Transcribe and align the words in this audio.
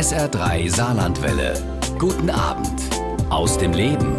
SR3 0.00 0.74
Saarlandwelle. 0.74 1.62
Guten 1.98 2.30
Abend 2.30 2.80
aus 3.28 3.58
dem 3.58 3.74
Leben. 3.74 4.16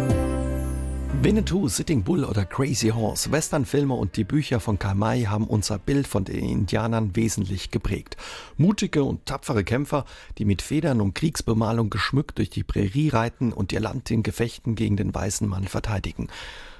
Winnetou, 1.24 1.66
Sitting 1.66 2.04
Bull 2.04 2.24
oder 2.24 2.44
Crazy 2.44 2.90
Horse, 2.90 3.32
Westernfilme 3.32 3.92
und 3.92 4.16
die 4.16 4.22
Bücher 4.22 4.60
von 4.60 4.78
Karl 4.78 4.94
May 4.94 5.24
haben 5.24 5.48
unser 5.48 5.80
Bild 5.80 6.06
von 6.06 6.24
den 6.24 6.44
Indianern 6.44 7.16
wesentlich 7.16 7.72
geprägt. 7.72 8.16
Mutige 8.56 9.02
und 9.02 9.26
tapfere 9.26 9.64
Kämpfer, 9.64 10.04
die 10.38 10.44
mit 10.44 10.62
Federn 10.62 11.00
und 11.00 11.16
Kriegsbemalung 11.16 11.90
geschmückt 11.90 12.38
durch 12.38 12.50
die 12.50 12.62
Prärie 12.62 13.08
reiten 13.08 13.52
und 13.52 13.72
ihr 13.72 13.80
Land 13.80 14.08
in 14.12 14.22
Gefechten 14.22 14.76
gegen 14.76 14.96
den 14.96 15.12
weißen 15.12 15.48
Mann 15.48 15.64
verteidigen. 15.64 16.28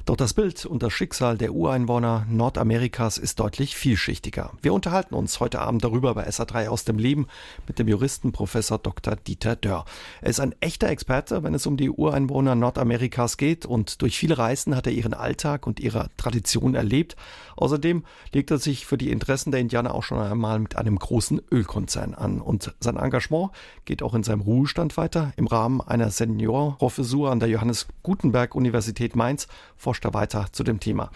Doch 0.04 0.16
das 0.16 0.34
Bild 0.34 0.66
und 0.66 0.82
das 0.82 0.92
Schicksal 0.92 1.38
der 1.38 1.52
Ureinwohner 1.52 2.26
Nordamerikas 2.28 3.18
ist 3.18 3.38
deutlich 3.38 3.76
vielschichtiger. 3.76 4.50
Wir 4.60 4.74
unterhalten 4.74 5.14
uns 5.14 5.38
heute 5.38 5.60
Abend 5.60 5.84
darüber 5.84 6.12
bei 6.14 6.26
SA3 6.26 6.66
aus 6.66 6.84
dem 6.84 6.98
Leben 6.98 7.28
mit 7.68 7.78
dem 7.78 7.86
Juristen 7.86 8.32
Professor 8.32 8.78
Dr. 8.78 9.14
Dieter 9.14 9.54
Dörr. 9.54 9.84
Er 10.20 10.30
ist 10.30 10.40
ein 10.40 10.56
echter 10.58 10.88
Experte, 10.88 11.44
wenn 11.44 11.54
es 11.54 11.66
um 11.66 11.76
die 11.76 11.88
Ureinwohner 11.88 12.56
Nordamerikas 12.56 13.36
geht 13.36 13.64
und 13.64 14.02
durch 14.02 14.18
viele 14.18 14.38
Reisen 14.38 14.74
hat 14.74 14.88
er 14.88 14.92
ihren 14.92 15.14
Alltag 15.14 15.68
und 15.68 15.78
ihre 15.78 16.10
Tradition 16.16 16.74
erlebt. 16.74 17.14
Außerdem 17.54 18.02
legt 18.32 18.50
er 18.50 18.58
sich 18.58 18.86
für 18.86 18.98
die 18.98 19.12
Interessen 19.12 19.52
der 19.52 19.60
Indianer 19.60 19.94
auch 19.94 20.02
schon 20.02 20.18
einmal 20.18 20.58
mit 20.58 20.74
einem 20.74 20.98
großen 20.98 21.40
Ölkonzern 21.52 22.14
an 22.14 22.40
und 22.40 22.74
sein 22.80 22.96
Engagement 22.96 23.50
geht 23.84 24.02
auch 24.02 24.14
in 24.14 24.24
seinem 24.24 24.40
Ruhestand 24.40 24.96
weiter. 24.96 25.32
Im 25.36 25.46
Rahmen 25.46 25.80
einer 25.80 26.10
Seniorprofessur 26.10 27.30
an 27.30 27.38
der 27.38 27.50
Johannes 27.50 27.86
Gutenberg 28.02 28.56
Universität 28.56 29.14
Mainz 29.14 29.46
forscht 29.76 29.91
er 30.00 30.14
weiter 30.14 30.46
zu 30.52 30.64
dem 30.64 30.80
Thema. 30.80 31.10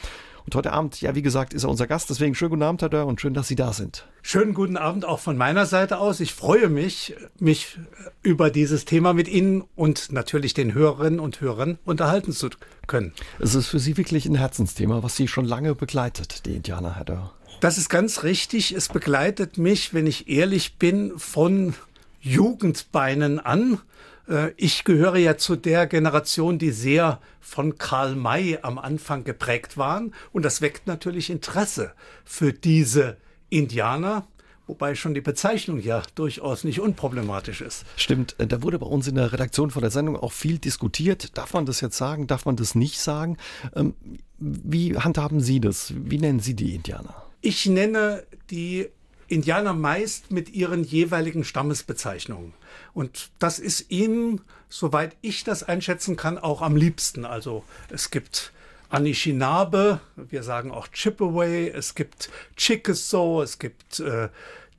Und 0.47 0.55
heute 0.55 0.73
Abend, 0.73 1.01
ja, 1.01 1.17
wie 1.17 1.23
gesagt, 1.23 1.55
ist 1.55 1.65
er 1.65 1.71
unser 1.71 1.89
Gast. 1.89 2.09
Deswegen 2.09 2.37
schönen 2.37 2.51
guten 2.51 2.63
Abend, 2.63 2.81
Herr 2.81 2.89
Dörr, 2.89 3.07
und 3.07 3.21
schön, 3.21 3.35
dass 3.35 3.49
Sie 3.49 3.57
da 3.57 3.73
sind. 3.73 4.07
Schönen 4.23 4.55
guten 4.55 4.77
Abend 4.77 5.05
auch 5.05 5.19
von 5.19 5.37
meiner 5.37 5.67
Seite 5.67 5.99
aus. 5.99 6.21
Ich 6.21 6.35
freue 6.35 6.69
mich, 6.69 7.17
mich 7.41 7.81
über 8.23 8.51
dieses 8.51 8.85
Thema 8.85 9.13
mit 9.13 9.27
Ihnen 9.27 9.65
und 9.75 10.13
natürlich 10.13 10.55
den 10.55 10.73
Hörerinnen 10.73 11.19
und 11.19 11.41
Hörern 11.41 11.79
unterhalten 11.85 12.31
zu 12.31 12.51
können. 12.87 13.13
Es 13.41 13.57
ist 13.57 13.67
für 13.67 13.81
Sie 13.81 13.97
wirklich 13.97 14.27
ein 14.27 14.37
Herzensthema, 14.37 15.03
was 15.03 15.17
Sie 15.17 15.27
schon 15.27 15.47
lange 15.47 15.75
begleitet, 15.75 16.47
die 16.47 16.55
Indianer, 16.55 16.95
Herr 16.95 17.05
Dörr. 17.05 17.33
Das 17.61 17.77
ist 17.77 17.89
ganz 17.89 18.23
richtig. 18.23 18.71
Es 18.73 18.89
begleitet 18.89 19.59
mich, 19.59 19.95
wenn 19.95 20.07
ich 20.07 20.29
ehrlich 20.29 20.77
bin, 20.77 21.19
von 21.19 21.75
Jugendbeinen 22.21 23.41
an. 23.41 23.81
Äh, 24.29 24.53
ich 24.57 24.85
gehöre 24.85 25.17
ja 25.17 25.37
zu 25.37 25.57
der 25.57 25.87
Generation, 25.87 26.59
die 26.59 26.71
sehr 26.71 27.21
von 27.41 27.79
Karl 27.79 28.15
May 28.15 28.59
am 28.63 28.79
Anfang 28.79 29.25
geprägt 29.25 29.77
waren. 29.77 30.15
Und 30.33 30.45
das 30.45 30.61
weckt 30.61 30.87
natürlich 30.87 31.31
Interesse 31.31 31.93
für 32.25 32.53
diese 32.53 33.17
Indianer. 33.49 34.27
Wobei 34.67 34.97
schon 34.97 35.15
die 35.15 35.21
Bezeichnung 35.21 35.79
ja 35.79 36.03
durchaus 36.17 36.65
nicht 36.65 36.81
unproblematisch 36.81 37.61
ist. 37.61 37.85
Stimmt, 37.97 38.35
äh, 38.39 38.49
da 38.49 38.63
wurde 38.63 38.81
bei 38.81 38.87
uns 38.87 39.07
in 39.07 39.15
der 39.15 39.33
Redaktion 39.33 39.71
von 39.71 39.81
der 39.81 39.93
Sendung 39.93 40.17
auch 40.17 40.33
viel 40.33 40.59
diskutiert. 40.59 41.39
Darf 41.39 41.55
man 41.55 41.67
das 41.67 41.81
jetzt 41.81 41.97
sagen? 41.97 42.27
Darf 42.27 42.47
man 42.47 42.57
das 42.57 42.75
nicht 42.75 42.99
sagen? 42.99 43.37
Ähm, 43.77 43.95
wie 44.39 44.97
handhaben 44.97 45.41
Sie 45.41 45.61
das? 45.61 45.95
Wie 45.97 46.19
nennen 46.19 46.41
Sie 46.41 46.55
die 46.55 46.75
Indianer? 46.75 47.15
Ich 47.43 47.67
nenne 47.67 48.25
die 48.51 48.89
Indianer 49.29 49.75
meist 49.75 50.31
mit 50.31 50.51
ihren 50.55 50.85
jeweiligen 50.85 51.45
Stammesbezeichnungen. 51.45 52.55
Und 52.95 53.31
das 53.39 53.59
ist 53.59 53.91
ihnen, 53.91 54.41
soweit 54.69 55.17
ich 55.21 55.45
das 55.45 55.63
einschätzen 55.63 56.17
kann, 56.17 56.39
auch 56.39 56.63
am 56.63 56.77
liebsten. 56.77 57.25
Also 57.25 57.65
es 57.91 58.11
gibt 58.11 58.53
Anishinaabe, 58.89 60.01
wir 60.17 60.43
sagen 60.43 60.71
auch 60.71 60.89
Chippewa, 60.89 61.45
es 61.45 61.95
gibt 61.95 62.31
Chickasaw, 62.57 63.43
es 63.43 63.59
gibt 63.59 64.01
äh, 64.01 64.29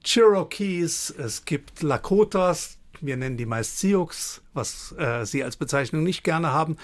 Cherokees, 0.03 1.13
es 1.17 1.43
gibt 1.43 1.83
Lakotas, 1.83 2.77
wir 3.01 3.17
nennen 3.17 3.37
die 3.37 3.45
meist 3.45 3.79
Sioux, 3.79 4.09
was 4.53 4.95
äh, 4.97 5.25
sie 5.25 5.43
als 5.43 5.57
Bezeichnung 5.57 6.03
nicht 6.03 6.23
gerne 6.23 6.51
haben. 6.51 6.77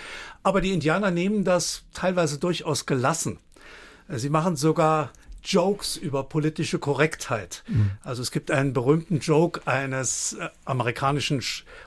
Aber 0.44 0.62
die 0.62 0.74
Indianer 0.74 1.12
nehmen 1.12 1.44
das 1.44 1.84
teilweise 1.94 2.38
durchaus 2.38 2.86
gelassen. 2.86 3.40
Sie 4.10 4.30
machen 4.30 4.56
sogar 4.58 5.12
Jokes 5.44 5.98
über 5.98 6.24
politische 6.24 6.80
Korrektheit. 6.80 7.64
Mhm. 7.68 7.92
Also 8.02 8.22
es 8.22 8.32
gibt 8.32 8.50
einen 8.52 8.74
berühmten 8.74 9.20
Joke 9.20 9.62
eines 9.66 10.34
äh, 10.34 10.50
amerikanischen 10.66 11.42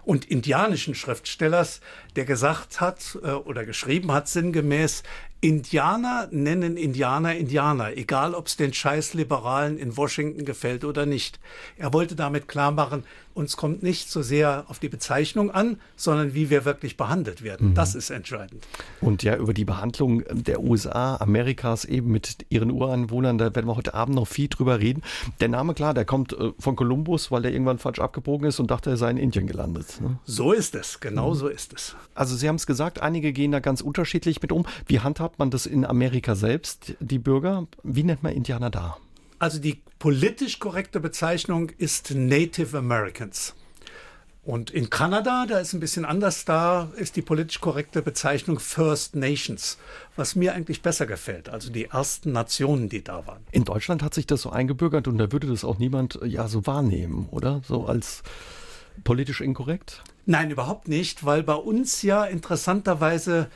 und 0.04 0.24
indianischen 0.26 0.94
Schriftstellers, 0.94 1.80
der 2.16 2.24
gesagt 2.24 2.80
hat 2.80 3.18
äh, 3.22 3.30
oder 3.30 3.64
geschrieben 3.64 4.12
hat 4.12 4.28
sinngemäß, 4.28 5.02
Indianer 5.46 6.26
nennen 6.32 6.76
Indianer 6.76 7.36
Indianer, 7.36 7.96
egal 7.96 8.34
ob 8.34 8.48
es 8.48 8.56
den 8.56 8.72
Scheißliberalen 8.72 9.78
in 9.78 9.96
Washington 9.96 10.44
gefällt 10.44 10.84
oder 10.84 11.06
nicht. 11.06 11.38
Er 11.76 11.92
wollte 11.92 12.16
damit 12.16 12.48
klar 12.48 12.72
machen, 12.72 13.04
uns 13.36 13.58
kommt 13.58 13.82
nicht 13.82 14.10
so 14.10 14.22
sehr 14.22 14.64
auf 14.68 14.78
die 14.78 14.88
Bezeichnung 14.88 15.50
an, 15.50 15.78
sondern 15.94 16.32
wie 16.32 16.48
wir 16.48 16.64
wirklich 16.64 16.96
behandelt 16.96 17.42
werden. 17.42 17.70
Mhm. 17.70 17.74
Das 17.74 17.94
ist 17.94 18.08
entscheidend. 18.08 18.66
Und 19.02 19.22
ja, 19.22 19.36
über 19.36 19.52
die 19.52 19.66
Behandlung 19.66 20.24
der 20.30 20.62
USA, 20.62 21.16
Amerikas 21.16 21.84
eben 21.84 22.10
mit 22.10 22.46
ihren 22.48 22.70
Ureinwohnern, 22.70 23.36
da 23.36 23.54
werden 23.54 23.66
wir 23.66 23.76
heute 23.76 23.92
Abend 23.92 24.16
noch 24.16 24.26
viel 24.26 24.48
drüber 24.48 24.80
reden. 24.80 25.02
Der 25.40 25.48
Name, 25.48 25.74
klar, 25.74 25.92
der 25.92 26.06
kommt 26.06 26.32
äh, 26.32 26.52
von 26.58 26.76
Kolumbus, 26.76 27.30
weil 27.30 27.44
er 27.44 27.52
irgendwann 27.52 27.78
falsch 27.78 27.98
abgebogen 27.98 28.48
ist 28.48 28.58
und 28.58 28.70
dachte, 28.70 28.88
er 28.88 28.96
sei 28.96 29.10
in 29.10 29.18
Indien 29.18 29.46
gelandet. 29.46 30.00
Ne? 30.00 30.18
So 30.24 30.52
ist 30.52 30.74
es, 30.74 30.98
genau 31.00 31.30
mhm. 31.30 31.34
so 31.34 31.48
ist 31.48 31.74
es. 31.74 31.94
Also 32.14 32.34
Sie 32.36 32.48
haben 32.48 32.56
es 32.56 32.66
gesagt, 32.66 33.02
einige 33.02 33.34
gehen 33.34 33.52
da 33.52 33.60
ganz 33.60 33.82
unterschiedlich 33.82 34.40
mit 34.40 34.50
um. 34.50 34.64
Wie 34.86 35.00
handhabt 35.00 35.35
man 35.38 35.50
das 35.50 35.66
in 35.66 35.84
Amerika 35.84 36.34
selbst, 36.34 36.94
die 37.00 37.18
Bürger? 37.18 37.66
Wie 37.82 38.02
nennt 38.02 38.22
man 38.22 38.32
Indianer 38.32 38.70
da? 38.70 38.96
Also 39.38 39.58
die 39.58 39.82
politisch 39.98 40.58
korrekte 40.58 41.00
Bezeichnung 41.00 41.70
ist 41.78 42.14
Native 42.14 42.78
Americans. 42.78 43.54
Und 44.46 44.70
in 44.70 44.90
Kanada, 44.90 45.44
da 45.46 45.58
ist 45.58 45.72
ein 45.72 45.80
bisschen 45.80 46.04
anders, 46.04 46.44
da 46.44 46.88
ist 46.96 47.16
die 47.16 47.22
politisch 47.22 47.60
korrekte 47.60 48.00
Bezeichnung 48.00 48.60
First 48.60 49.16
Nations, 49.16 49.76
was 50.14 50.36
mir 50.36 50.54
eigentlich 50.54 50.82
besser 50.82 51.04
gefällt, 51.04 51.48
also 51.48 51.72
die 51.72 51.86
ersten 51.86 52.30
Nationen, 52.30 52.88
die 52.88 53.02
da 53.02 53.26
waren. 53.26 53.42
In 53.50 53.64
Deutschland 53.64 54.04
hat 54.04 54.14
sich 54.14 54.24
das 54.24 54.42
so 54.42 54.50
eingebürgert 54.50 55.08
und 55.08 55.18
da 55.18 55.32
würde 55.32 55.48
das 55.48 55.64
auch 55.64 55.78
niemand 55.78 56.20
ja 56.24 56.46
so 56.46 56.64
wahrnehmen, 56.64 57.28
oder? 57.32 57.60
So 57.66 57.86
als 57.86 58.22
politisch 59.02 59.40
inkorrekt? 59.40 60.04
Nein, 60.26 60.52
überhaupt 60.52 60.86
nicht, 60.86 61.24
weil 61.24 61.42
bei 61.42 61.54
uns 61.54 62.02
ja 62.02 62.24
interessanterweise 62.24 63.48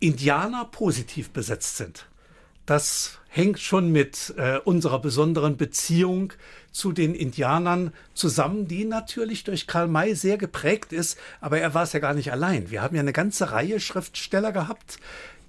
Indianer 0.00 0.66
positiv 0.66 1.30
besetzt 1.30 1.76
sind. 1.76 2.06
Das 2.66 3.18
hängt 3.28 3.60
schon 3.60 3.92
mit 3.92 4.34
äh, 4.36 4.58
unserer 4.58 4.98
besonderen 4.98 5.56
Beziehung 5.56 6.32
zu 6.72 6.92
den 6.92 7.14
Indianern 7.14 7.92
zusammen, 8.14 8.66
die 8.66 8.84
natürlich 8.84 9.44
durch 9.44 9.66
Karl 9.66 9.88
May 9.88 10.14
sehr 10.14 10.36
geprägt 10.36 10.92
ist, 10.92 11.18
aber 11.40 11.60
er 11.60 11.74
war 11.74 11.84
es 11.84 11.92
ja 11.92 12.00
gar 12.00 12.14
nicht 12.14 12.32
allein. 12.32 12.70
Wir 12.70 12.82
haben 12.82 12.96
ja 12.96 13.00
eine 13.00 13.12
ganze 13.12 13.52
Reihe 13.52 13.78
Schriftsteller 13.78 14.52
gehabt, 14.52 14.98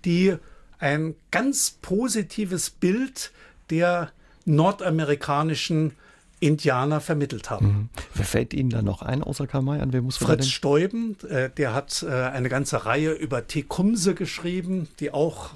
die 0.06 0.36
ein 0.80 1.16
ganz 1.32 1.72
positives 1.82 2.70
Bild 2.70 3.32
der 3.70 4.12
nordamerikanischen 4.46 5.94
Indianer 6.40 7.02
vermittelt 7.02 7.50
haben. 7.50 7.68
Mhm. 7.68 7.90
Wer 8.14 8.26
fällt 8.26 8.54
Ihnen 8.54 8.70
da 8.70 8.82
noch 8.82 9.02
ein 9.02 9.24
außer 9.24 9.48
Karl 9.48 9.64
May 9.64 9.80
an? 9.80 9.94
Wer 9.94 10.02
muss 10.02 10.18
Fritz 10.18 10.48
Steuben, 10.48 11.18
äh, 11.30 11.50
der 11.50 11.74
hat 11.74 12.06
äh, 12.08 12.12
eine 12.12 12.50
ganze 12.50 12.86
Reihe 12.86 13.12
über 13.12 13.48
Tecumse 13.48 14.14
geschrieben, 14.14 14.88
die 15.00 15.12
auch 15.12 15.52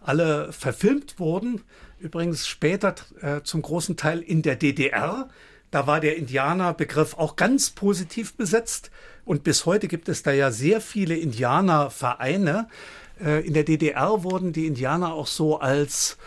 alle 0.00 0.52
verfilmt 0.52 1.18
wurden. 1.18 1.60
Übrigens 1.98 2.48
später 2.48 2.94
äh, 3.20 3.42
zum 3.42 3.62
großen 3.62 3.96
Teil 3.96 4.20
in 4.20 4.42
der 4.42 4.56
DDR. 4.56 5.28
Da 5.70 5.86
war 5.86 6.00
der 6.00 6.16
Indianerbegriff 6.16 7.14
auch 7.14 7.36
ganz 7.36 7.70
positiv 7.70 8.34
besetzt. 8.34 8.90
Und 9.24 9.44
bis 9.44 9.66
heute 9.66 9.88
gibt 9.88 10.08
es 10.08 10.22
da 10.22 10.32
ja 10.32 10.50
sehr 10.50 10.80
viele 10.80 11.16
Indianervereine. 11.16 12.68
Äh, 13.22 13.46
in 13.46 13.54
der 13.54 13.64
DDR 13.64 14.24
wurden 14.24 14.52
die 14.52 14.66
Indianer 14.66 15.14
auch 15.14 15.26
so 15.26 15.60
als 15.60 16.18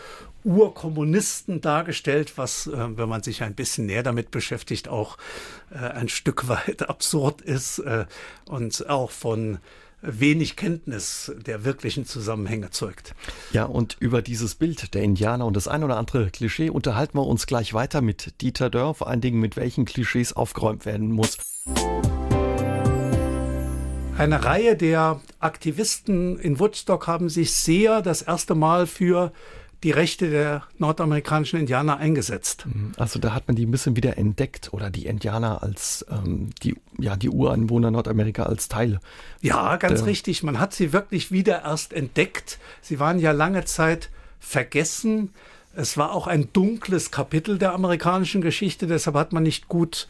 Urkommunisten 0.46 1.60
dargestellt, 1.60 2.34
was, 2.36 2.68
äh, 2.68 2.96
wenn 2.96 3.08
man 3.08 3.22
sich 3.22 3.42
ein 3.42 3.54
bisschen 3.54 3.86
näher 3.86 4.04
damit 4.04 4.30
beschäftigt, 4.30 4.88
auch 4.88 5.18
äh, 5.70 5.78
ein 5.78 6.08
Stück 6.08 6.46
weit 6.48 6.88
absurd 6.88 7.42
ist 7.42 7.80
äh, 7.80 8.06
und 8.48 8.88
auch 8.88 9.10
von 9.10 9.58
wenig 10.02 10.54
Kenntnis 10.54 11.32
der 11.46 11.64
wirklichen 11.64 12.04
Zusammenhänge 12.04 12.70
zeugt. 12.70 13.14
Ja, 13.52 13.64
und 13.64 13.96
über 13.98 14.22
dieses 14.22 14.54
Bild 14.54 14.94
der 14.94 15.02
Indianer 15.02 15.46
und 15.46 15.56
das 15.56 15.66
ein 15.66 15.82
oder 15.82 15.96
andere 15.96 16.30
Klischee 16.30 16.70
unterhalten 16.70 17.18
wir 17.18 17.26
uns 17.26 17.46
gleich 17.46 17.74
weiter 17.74 18.00
mit 18.02 18.40
Dieter 18.40 18.70
Dörr, 18.70 18.94
vor 18.94 19.08
allen 19.08 19.20
Dingen 19.20 19.40
mit 19.40 19.56
welchen 19.56 19.84
Klischees 19.84 20.32
aufgeräumt 20.32 20.86
werden 20.86 21.10
muss. 21.10 21.38
Eine 24.16 24.44
Reihe 24.44 24.76
der 24.76 25.20
Aktivisten 25.40 26.38
in 26.38 26.60
Woodstock 26.60 27.06
haben 27.06 27.28
sich 27.28 27.52
sehr 27.52 28.00
das 28.00 28.22
erste 28.22 28.54
Mal 28.54 28.86
für 28.86 29.32
die 29.86 29.92
Rechte 29.92 30.30
der 30.30 30.64
nordamerikanischen 30.78 31.60
Indianer 31.60 31.98
eingesetzt. 31.98 32.66
Mhm. 32.66 32.90
Also 32.96 33.20
da 33.20 33.32
hat 33.32 33.46
man 33.46 33.54
die 33.54 33.64
ein 33.64 33.70
bisschen 33.70 33.94
wieder 33.94 34.18
entdeckt 34.18 34.72
oder 34.72 34.90
die 34.90 35.06
Indianer 35.06 35.62
als 35.62 36.04
ähm, 36.10 36.50
die, 36.64 36.74
ja, 36.98 37.14
die 37.14 37.30
Ureinwohner 37.30 37.92
Nordamerika 37.92 38.42
als 38.42 38.66
Teil. 38.66 38.98
Ja, 39.42 39.76
ganz 39.76 40.04
richtig. 40.04 40.42
Man 40.42 40.58
hat 40.58 40.74
sie 40.74 40.92
wirklich 40.92 41.30
wieder 41.30 41.62
erst 41.62 41.92
entdeckt. 41.92 42.58
Sie 42.82 42.98
waren 42.98 43.20
ja 43.20 43.30
lange 43.30 43.64
Zeit 43.64 44.10
vergessen. 44.40 45.30
Es 45.76 45.96
war 45.96 46.12
auch 46.12 46.26
ein 46.26 46.48
dunkles 46.52 47.12
Kapitel 47.12 47.56
der 47.56 47.72
amerikanischen 47.72 48.40
Geschichte, 48.40 48.88
deshalb 48.88 49.14
hat 49.14 49.32
man 49.32 49.44
nicht 49.44 49.68
gut 49.68 50.08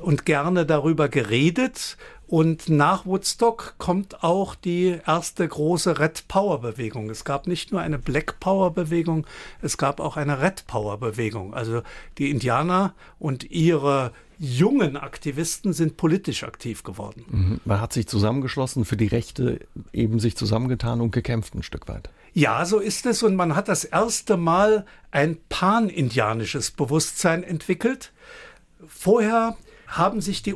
und 0.00 0.24
gerne 0.24 0.64
darüber 0.64 1.10
geredet. 1.10 1.98
Und 2.32 2.70
nach 2.70 3.04
Woodstock 3.04 3.74
kommt 3.76 4.24
auch 4.24 4.54
die 4.54 4.98
erste 5.06 5.46
große 5.46 5.98
Red 5.98 6.28
Power 6.28 6.62
Bewegung. 6.62 7.10
Es 7.10 7.26
gab 7.26 7.46
nicht 7.46 7.72
nur 7.72 7.82
eine 7.82 7.98
Black 7.98 8.40
Power 8.40 8.72
Bewegung, 8.72 9.26
es 9.60 9.76
gab 9.76 10.00
auch 10.00 10.16
eine 10.16 10.40
Red 10.40 10.66
Power 10.66 10.96
Bewegung. 10.96 11.52
Also 11.52 11.82
die 12.16 12.30
Indianer 12.30 12.94
und 13.18 13.50
ihre 13.50 14.12
jungen 14.38 14.96
Aktivisten 14.96 15.74
sind 15.74 15.98
politisch 15.98 16.42
aktiv 16.42 16.84
geworden. 16.84 17.26
Mhm. 17.28 17.60
Man 17.66 17.82
hat 17.82 17.92
sich 17.92 18.06
zusammengeschlossen, 18.08 18.86
für 18.86 18.96
die 18.96 19.08
Rechte 19.08 19.60
eben 19.92 20.18
sich 20.18 20.34
zusammengetan 20.34 21.02
und 21.02 21.10
gekämpft 21.10 21.54
ein 21.54 21.62
Stück 21.62 21.86
weit. 21.86 22.08
Ja, 22.32 22.64
so 22.64 22.78
ist 22.78 23.04
es. 23.04 23.22
Und 23.22 23.36
man 23.36 23.54
hat 23.54 23.68
das 23.68 23.84
erste 23.84 24.38
Mal 24.38 24.86
ein 25.10 25.36
pan-indianisches 25.50 26.70
Bewusstsein 26.70 27.44
entwickelt. 27.44 28.10
Vorher 28.88 29.54
haben 29.86 30.22
sich 30.22 30.42
die 30.42 30.54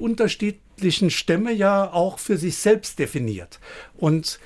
unterschiedlichen 0.76 1.10
Stämme 1.10 1.52
ja 1.52 1.90
auch 1.92 2.18
für 2.18 2.36
sich 2.36 2.58
selbst 2.58 2.98
definiert. 2.98 3.60
Und 3.96 4.38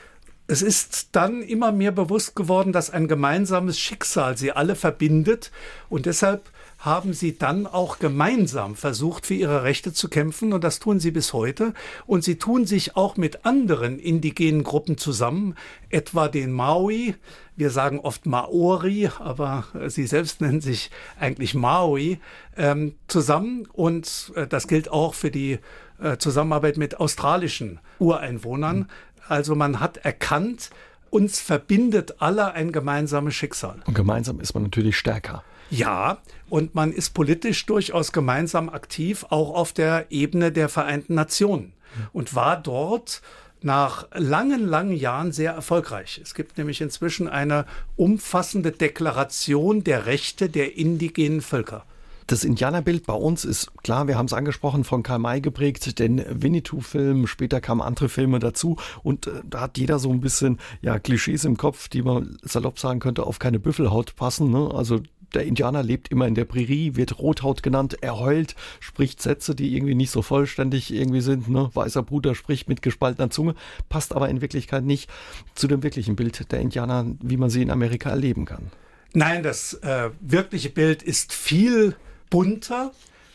es 0.46 0.62
ist 0.62 1.08
dann 1.12 1.42
immer 1.42 1.72
mehr 1.72 1.92
bewusst 1.92 2.36
geworden, 2.36 2.72
dass 2.72 2.90
ein 2.90 3.08
gemeinsames 3.08 3.78
Schicksal 3.78 4.36
sie 4.36 4.52
alle 4.52 4.76
verbindet. 4.76 5.50
Und 5.88 6.06
deshalb 6.06 6.50
haben 6.80 7.12
sie 7.12 7.36
dann 7.36 7.66
auch 7.66 7.98
gemeinsam 7.98 8.74
versucht, 8.74 9.26
für 9.26 9.34
ihre 9.34 9.62
Rechte 9.62 9.92
zu 9.92 10.08
kämpfen 10.08 10.54
und 10.54 10.64
das 10.64 10.78
tun 10.78 10.98
sie 10.98 11.10
bis 11.10 11.34
heute. 11.34 11.74
Und 12.06 12.24
sie 12.24 12.36
tun 12.36 12.66
sich 12.66 12.96
auch 12.96 13.18
mit 13.18 13.44
anderen 13.44 13.98
indigenen 13.98 14.64
Gruppen 14.64 14.96
zusammen, 14.96 15.56
etwa 15.90 16.28
den 16.28 16.52
Maui. 16.52 17.14
Wir 17.54 17.70
sagen 17.70 18.00
oft 18.00 18.24
Maori, 18.24 19.10
aber 19.18 19.64
sie 19.88 20.06
selbst 20.06 20.40
nennen 20.40 20.62
sich 20.62 20.90
eigentlich 21.18 21.54
Maui, 21.54 22.18
ähm, 22.56 22.94
zusammen. 23.08 23.68
Und 23.72 24.32
äh, 24.34 24.46
das 24.46 24.66
gilt 24.66 24.90
auch 24.90 25.12
für 25.12 25.30
die 25.30 25.58
äh, 26.00 26.16
Zusammenarbeit 26.16 26.78
mit 26.78 26.98
australischen 26.98 27.78
Ureinwohnern. 27.98 28.88
Also 29.28 29.54
man 29.54 29.80
hat 29.80 29.98
erkannt, 29.98 30.70
uns 31.10 31.40
verbindet 31.40 32.22
alle 32.22 32.54
ein 32.54 32.72
gemeinsames 32.72 33.34
Schicksal. 33.34 33.82
Und 33.84 33.94
gemeinsam 33.94 34.40
ist 34.40 34.54
man 34.54 34.62
natürlich 34.62 34.96
stärker. 34.96 35.44
Ja, 35.70 36.18
und 36.48 36.74
man 36.74 36.92
ist 36.92 37.14
politisch 37.14 37.64
durchaus 37.66 38.12
gemeinsam 38.12 38.68
aktiv, 38.68 39.24
auch 39.30 39.54
auf 39.54 39.72
der 39.72 40.06
Ebene 40.10 40.52
der 40.52 40.68
Vereinten 40.68 41.14
Nationen. 41.14 41.72
Und 42.12 42.34
war 42.34 42.56
dort 42.60 43.22
nach 43.62 44.08
langen, 44.14 44.66
langen 44.66 44.96
Jahren 44.96 45.32
sehr 45.32 45.52
erfolgreich. 45.52 46.20
Es 46.22 46.34
gibt 46.34 46.58
nämlich 46.58 46.80
inzwischen 46.80 47.28
eine 47.28 47.66
umfassende 47.96 48.72
Deklaration 48.72 49.84
der 49.84 50.06
Rechte 50.06 50.48
der 50.48 50.76
indigenen 50.76 51.40
Völker. 51.40 51.84
Das 52.26 52.44
Indianerbild 52.44 53.06
bei 53.06 53.14
uns 53.14 53.44
ist 53.44 53.72
klar, 53.82 54.06
wir 54.06 54.16
haben 54.16 54.26
es 54.26 54.32
angesprochen, 54.32 54.84
von 54.84 55.02
Karl 55.02 55.18
May 55.18 55.40
geprägt, 55.40 55.98
den 55.98 56.24
Winnetou-Film, 56.28 57.26
später 57.26 57.60
kamen 57.60 57.80
andere 57.80 58.08
Filme 58.08 58.38
dazu 58.38 58.76
und 59.02 59.26
äh, 59.26 59.42
da 59.44 59.62
hat 59.62 59.78
jeder 59.78 59.98
so 59.98 60.10
ein 60.12 60.20
bisschen 60.20 60.60
ja 60.80 61.00
Klischees 61.00 61.44
im 61.44 61.56
Kopf, 61.56 61.88
die 61.88 62.02
man 62.02 62.38
salopp 62.42 62.78
sagen 62.78 63.00
könnte, 63.00 63.26
auf 63.26 63.40
keine 63.40 63.58
Büffelhaut 63.58 64.14
passen. 64.14 64.52
Ne? 64.52 64.70
Also 64.72 65.00
der 65.34 65.44
Indianer 65.44 65.82
lebt 65.82 66.08
immer 66.08 66.26
in 66.26 66.34
der 66.34 66.44
Prärie, 66.44 66.96
wird 66.96 67.18
Rothaut 67.18 67.62
genannt, 67.62 67.96
er 68.00 68.18
heult, 68.18 68.54
spricht 68.80 69.22
Sätze, 69.22 69.54
die 69.54 69.74
irgendwie 69.76 69.94
nicht 69.94 70.10
so 70.10 70.22
vollständig 70.22 70.92
irgendwie 70.92 71.20
sind. 71.20 71.48
Ne? 71.48 71.70
Weißer 71.72 72.02
Bruder 72.02 72.34
spricht 72.34 72.68
mit 72.68 72.82
gespaltener 72.82 73.30
Zunge, 73.30 73.54
passt 73.88 74.14
aber 74.14 74.28
in 74.28 74.40
Wirklichkeit 74.40 74.84
nicht 74.84 75.10
zu 75.54 75.68
dem 75.68 75.82
wirklichen 75.82 76.16
Bild 76.16 76.50
der 76.52 76.60
Indianer, 76.60 77.06
wie 77.20 77.36
man 77.36 77.50
sie 77.50 77.62
in 77.62 77.70
Amerika 77.70 78.10
erleben 78.10 78.44
kann. 78.44 78.70
Nein, 79.12 79.42
das 79.42 79.74
äh, 79.74 80.10
wirkliche 80.20 80.70
Bild 80.70 81.02
ist 81.02 81.32
viel 81.32 81.96
bunter. 82.28 82.92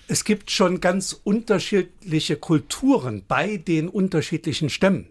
Es 0.08 0.24
gibt 0.24 0.52
schon 0.52 0.80
ganz 0.80 1.20
unterschiedliche 1.24 2.38
Kulturen 2.38 3.24
bei 3.28 3.58
den 3.58 3.90
unterschiedlichen 3.90 4.70
Stämmen. 4.70 5.08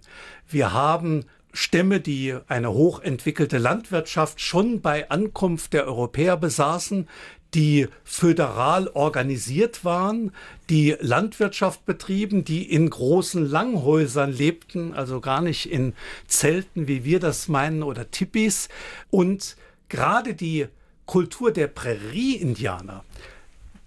Wir 0.48 0.72
haben 0.72 1.24
Stämme, 1.54 2.00
die 2.00 2.36
eine 2.48 2.72
hochentwickelte 2.72 3.58
Landwirtschaft 3.58 4.40
schon 4.40 4.80
bei 4.80 5.08
Ankunft 5.08 5.72
der 5.72 5.86
Europäer 5.86 6.36
besaßen, 6.36 7.08
die 7.54 7.86
föderal 8.02 8.88
organisiert 8.88 9.84
waren, 9.84 10.32
die 10.68 10.96
Landwirtschaft 10.98 11.86
betrieben, 11.86 12.44
die 12.44 12.68
in 12.68 12.90
großen 12.90 13.48
Langhäusern 13.48 14.32
lebten, 14.32 14.92
also 14.94 15.20
gar 15.20 15.40
nicht 15.40 15.70
in 15.70 15.94
Zelten, 16.26 16.88
wie 16.88 17.04
wir 17.04 17.20
das 17.20 17.46
meinen, 17.46 17.84
oder 17.84 18.10
Tipis. 18.10 18.68
Und 19.10 19.56
gerade 19.88 20.34
die 20.34 20.66
Kultur 21.06 21.52
der 21.52 21.68
Prärie-Indianer, 21.68 23.04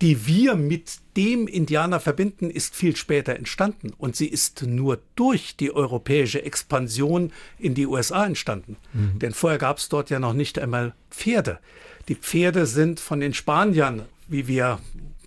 die 0.02 0.28
wir 0.28 0.56
mit 0.56 0.98
dem 1.16 1.48
Indianer 1.48 2.00
verbinden, 2.00 2.50
ist 2.50 2.76
viel 2.76 2.96
später 2.96 3.36
entstanden. 3.36 3.94
Und 3.98 4.16
sie 4.16 4.28
ist 4.28 4.64
nur 4.64 5.00
durch 5.16 5.56
die 5.56 5.72
europäische 5.72 6.44
Expansion 6.44 7.32
in 7.58 7.74
die 7.74 7.88
USA 7.88 8.26
entstanden. 8.26 8.78
Mhm. 8.94 9.20
Denn 9.20 9.34
vorher 9.34 9.58
gab 9.58 9.78
es 9.78 9.90
dort 9.90 10.10
ja 10.10 10.20
noch 10.20 10.34
nicht 10.34 10.60
einmal 10.60 10.94
Pferde. 11.10 11.60
Die 12.08 12.16
Pferde 12.16 12.68
sind 12.68 13.00
von 13.00 13.20
den 13.20 13.34
Spaniern, 13.34 14.04
wie 14.28 14.48
wir 14.48 14.80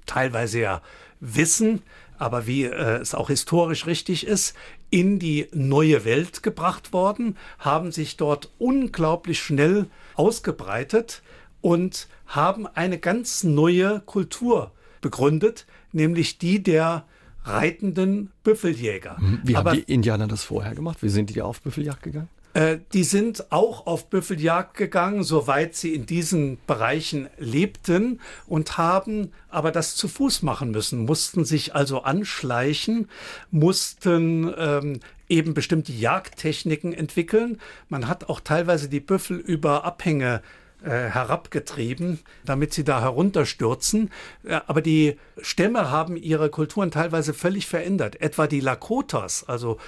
teilweise 0.07 0.61
ja 0.61 0.83
wissen, 1.19 1.83
aber 2.19 2.47
wie 2.47 2.65
äh, 2.65 2.99
es 3.01 3.15
auch 3.15 3.29
historisch 3.29 3.87
richtig 3.87 4.27
ist, 4.27 4.55
in 4.91 5.19
die 5.19 5.49
neue 5.53 6.05
Welt 6.05 6.43
gebracht 6.43 6.93
worden, 6.93 7.37
haben 7.59 7.93
sich 7.93 8.17
dort 8.17 8.51
unglaublich 8.59 9.41
schnell 9.41 9.87
ausgebreitet 10.15 11.23
und 11.61 12.09
haben 12.27 12.67
eine 12.67 12.99
ganz 12.99 13.45
neue 13.45 14.01
Kultur 14.01 14.73
begründet, 15.01 15.67
nämlich 15.93 16.39
die 16.39 16.63
der 16.63 17.05
reitenden 17.45 18.31
Büffeljäger. 18.45 19.17
Mhm. 19.19 19.41
Wie 19.45 19.57
Aber, 19.57 19.71
haben 19.71 19.77
die 19.87 19.93
Indianer 19.93 20.29
das 20.29 20.45
vorher 20.45 20.75
gemacht? 20.75 21.03
Wie 21.03 21.09
sind 21.09 21.31
die 21.31 21.43
auf 21.43 21.61
Büffeljagd 21.63 22.03
gegangen? 22.03 22.29
Äh, 22.53 22.79
die 22.93 23.05
sind 23.05 23.53
auch 23.53 23.87
auf 23.87 24.11
Büffeljagd 24.11 24.77
gegangen, 24.77 25.23
soweit 25.23 25.77
sie 25.77 25.95
in 25.95 26.05
diesen 26.07 26.59
Bereichen 26.67 27.29
lebten 27.39 28.21
und 28.47 28.77
haben 28.77 29.33
aber 29.49 29.71
das 29.71 29.95
zu 29.95 30.09
Fuß 30.09 30.43
machen 30.43 30.73
müssen, 30.73 31.05
mussten 31.05 31.45
sich 31.45 31.77
also 31.77 32.03
anschleichen, 32.03 33.09
mussten 33.53 34.53
ähm, 34.59 35.01
eben 35.29 35.55
bestimmte 35.55 35.93
Jagdtechniken 35.93 36.93
entwickeln. 36.93 37.61
Man 37.89 38.09
hat 38.09 38.29
auch 38.29 38.41
teilweise 38.41 38.89
die 38.89 39.01
Büffel 39.01 39.39
über 39.39 39.85
Abhänge 39.85 40.43
herabgetrieben, 40.89 42.21
damit 42.45 42.73
sie 42.73 42.85
da 42.85 43.01
herunterstürzen. 43.01 44.11
Äh, 44.45 44.61
aber 44.67 44.83
die 44.83 45.19
Stämme 45.41 45.91
haben 45.91 46.17
ihre 46.17 46.51
Kulturen 46.51 46.91
teilweise 46.91 47.35
völlig 47.35 47.67
verändert. 47.67 48.21
Etwa 48.21 48.47
die 48.47 48.61
Lakotas, 48.61 49.45
also 49.49 49.79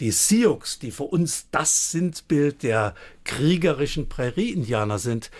die 0.00 0.12
Sioux, 0.12 0.60
die 0.80 0.90
für 0.90 1.04
uns 1.04 1.48
das 1.50 1.90
Sindbild 1.90 2.62
der 2.62 2.94
kriegerischen 3.24 4.08
Prärie-Indianer 4.08 4.98
sind, 4.98 5.30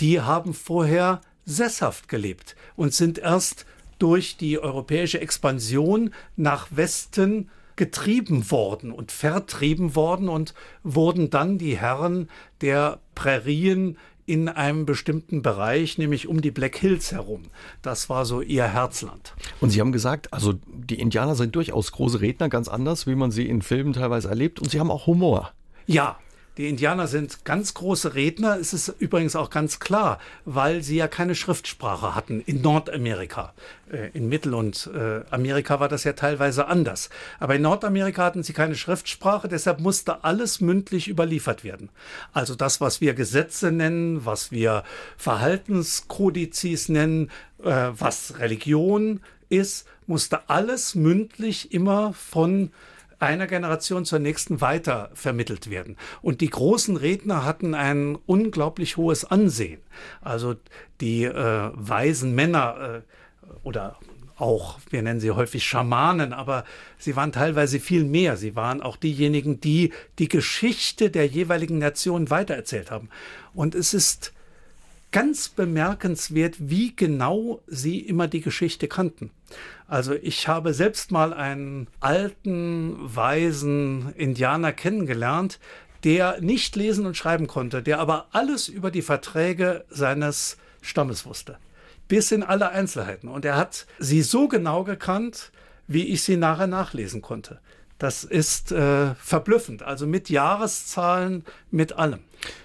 die 0.00 0.20
haben 0.20 0.54
vorher 0.54 1.20
sesshaft 1.46 2.08
gelebt 2.08 2.54
und 2.76 2.94
sind 2.94 3.18
erst 3.18 3.64
durch 3.98 4.36
die 4.36 4.58
europäische 4.58 5.20
Expansion 5.20 6.12
nach 6.36 6.68
Westen 6.70 7.50
getrieben 7.76 8.50
worden 8.50 8.92
und 8.92 9.10
vertrieben 9.10 9.94
worden 9.94 10.28
und 10.28 10.52
wurden 10.82 11.30
dann 11.30 11.56
die 11.56 11.78
Herren 11.78 12.28
der 12.60 13.00
Prärien 13.14 13.96
in 14.30 14.48
einem 14.48 14.86
bestimmten 14.86 15.42
Bereich, 15.42 15.98
nämlich 15.98 16.28
um 16.28 16.40
die 16.40 16.52
Black 16.52 16.76
Hills 16.76 17.10
herum. 17.10 17.42
Das 17.82 18.08
war 18.08 18.24
so 18.24 18.40
ihr 18.40 18.62
Herzland. 18.62 19.34
Und 19.60 19.70
Sie 19.70 19.80
haben 19.80 19.90
gesagt, 19.90 20.32
also 20.32 20.54
die 20.68 21.00
Indianer 21.00 21.34
sind 21.34 21.56
durchaus 21.56 21.90
große 21.90 22.20
Redner, 22.20 22.48
ganz 22.48 22.68
anders, 22.68 23.08
wie 23.08 23.16
man 23.16 23.32
sie 23.32 23.48
in 23.48 23.60
Filmen 23.60 23.92
teilweise 23.92 24.28
erlebt. 24.28 24.60
Und 24.60 24.70
sie 24.70 24.78
haben 24.78 24.88
auch 24.88 25.08
Humor. 25.08 25.50
Ja, 25.86 26.16
die 26.60 26.68
Indianer 26.68 27.06
sind 27.06 27.46
ganz 27.46 27.72
große 27.72 28.14
Redner. 28.14 28.58
Es 28.58 28.74
ist 28.74 28.94
übrigens 28.98 29.34
auch 29.34 29.48
ganz 29.48 29.80
klar, 29.80 30.18
weil 30.44 30.82
sie 30.82 30.96
ja 30.96 31.08
keine 31.08 31.34
Schriftsprache 31.34 32.14
hatten 32.14 32.42
in 32.42 32.60
Nordamerika. 32.60 33.54
Äh, 33.90 34.10
in 34.12 34.28
Mittel- 34.28 34.52
und 34.52 34.90
äh, 34.94 35.22
Amerika 35.30 35.80
war 35.80 35.88
das 35.88 36.04
ja 36.04 36.12
teilweise 36.12 36.66
anders. 36.66 37.08
Aber 37.38 37.54
in 37.54 37.62
Nordamerika 37.62 38.24
hatten 38.24 38.42
sie 38.42 38.52
keine 38.52 38.74
Schriftsprache, 38.74 39.48
deshalb 39.48 39.80
musste 39.80 40.22
alles 40.22 40.60
mündlich 40.60 41.08
überliefert 41.08 41.64
werden. 41.64 41.88
Also 42.34 42.54
das, 42.54 42.78
was 42.82 43.00
wir 43.00 43.14
Gesetze 43.14 43.72
nennen, 43.72 44.26
was 44.26 44.52
wir 44.52 44.84
Verhaltenskodizes 45.16 46.90
nennen, 46.90 47.30
äh, 47.64 47.88
was 47.92 48.38
Religion 48.38 49.20
ist, 49.48 49.86
musste 50.06 50.50
alles 50.50 50.94
mündlich 50.94 51.72
immer 51.72 52.12
von 52.12 52.70
einer 53.20 53.46
Generation 53.46 54.04
zur 54.04 54.18
nächsten 54.18 54.60
weiter 54.60 55.10
vermittelt 55.14 55.70
werden. 55.70 55.96
Und 56.22 56.40
die 56.40 56.50
großen 56.50 56.96
Redner 56.96 57.44
hatten 57.44 57.74
ein 57.74 58.16
unglaublich 58.26 58.96
hohes 58.96 59.24
Ansehen. 59.24 59.80
Also 60.20 60.56
die 61.00 61.24
äh, 61.24 61.70
weisen 61.74 62.34
Männer 62.34 63.02
äh, 63.04 63.56
oder 63.62 63.98
auch, 64.36 64.80
wir 64.88 65.02
nennen 65.02 65.20
sie 65.20 65.30
häufig 65.32 65.64
Schamanen, 65.64 66.32
aber 66.32 66.64
sie 66.98 67.14
waren 67.14 67.30
teilweise 67.30 67.78
viel 67.78 68.04
mehr. 68.04 68.38
Sie 68.38 68.56
waren 68.56 68.80
auch 68.80 68.96
diejenigen, 68.96 69.60
die 69.60 69.92
die 70.18 70.28
Geschichte 70.28 71.10
der 71.10 71.26
jeweiligen 71.26 71.78
Nation 71.78 72.30
weitererzählt 72.30 72.90
haben. 72.90 73.10
Und 73.52 73.74
es 73.74 73.92
ist 73.92 74.32
ganz 75.12 75.48
bemerkenswert, 75.48 76.56
wie 76.58 76.94
genau 76.94 77.60
sie 77.66 77.98
immer 78.00 78.28
die 78.28 78.40
Geschichte 78.40 78.88
kannten. 78.88 79.30
Also 79.88 80.14
ich 80.14 80.46
habe 80.46 80.72
selbst 80.72 81.10
mal 81.10 81.32
einen 81.32 81.88
alten, 81.98 82.96
weisen 82.98 84.12
Indianer 84.14 84.72
kennengelernt, 84.72 85.58
der 86.04 86.40
nicht 86.40 86.76
lesen 86.76 87.06
und 87.06 87.16
schreiben 87.16 87.46
konnte, 87.46 87.82
der 87.82 87.98
aber 87.98 88.28
alles 88.32 88.68
über 88.68 88.90
die 88.90 89.02
Verträge 89.02 89.84
seines 89.90 90.56
Stammes 90.80 91.26
wusste. 91.26 91.58
Bis 92.08 92.32
in 92.32 92.42
alle 92.42 92.70
Einzelheiten. 92.70 93.28
Und 93.28 93.44
er 93.44 93.56
hat 93.56 93.86
sie 93.98 94.22
so 94.22 94.48
genau 94.48 94.84
gekannt, 94.84 95.52
wie 95.86 96.06
ich 96.06 96.22
sie 96.22 96.36
nachher 96.36 96.66
nachlesen 96.66 97.20
konnte. 97.20 97.60
Das 97.98 98.24
ist 98.24 98.72
äh, 98.72 99.14
verblüffend. 99.16 99.82
Also 99.82 100.06
mit 100.06 100.30
Jahreszahlen, 100.30 101.44
mit 101.70 101.92
allem. 101.92 102.20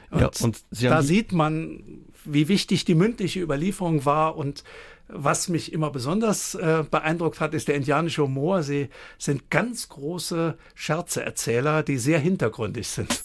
Und, 0.10 0.22
ja, 0.22 0.30
und 0.42 0.64
da 0.80 1.02
sieht 1.02 1.34
man, 1.34 2.06
wie 2.26 2.48
wichtig 2.48 2.86
die 2.86 2.96
mündliche 2.96 3.42
Überlieferung 3.42 4.06
war 4.06 4.38
und 4.38 4.64
was 5.08 5.50
mich 5.50 5.72
immer 5.72 5.92
besonders 5.92 6.56
äh, 6.56 6.84
beeindruckt 6.90 7.40
hat, 7.40 7.54
ist 7.54 7.68
der 7.68 7.76
indianische 7.76 8.24
Humor. 8.24 8.64
Sie 8.64 8.90
sind 9.18 9.52
ganz 9.52 9.90
große 9.90 10.58
Scherzeerzähler, 10.74 11.84
die 11.84 11.98
sehr 11.98 12.20
hintergründig 12.20 12.88
sind. 12.88 13.24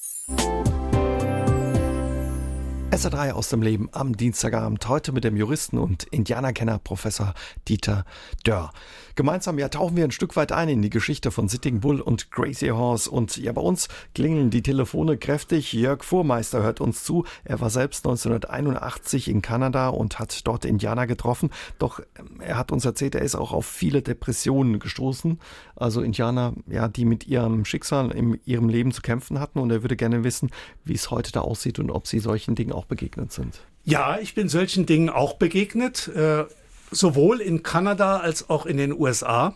SR3 2.91 3.31
aus 3.33 3.49
dem 3.49 3.63
Leben 3.63 3.89
am 3.93 4.17
Dienstagabend, 4.17 4.89
heute 4.89 5.13
mit 5.13 5.23
dem 5.23 5.37
Juristen 5.37 5.79
und 5.79 6.03
Indianerkenner 6.11 6.81
Professor 6.81 7.35
Dieter 7.69 8.05
Dörr. 8.43 8.73
Gemeinsam 9.15 9.59
ja 9.59 9.69
tauchen 9.69 9.97
wir 9.97 10.05
ein 10.05 10.11
Stück 10.11 10.35
weit 10.35 10.51
ein 10.51 10.69
in 10.69 10.83
die 10.83 10.91
Geschichte 10.91 11.31
von 11.31 11.49
Sitting 11.49 11.81
Bull 11.81 12.01
und 12.01 12.31
Crazy 12.31 12.69
Horse 12.69 13.11
und 13.11 13.37
ja 13.37 13.53
bei 13.53 13.61
uns 13.61 13.89
klingeln 14.15 14.51
die 14.51 14.63
Telefone 14.63 15.19
kräftig. 15.19 15.73
Jörg 15.73 16.03
Fuhrmeister 16.03 16.63
hört 16.63 16.81
uns 16.81 17.05
zu. 17.05 17.25
Er 17.45 17.61
war 17.61 17.71
selbst 17.71 18.07
1981 18.07 19.29
in 19.29 19.43
Kanada 19.43 19.89
und 19.91 20.19
hat 20.19 20.47
dort 20.47 20.65
Indianer 20.65 21.07
getroffen. 21.07 21.51
Doch 21.79 22.01
ähm, 22.19 22.41
er 22.41 22.57
hat 22.57 22.73
uns 22.73 22.85
erzählt, 22.85 23.15
er 23.15 23.23
ist 23.23 23.35
auch 23.35 23.53
auf 23.53 23.67
viele 23.67 24.03
Depressionen 24.03 24.79
gestoßen. 24.79 25.39
Also 25.77 26.01
Indianer, 26.01 26.55
ja, 26.67 26.89
die 26.89 27.05
mit 27.05 27.27
ihrem 27.27 27.65
Schicksal 27.65 28.11
in 28.13 28.41
ihrem 28.47 28.69
Leben 28.69 28.91
zu 28.91 29.03
kämpfen 29.03 29.39
hatten 29.39 29.59
und 29.59 29.71
er 29.71 29.83
würde 29.83 29.97
gerne 29.97 30.25
wissen, 30.25 30.51
wie 30.85 30.95
es 30.95 31.11
heute 31.11 31.31
da 31.31 31.43
aussieht 31.43 31.79
und 31.79 31.91
ob 31.91 32.07
sie 32.07 32.21
solchen 32.21 32.55
Dingen 32.55 32.73
auch 32.73 32.80
begegnet 32.85 33.33
sind. 33.33 33.61
Ja, 33.85 34.19
ich 34.19 34.35
bin 34.35 34.49
solchen 34.49 34.87
Dingen 34.87 35.09
auch 35.09 35.35
begegnet. 35.35 36.09
Äh, 36.09 36.45
sowohl 36.91 37.41
in 37.41 37.63
Kanada 37.63 38.19
als 38.19 38.51
auch 38.51 38.67
in 38.67 38.77
den 38.77 38.93
USA. 38.93 39.55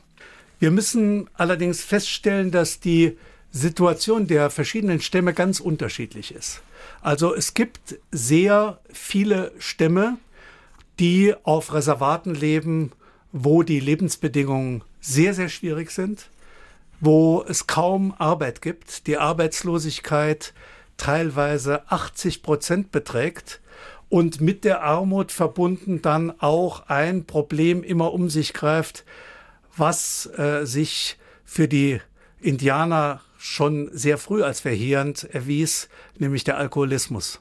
Wir 0.58 0.70
müssen 0.70 1.28
allerdings 1.34 1.82
feststellen, 1.82 2.50
dass 2.50 2.80
die 2.80 3.18
Situation 3.50 4.26
der 4.26 4.50
verschiedenen 4.50 5.00
Stämme 5.00 5.34
ganz 5.34 5.60
unterschiedlich 5.60 6.34
ist. 6.34 6.62
Also 7.02 7.34
es 7.34 7.54
gibt 7.54 7.98
sehr 8.10 8.78
viele 8.92 9.52
Stämme, 9.58 10.18
die 10.98 11.34
auf 11.42 11.72
Reservaten 11.72 12.34
leben, 12.34 12.92
wo 13.32 13.62
die 13.62 13.80
Lebensbedingungen 13.80 14.82
sehr, 15.00 15.34
sehr 15.34 15.48
schwierig 15.48 15.90
sind, 15.90 16.28
wo 17.00 17.44
es 17.46 17.66
kaum 17.66 18.14
Arbeit 18.18 18.62
gibt, 18.62 19.06
die 19.06 19.18
Arbeitslosigkeit 19.18 20.52
teilweise 20.96 21.90
80 21.90 22.42
Prozent 22.42 22.92
beträgt 22.92 23.60
und 24.08 24.40
mit 24.40 24.64
der 24.64 24.82
Armut 24.82 25.32
verbunden 25.32 26.02
dann 26.02 26.32
auch 26.40 26.88
ein 26.88 27.24
Problem 27.24 27.82
immer 27.82 28.12
um 28.12 28.30
sich 28.30 28.52
greift, 28.52 29.04
was 29.76 30.26
äh, 30.38 30.64
sich 30.64 31.18
für 31.44 31.68
die 31.68 32.00
Indianer 32.40 33.20
schon 33.38 33.90
sehr 33.92 34.18
früh 34.18 34.42
als 34.42 34.60
verheerend 34.60 35.24
erwies, 35.24 35.88
nämlich 36.18 36.44
der 36.44 36.58
Alkoholismus. 36.58 37.40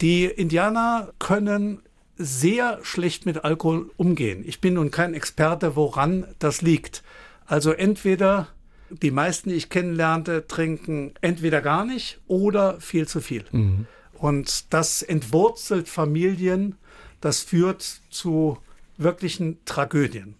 Die 0.00 0.26
Indianer 0.26 1.12
können 1.18 1.80
sehr 2.16 2.80
schlecht 2.82 3.24
mit 3.24 3.44
Alkohol 3.44 3.90
umgehen. 3.96 4.42
Ich 4.46 4.60
bin 4.60 4.74
nun 4.74 4.90
kein 4.90 5.14
Experte, 5.14 5.76
woran 5.76 6.26
das 6.38 6.60
liegt. 6.62 7.02
Also 7.46 7.72
entweder 7.72 8.48
die 8.90 9.10
meisten, 9.10 9.50
die 9.50 9.56
ich 9.56 9.70
kennenlernte, 9.70 10.46
trinken 10.46 11.12
entweder 11.20 11.60
gar 11.60 11.84
nicht 11.84 12.20
oder 12.26 12.80
viel 12.80 13.06
zu 13.06 13.20
viel. 13.20 13.44
Mhm. 13.52 13.86
Und 14.14 14.72
das 14.72 15.02
entwurzelt 15.02 15.88
Familien, 15.88 16.76
das 17.20 17.40
führt 17.40 17.82
zu 18.10 18.58
wirklichen 18.96 19.58
Tragödien. 19.64 20.34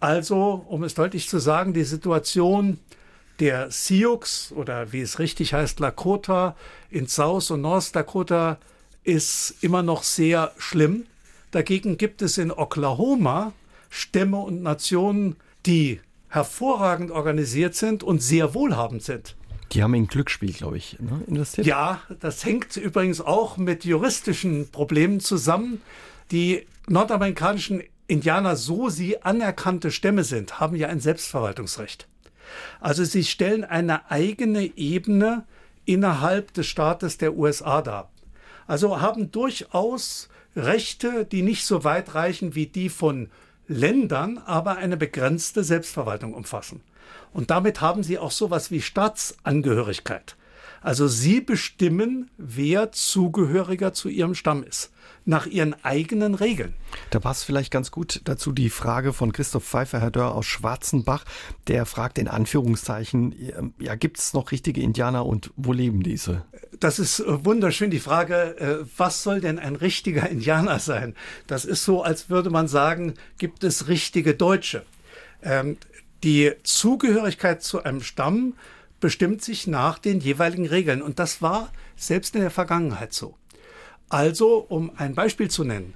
Also, 0.00 0.64
um 0.68 0.84
es 0.84 0.94
deutlich 0.94 1.28
zu 1.28 1.38
sagen, 1.38 1.72
die 1.72 1.84
Situation 1.84 2.78
der 3.40 3.70
Sioux 3.70 4.52
oder 4.54 4.92
wie 4.92 5.00
es 5.00 5.18
richtig 5.18 5.54
heißt, 5.54 5.80
Lakota 5.80 6.56
in 6.90 7.08
South 7.08 7.50
und 7.50 7.62
North 7.62 7.94
Dakota 7.94 8.58
ist 9.04 9.56
immer 9.60 9.82
noch 9.82 10.02
sehr 10.02 10.52
schlimm. 10.58 11.06
Dagegen 11.50 11.96
gibt 11.96 12.22
es 12.22 12.38
in 12.38 12.50
Oklahoma 12.50 13.52
Stämme 13.88 14.38
und 14.38 14.62
Nationen, 14.62 15.36
die 15.64 16.00
hervorragend 16.28 17.10
organisiert 17.10 17.74
sind 17.74 18.02
und 18.02 18.22
sehr 18.22 18.54
wohlhabend 18.54 19.02
sind. 19.02 19.36
Die 19.72 19.82
haben 19.82 19.94
in 19.94 20.06
Glücksspiel, 20.06 20.52
glaube 20.52 20.76
ich, 20.76 20.98
ne, 21.00 21.22
investiert. 21.26 21.66
Ja, 21.66 22.00
das 22.20 22.44
hängt 22.44 22.76
übrigens 22.76 23.20
auch 23.20 23.56
mit 23.56 23.84
juristischen 23.84 24.70
Problemen 24.70 25.20
zusammen. 25.20 25.82
Die 26.30 26.66
nordamerikanischen 26.88 27.82
Indianer, 28.06 28.56
so 28.56 28.88
sie 28.88 29.22
anerkannte 29.22 29.90
Stämme 29.90 30.24
sind, 30.24 30.60
haben 30.60 30.76
ja 30.76 30.88
ein 30.88 31.00
Selbstverwaltungsrecht. 31.00 32.06
Also 32.80 33.04
sie 33.04 33.24
stellen 33.24 33.64
eine 33.64 34.10
eigene 34.10 34.76
Ebene 34.76 35.44
innerhalb 35.84 36.52
des 36.54 36.66
Staates 36.66 37.18
der 37.18 37.36
USA 37.36 37.82
dar. 37.82 38.10
Also 38.66 39.00
haben 39.00 39.30
durchaus 39.30 40.28
Rechte, 40.54 41.24
die 41.24 41.42
nicht 41.42 41.64
so 41.64 41.84
weit 41.84 42.14
reichen 42.14 42.54
wie 42.54 42.66
die 42.66 42.88
von 42.88 43.28
Ländern, 43.68 44.38
aber 44.38 44.76
eine 44.76 44.96
begrenzte 44.96 45.64
Selbstverwaltung 45.64 46.34
umfassen. 46.34 46.80
Und 47.32 47.50
damit 47.50 47.80
haben 47.80 48.02
sie 48.02 48.18
auch 48.18 48.30
sowas 48.30 48.70
wie 48.70 48.80
Staatsangehörigkeit. 48.80 50.36
Also 50.82 51.08
sie 51.08 51.40
bestimmen, 51.40 52.30
wer 52.36 52.92
Zugehöriger 52.92 53.92
zu 53.92 54.08
ihrem 54.08 54.34
Stamm 54.34 54.62
ist 54.62 54.90
nach 55.26 55.46
ihren 55.46 55.74
eigenen 55.84 56.34
Regeln. 56.34 56.74
Da 57.10 57.18
passt 57.18 57.44
vielleicht 57.44 57.70
ganz 57.70 57.90
gut 57.90 58.20
dazu 58.24 58.52
die 58.52 58.70
Frage 58.70 59.12
von 59.12 59.32
Christoph 59.32 59.64
Pfeiffer, 59.64 60.00
Herr 60.00 60.10
Dörr 60.10 60.34
aus 60.34 60.46
Schwarzenbach. 60.46 61.24
Der 61.66 61.84
fragt 61.84 62.18
in 62.18 62.28
Anführungszeichen, 62.28 63.34
ja, 63.78 63.96
gibt 63.96 64.18
es 64.18 64.32
noch 64.32 64.52
richtige 64.52 64.80
Indianer 64.80 65.26
und 65.26 65.50
wo 65.56 65.72
leben 65.72 66.02
diese? 66.02 66.44
Das 66.78 66.98
ist 66.98 67.20
äh, 67.20 67.44
wunderschön, 67.44 67.90
die 67.90 68.00
Frage, 68.00 68.58
äh, 68.58 68.86
was 68.96 69.22
soll 69.22 69.40
denn 69.40 69.58
ein 69.58 69.76
richtiger 69.76 70.28
Indianer 70.28 70.78
sein? 70.78 71.14
Das 71.46 71.64
ist 71.64 71.84
so, 71.84 72.02
als 72.02 72.30
würde 72.30 72.50
man 72.50 72.68
sagen, 72.68 73.14
gibt 73.38 73.64
es 73.64 73.88
richtige 73.88 74.34
Deutsche? 74.34 74.84
Ähm, 75.42 75.76
die 76.22 76.52
Zugehörigkeit 76.62 77.62
zu 77.62 77.82
einem 77.82 78.00
Stamm 78.00 78.54
bestimmt 79.00 79.42
sich 79.42 79.66
nach 79.66 79.98
den 79.98 80.20
jeweiligen 80.20 80.66
Regeln. 80.66 81.02
Und 81.02 81.18
das 81.18 81.42
war 81.42 81.72
selbst 81.96 82.34
in 82.34 82.40
der 82.40 82.50
Vergangenheit 82.50 83.12
so. 83.12 83.36
Also, 84.08 84.58
um 84.68 84.92
ein 84.96 85.14
Beispiel 85.14 85.50
zu 85.50 85.64
nennen, 85.64 85.94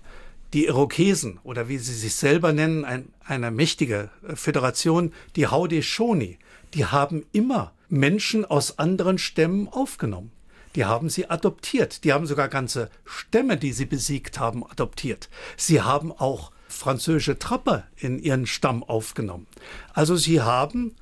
die 0.53 0.67
Irokesen 0.67 1.39
oder 1.45 1.69
wie 1.69 1.79
sie 1.79 1.95
sich 1.95 2.17
selber 2.17 2.53
nennen, 2.53 2.85
ein, 2.85 3.09
eine 3.25 3.51
mächtige 3.51 4.11
äh, 4.27 4.35
Föderation, 4.35 5.13
die 5.37 5.47
Haudenosaunee, 5.47 6.39
die 6.75 6.87
haben 6.87 7.25
immer 7.33 7.73
Menschen 7.89 8.45
aus 8.45 8.79
anderen 8.79 9.19
Stämmen 9.19 9.69
aufgenommen. 9.69 10.33
Die 10.77 10.85
haben 10.85 11.09
sie 11.11 11.29
adoptiert. 11.29 12.05
Die 12.05 12.13
haben 12.13 12.27
sogar 12.27 12.49
ganze 12.49 12.91
Stämme, 13.05 13.57
die 13.57 13.73
sie 13.73 13.87
besiegt 13.87 14.39
haben, 14.39 14.65
adoptiert. 14.65 15.29
Sie 15.57 15.83
haben 15.83 16.13
auch 16.13 16.53
französische 16.69 17.39
Trapper 17.39 17.85
in 17.97 18.21
ihren 18.21 18.47
Stamm 18.47 18.85
aufgenommen. 18.85 19.49
Also 19.93 20.15
sie 20.15 20.41
haben, 20.41 20.95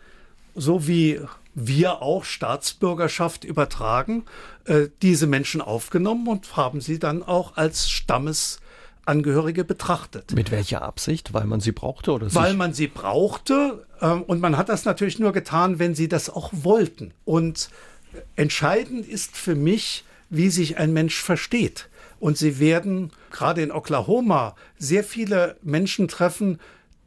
so 0.55 0.89
wie 0.89 1.21
wir 1.67 2.03
auch 2.03 2.25
Staatsbürgerschaft 2.25 3.45
übertragen, 3.45 4.25
äh, 4.65 4.89
diese 5.03 5.27
Menschen 5.27 5.61
aufgenommen 5.61 6.29
und 6.29 6.57
haben 6.57 6.81
sie 6.81 6.99
dann 6.99 7.23
auch 7.23 7.57
als 7.57 7.91
Stammesangehörige 7.91 9.65
betrachtet. 9.65 10.33
Mit 10.35 10.51
welcher 10.51 10.83
Absicht? 10.83 11.35
Weil 11.35 11.47
man 11.47 11.61
sie 11.61 11.73
brauchte 11.73 12.13
oder? 12.13 12.35
Weil 12.35 12.55
man 12.55 12.73
sie 12.75 12.87
brauchte 12.87 13.87
ähm, 14.01 14.23
und 14.23 14.41
man 14.41 14.57
hat 14.57 14.69
das 14.69 14.85
natürlich 14.85 15.19
nur 15.19 15.33
getan, 15.33 15.79
wenn 15.79 15.95
sie 15.95 16.09
das 16.09 16.31
auch 16.31 16.51
wollten. 16.53 17.13
Und 17.25 17.71
entscheidend 18.37 19.07
ist 19.07 19.37
für 19.37 19.55
mich, 19.55 20.05
wie 20.31 20.51
sich 20.51 20.79
ein 20.79 20.93
Mensch 20.93 21.21
versteht. 21.21 21.89
Und 22.21 22.37
sie 22.37 22.59
werden 22.59 23.13
gerade 23.31 23.63
in 23.63 23.71
Oklahoma 23.71 24.57
sehr 24.79 25.05
viele 25.05 25.57
Menschen 25.63 26.09
treffen, 26.09 26.59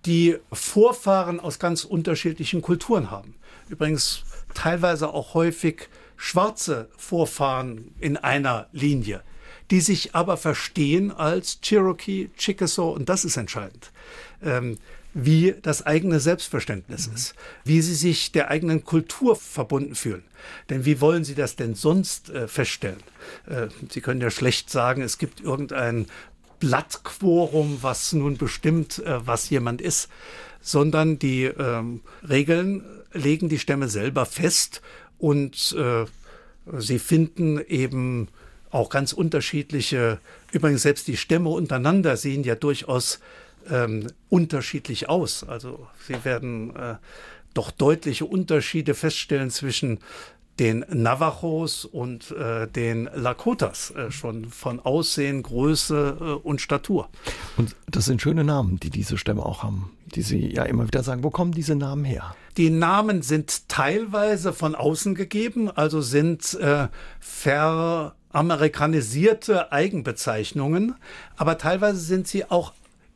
die 0.06 0.38
Vorfahren 0.52 1.40
aus 1.40 1.60
ganz 1.60 1.84
unterschiedlichen 1.84 2.62
Kulturen 2.62 3.12
haben. 3.12 3.36
Übrigens 3.70 4.24
teilweise 4.54 5.10
auch 5.14 5.34
häufig 5.34 5.90
schwarze 6.18 6.90
Vorfahren 6.98 7.94
in 8.00 8.18
einer 8.18 8.68
Linie, 8.72 9.22
die 9.72 9.82
sich 9.82 10.16
aber 10.16 10.38
verstehen 10.38 11.12
als 11.12 11.60
Cherokee, 11.62 12.30
Chickasaw 12.38 12.94
und 12.94 13.10
das 13.10 13.26
ist 13.26 13.38
entscheidend. 13.38 13.92
Ähm, 14.44 14.78
wie 15.14 15.56
das 15.62 15.86
eigene 15.86 16.20
Selbstverständnis 16.20 17.08
mhm. 17.08 17.16
ist, 17.16 17.36
wie 17.66 17.82
sie 17.82 17.96
sich 17.96 18.32
der 18.32 18.50
eigenen 18.50 18.86
Kultur 18.86 19.36
verbunden 19.36 19.96
fühlen. 19.96 20.24
Denn 20.70 20.86
wie 20.86 21.02
wollen 21.02 21.24
sie 21.24 21.36
das 21.36 21.56
denn 21.56 21.76
sonst 21.76 22.30
äh, 22.30 22.48
feststellen? 22.48 23.02
Äh, 23.48 23.68
sie 23.90 24.02
können 24.02 24.22
ja 24.22 24.32
schlecht 24.32 24.70
sagen, 24.70 25.02
es 25.02 25.18
gibt 25.18 25.42
irgendein 25.42 26.08
Blattquorum, 26.60 27.80
was 27.82 28.14
nun 28.14 28.38
bestimmt, 28.38 29.00
äh, 29.00 29.26
was 29.26 29.50
jemand 29.50 29.82
ist, 29.82 30.10
sondern 30.62 31.20
die 31.20 31.46
ähm, 31.46 32.02
Regeln 32.28 32.84
legen 33.14 33.50
die 33.50 33.60
Stämme 33.60 33.88
selber 33.88 34.26
fest 34.26 34.82
und 35.18 35.76
äh, 35.78 36.06
sie 36.80 37.00
finden 37.00 37.60
eben 37.68 38.28
auch 38.70 38.90
ganz 38.90 39.14
unterschiedliche, 39.14 40.20
übrigens 40.52 40.84
selbst 40.84 41.08
die 41.08 41.18
Stämme 41.18 41.50
untereinander 41.50 42.16
sehen 42.18 42.44
ja 42.44 42.56
durchaus 42.56 43.20
ähm, 43.70 44.08
unterschiedlich 44.30 45.10
aus. 45.10 45.44
Also 45.44 45.88
sie 46.08 46.24
werden 46.24 46.76
äh, 46.76 46.96
doch 47.54 47.72
deutliche 47.72 48.26
Unterschiede 48.26 48.94
feststellen 48.94 49.50
zwischen 49.50 50.00
den 50.62 50.86
Navajos 50.90 51.86
und 51.86 52.32
äh, 52.32 52.68
den 52.68 53.10
Lakotas, 53.16 53.92
äh, 53.92 54.12
schon 54.12 54.46
von 54.46 54.80
Aussehen, 54.80 55.42
Größe 55.42 56.18
äh, 56.22 56.24
und 56.48 56.62
Statur. 56.62 57.10
Und 57.58 57.76
das 57.90 58.06
sind 58.06 58.22
schöne 58.22 58.44
Namen, 58.44 58.80
die 58.80 58.92
diese 58.92 59.18
Stämme 59.18 59.44
auch 59.44 59.64
haben, 59.64 59.90
die 60.14 60.22
Sie 60.22 60.54
ja 60.54 60.66
immer 60.66 60.86
wieder 60.86 61.02
sagen. 61.02 61.24
Wo 61.24 61.32
kommen 61.32 61.52
diese 61.52 61.74
Namen 61.74 62.06
her? 62.06 62.36
Die 62.58 62.70
Namen 62.70 63.24
sind 63.24 63.70
teilweise 63.70 64.54
von 64.54 64.76
außen 64.76 65.16
gegeben, 65.16 65.72
also 65.72 66.02
sind 66.02 66.54
äh, 66.60 66.90
veramerikanisierte 67.20 69.72
Eigenbezeichnungen, 69.72 70.94
aber 71.38 71.58
teilweise 71.58 72.02
sind 72.02 72.28
sie 72.28 72.46
auch 72.46 72.74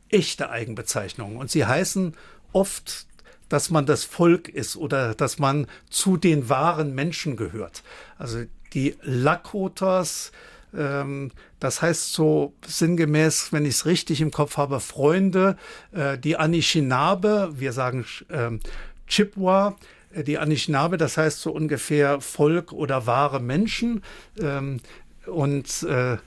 echte 0.09 0.49
Eigenbezeichnungen 0.49 1.37
und 1.37 1.51
sie 1.51 1.67
heißen 1.67 2.15
oft 2.53 3.05
dass 3.49 3.69
man 3.69 3.85
das 3.85 4.03
Volk 4.03 4.49
ist 4.49 4.75
oder 4.75 5.13
dass 5.13 5.39
man 5.39 5.67
zu 5.89 6.17
den 6.17 6.49
wahren 6.49 6.93
Menschen 6.95 7.37
gehört. 7.37 7.83
Also 8.17 8.43
die 8.73 8.95
Lakotas, 9.01 10.31
ähm, 10.75 11.31
das 11.59 11.81
heißt 11.81 12.13
so 12.13 12.53
sinngemäß, 12.65 13.53
wenn 13.53 13.65
ich 13.65 13.75
es 13.75 13.85
richtig 13.85 14.21
im 14.21 14.31
Kopf 14.31 14.57
habe, 14.57 14.79
Freunde, 14.79 15.57
äh, 15.91 16.17
die 16.17 16.37
Anishinaabe, 16.37 17.53
wir 17.55 17.71
sagen 17.71 18.05
ähm, 18.29 18.59
äh, 19.07 20.23
die 20.23 20.37
Anishinaabe, 20.37 20.97
das 20.97 21.17
heißt 21.17 21.41
so 21.41 21.51
ungefähr 21.51 22.21
Volk 22.21 22.71
oder 22.71 23.05
wahre 23.07 23.39
Menschen. 23.39 24.03
Ähm, 24.39 24.79
und 25.25 25.83
äh, 25.83 26.17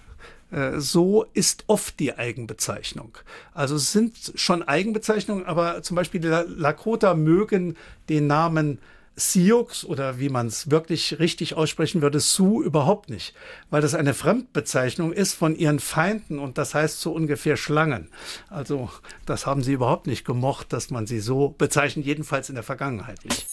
so 0.77 1.27
ist 1.35 1.65
oft 1.67 2.01
die 2.01 2.17
Eigenbezeichnung. 2.17 3.19
Also 3.53 3.77
es 3.77 3.93
sind 3.93 4.33
schon 4.35 4.63
Eigenbezeichnungen, 4.63 5.45
aber 5.45 5.83
zum 5.83 5.95
Beispiel 5.95 6.21
die 6.21 6.29
Lakota 6.29 7.15
mögen 7.15 7.77
den 8.09 8.27
Namen 8.27 8.79
Sioux 9.19 9.85
oder 9.85 10.21
wie 10.21 10.29
man 10.29 10.47
es 10.47 10.71
wirklich 10.71 11.19
richtig 11.19 11.55
aussprechen 11.55 12.03
würde, 12.03 12.21
Sioux 12.21 12.63
überhaupt 12.63 13.11
nicht, 13.11 13.35
weil 13.69 13.83
das 13.83 13.95
eine 13.95 14.15
Fremdbezeichnung 14.15 15.13
ist 15.13 15.35
von 15.35 15.57
ihren 15.57 15.81
Feinden 15.81 16.39
und 16.39 16.57
das 16.57 16.75
heißt 16.75 17.01
so 17.01 17.13
ungefähr 17.13 17.57
Schlangen. 17.57 18.11
Also 18.49 18.91
das 19.27 19.45
haben 19.45 19.63
sie 19.63 19.73
überhaupt 19.73 20.07
nicht 20.07 20.25
gemocht, 20.25 20.73
dass 20.73 20.91
man 20.91 21.07
sie 21.07 21.21
so 21.21 21.55
bezeichnet, 21.59 22.07
jedenfalls 22.07 22.49
in 22.49 22.55
der 22.55 22.65
Vergangenheit 22.65 23.25
nicht. 23.25 23.47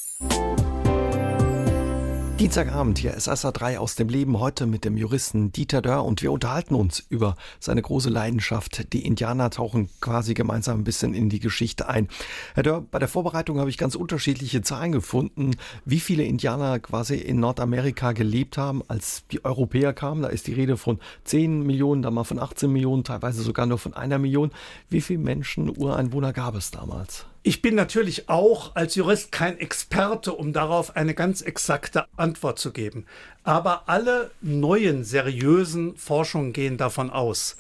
Dienstagabend 2.38 3.00
hier 3.00 3.14
ist 3.14 3.34
SA 3.34 3.54
3 3.54 3.80
aus 3.80 3.96
dem 3.96 4.10
Leben 4.10 4.38
heute 4.40 4.66
mit 4.66 4.84
dem 4.84 4.98
Juristen 4.98 5.54
Dieter 5.54 5.82
Dörr 5.82 6.04
und 6.04 6.22
wir 6.22 6.34
unterhalten 6.34 6.76
uns 6.76 7.00
über 7.08 7.38
seine 7.62 7.82
große 7.82 8.10
Leidenschaft. 8.10 8.92
Die 8.92 9.06
Indianer 9.06 9.50
tauchen 9.50 9.90
quasi 10.02 10.34
gemeinsam 10.34 10.82
ein 10.82 10.84
bisschen 10.84 11.14
in 11.14 11.30
die 11.30 11.40
Geschichte 11.40 11.88
ein. 11.88 12.10
Herr 12.54 12.64
Dörr, 12.64 12.82
bei 12.92 13.00
der 13.00 13.08
Vorbereitung 13.08 13.58
habe 13.60 13.70
ich 13.70 13.78
ganz 13.78 13.96
unterschiedliche 13.96 14.62
Zahlen 14.62 14.92
gefunden, 14.92 15.52
wie 15.86 16.02
viele 16.02 16.24
Indianer 16.24 16.80
quasi 16.80 17.16
in 17.16 17.40
Nordamerika 17.40 18.12
gelebt 18.12 18.58
haben, 18.58 18.84
als 18.90 19.24
die 19.32 19.46
Europäer 19.46 19.94
kamen. 19.94 20.22
Da 20.22 20.28
ist 20.28 20.48
die 20.48 20.54
Rede 20.54 20.76
von 20.76 21.00
10 21.24 21.64
Millionen, 21.64 22.02
dann 22.02 22.14
mal 22.14 22.26
von 22.26 22.40
18 22.40 22.70
Millionen, 22.70 23.06
teilweise 23.06 23.44
sogar 23.44 23.66
nur 23.66 23.78
von 23.78 23.94
einer 23.94 24.20
Million. 24.20 24.52
Wie 24.90 25.00
viele 25.00 25.20
Menschen, 25.20 25.70
Ureinwohner 25.70 26.34
gab 26.34 26.56
es 26.56 26.70
damals? 26.70 27.28
Ich 27.48 27.62
bin 27.62 27.76
natürlich 27.76 28.28
auch 28.28 28.76
als 28.76 28.96
Jurist 28.96 29.32
kein 29.32 29.60
Experte, 29.60 30.34
um 30.34 30.52
darauf 30.52 30.96
eine 30.96 31.14
ganz 31.14 31.42
exakte 31.42 32.06
Antwort 32.18 32.58
zu 32.58 32.72
geben. 32.74 33.06
Aber 33.44 33.88
alle 33.88 34.32
neuen 34.42 35.04
seriösen 35.04 35.96
Forschungen 35.96 36.54
gehen 36.54 36.78
davon 36.78 37.12
aus, 37.12 37.58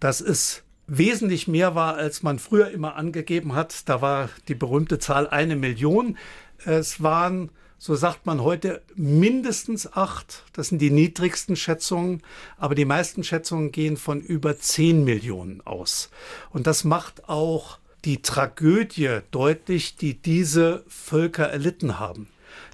dass 0.00 0.20
es 0.20 0.64
wesentlich 0.86 1.48
mehr 1.48 1.74
war, 1.74 1.94
als 1.94 2.22
man 2.22 2.38
früher 2.38 2.70
immer 2.72 2.96
angegeben 2.96 3.54
hat. 3.54 3.88
Da 3.88 4.02
war 4.02 4.28
die 4.48 4.54
berühmte 4.54 4.98
Zahl 4.98 5.26
eine 5.26 5.56
Million. 5.56 6.18
Es 6.66 7.02
waren, 7.02 7.48
so 7.78 7.94
sagt 7.94 8.26
man 8.26 8.42
heute, 8.42 8.82
mindestens 8.96 9.90
acht. 9.94 10.44
Das 10.52 10.68
sind 10.68 10.78
die 10.82 10.90
niedrigsten 10.90 11.56
Schätzungen. 11.56 12.22
Aber 12.58 12.74
die 12.74 12.84
meisten 12.84 13.24
Schätzungen 13.24 13.72
gehen 13.72 13.96
von 13.96 14.20
über 14.20 14.58
zehn 14.58 15.04
Millionen 15.04 15.62
aus. 15.62 16.10
Und 16.50 16.66
das 16.66 16.84
macht 16.84 17.30
auch 17.30 17.78
die 18.04 18.22
Tragödie 18.22 19.20
deutlich, 19.30 19.96
die 19.96 20.14
diese 20.14 20.84
Völker 20.88 21.48
erlitten 21.48 21.98
haben. 21.98 22.28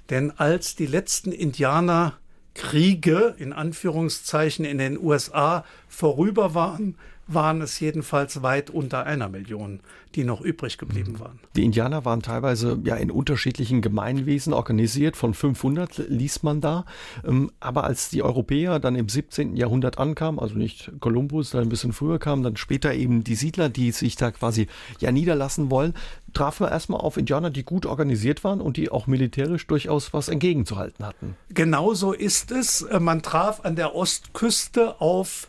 Denn 0.09 0.31
als 0.31 0.75
die 0.75 0.87
letzten 0.87 1.31
Indianerkriege 1.31 3.35
in 3.37 3.53
Anführungszeichen 3.53 4.65
in 4.65 4.79
den 4.79 4.99
USA 4.99 5.63
vorüber 5.87 6.55
waren, 6.55 6.95
waren 7.33 7.61
es 7.61 7.79
jedenfalls 7.79 8.41
weit 8.41 8.69
unter 8.69 9.05
einer 9.05 9.29
Million, 9.29 9.79
die 10.15 10.23
noch 10.23 10.41
übrig 10.41 10.77
geblieben 10.77 11.13
mhm. 11.13 11.19
waren. 11.19 11.39
Die 11.55 11.63
Indianer 11.63 12.03
waren 12.05 12.21
teilweise 12.21 12.79
ja 12.83 12.95
in 12.95 13.11
unterschiedlichen 13.11 13.81
Gemeinwesen 13.81 14.53
organisiert, 14.53 15.15
von 15.15 15.33
500 15.33 16.09
liest 16.09 16.43
man 16.43 16.61
da. 16.61 16.85
Ähm, 17.25 17.51
aber 17.59 17.83
als 17.83 18.09
die 18.09 18.23
Europäer 18.23 18.79
dann 18.79 18.95
im 18.95 19.07
17. 19.07 19.55
Jahrhundert 19.55 19.99
ankamen, 19.99 20.39
also 20.39 20.55
nicht 20.55 20.91
Kolumbus, 20.99 21.51
dann 21.51 21.61
ein 21.61 21.69
bisschen 21.69 21.93
früher 21.93 22.19
kamen, 22.19 22.43
dann 22.43 22.57
später 22.57 22.93
eben 22.93 23.23
die 23.23 23.35
Siedler, 23.35 23.69
die 23.69 23.91
sich 23.91 24.15
da 24.15 24.31
quasi 24.31 24.67
ja 24.99 25.11
niederlassen 25.11 25.69
wollen, 25.69 25.93
trafen 26.33 26.65
wir 26.65 26.71
erstmal 26.71 27.01
auf 27.01 27.17
Indianer, 27.17 27.49
die 27.49 27.63
gut 27.63 27.85
organisiert 27.85 28.43
waren 28.43 28.61
und 28.61 28.77
die 28.77 28.89
auch 28.89 29.07
militärisch 29.07 29.67
durchaus 29.67 30.13
was 30.13 30.29
entgegenzuhalten 30.29 31.05
hatten. 31.05 31.35
Genauso 31.49 32.13
ist 32.13 32.51
es. 32.51 32.85
Man 32.99 33.21
traf 33.21 33.65
an 33.65 33.75
der 33.75 33.95
Ostküste 33.95 34.99
auf 35.01 35.47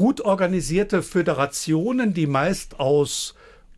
gut 0.00 0.22
organisierte 0.22 1.02
Föderationen, 1.02 2.14
die 2.14 2.26
meist 2.26 2.80
aus 2.80 3.34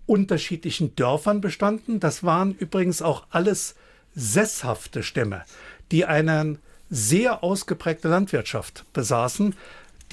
unterschiedlichen 0.06 0.94
Dörfern 0.94 1.40
bestanden. 1.40 1.98
Das 1.98 2.22
waren 2.22 2.54
übrigens 2.54 3.02
auch 3.02 3.24
alles 3.30 3.74
sesshafte 4.14 5.02
Stämme, 5.02 5.42
die 5.90 6.04
eine 6.04 6.58
sehr 6.88 7.42
ausgeprägte 7.42 8.06
Landwirtschaft 8.06 8.84
besaßen. 8.92 9.56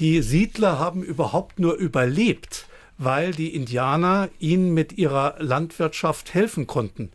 Die 0.00 0.20
Siedler 0.20 0.80
haben 0.80 1.04
überhaupt 1.04 1.60
nur 1.60 1.74
überlebt, 1.74 2.66
weil 2.98 3.30
die 3.30 3.54
Indianer 3.54 4.30
ihnen 4.40 4.74
mit 4.74 4.98
ihrer 4.98 5.36
Landwirtschaft 5.38 6.34
helfen 6.34 6.66
konnten. 6.66 7.12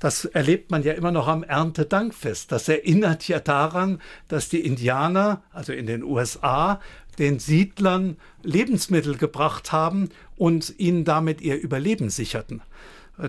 Das 0.00 0.26
erlebt 0.26 0.70
man 0.70 0.82
ja 0.82 0.92
immer 0.92 1.12
noch 1.12 1.28
am 1.28 1.44
Erntedankfest. 1.44 2.52
Das 2.52 2.68
erinnert 2.68 3.26
ja 3.26 3.40
daran, 3.40 4.02
dass 4.28 4.50
die 4.50 4.60
Indianer, 4.60 5.42
also 5.50 5.72
in 5.72 5.86
den 5.86 6.02
USA, 6.02 6.78
den 7.18 7.38
Siedlern 7.38 8.16
Lebensmittel 8.42 9.16
gebracht 9.16 9.72
haben 9.72 10.10
und 10.36 10.74
ihnen 10.78 11.04
damit 11.04 11.40
ihr 11.40 11.60
Überleben 11.60 12.10
sicherten. 12.10 12.62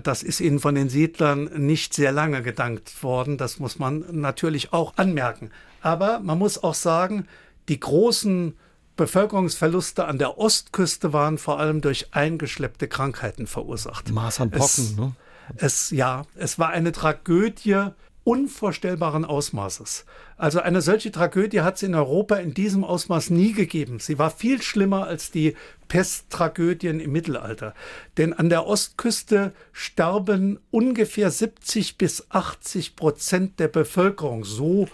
Das 0.02 0.22
ist 0.22 0.40
ihnen 0.40 0.58
von 0.58 0.74
den 0.74 0.88
Siedlern 0.88 1.44
nicht 1.64 1.94
sehr 1.94 2.10
lange 2.10 2.42
gedankt 2.42 3.02
worden. 3.02 3.38
Das 3.38 3.60
muss 3.60 3.78
man 3.78 4.04
natürlich 4.10 4.72
auch 4.72 4.96
anmerken. 4.96 5.50
Aber 5.80 6.18
man 6.18 6.38
muss 6.38 6.62
auch 6.62 6.74
sagen, 6.74 7.28
die 7.68 7.78
großen 7.78 8.56
Bevölkerungsverluste 8.96 10.06
an 10.06 10.18
der 10.18 10.38
Ostküste 10.38 11.12
waren 11.12 11.38
vor 11.38 11.60
allem 11.60 11.82
durch 11.82 12.08
eingeschleppte 12.12 12.88
Krankheiten 12.88 13.46
verursacht. 13.46 14.10
Maß 14.10 14.40
an 14.40 14.50
Pocken, 14.50 14.64
es, 14.64 14.96
ne? 14.96 15.12
Es, 15.56 15.90
ja, 15.90 16.22
es 16.34 16.58
war 16.58 16.70
eine 16.70 16.92
Tragödie 16.92 17.90
unvorstellbaren 18.26 19.24
Ausmaßes. 19.24 20.04
Also 20.36 20.58
eine 20.58 20.82
solche 20.82 21.12
Tragödie 21.12 21.60
hat 21.60 21.76
es 21.76 21.84
in 21.84 21.94
Europa 21.94 22.34
in 22.34 22.54
diesem 22.54 22.82
Ausmaß 22.82 23.30
nie 23.30 23.52
gegeben. 23.52 24.00
Sie 24.00 24.18
war 24.18 24.32
viel 24.32 24.60
schlimmer 24.62 25.06
als 25.06 25.30
die 25.30 25.54
Pesttragödien 25.86 26.98
im 26.98 27.12
Mittelalter. 27.12 27.72
Denn 28.16 28.32
an 28.32 28.48
der 28.48 28.66
Ostküste 28.66 29.52
sterben 29.70 30.58
ungefähr 30.72 31.30
70 31.30 31.98
bis 31.98 32.26
80 32.30 32.96
Prozent 32.96 33.60
der 33.60 33.68
Bevölkerung, 33.68 34.44
so 34.44 34.88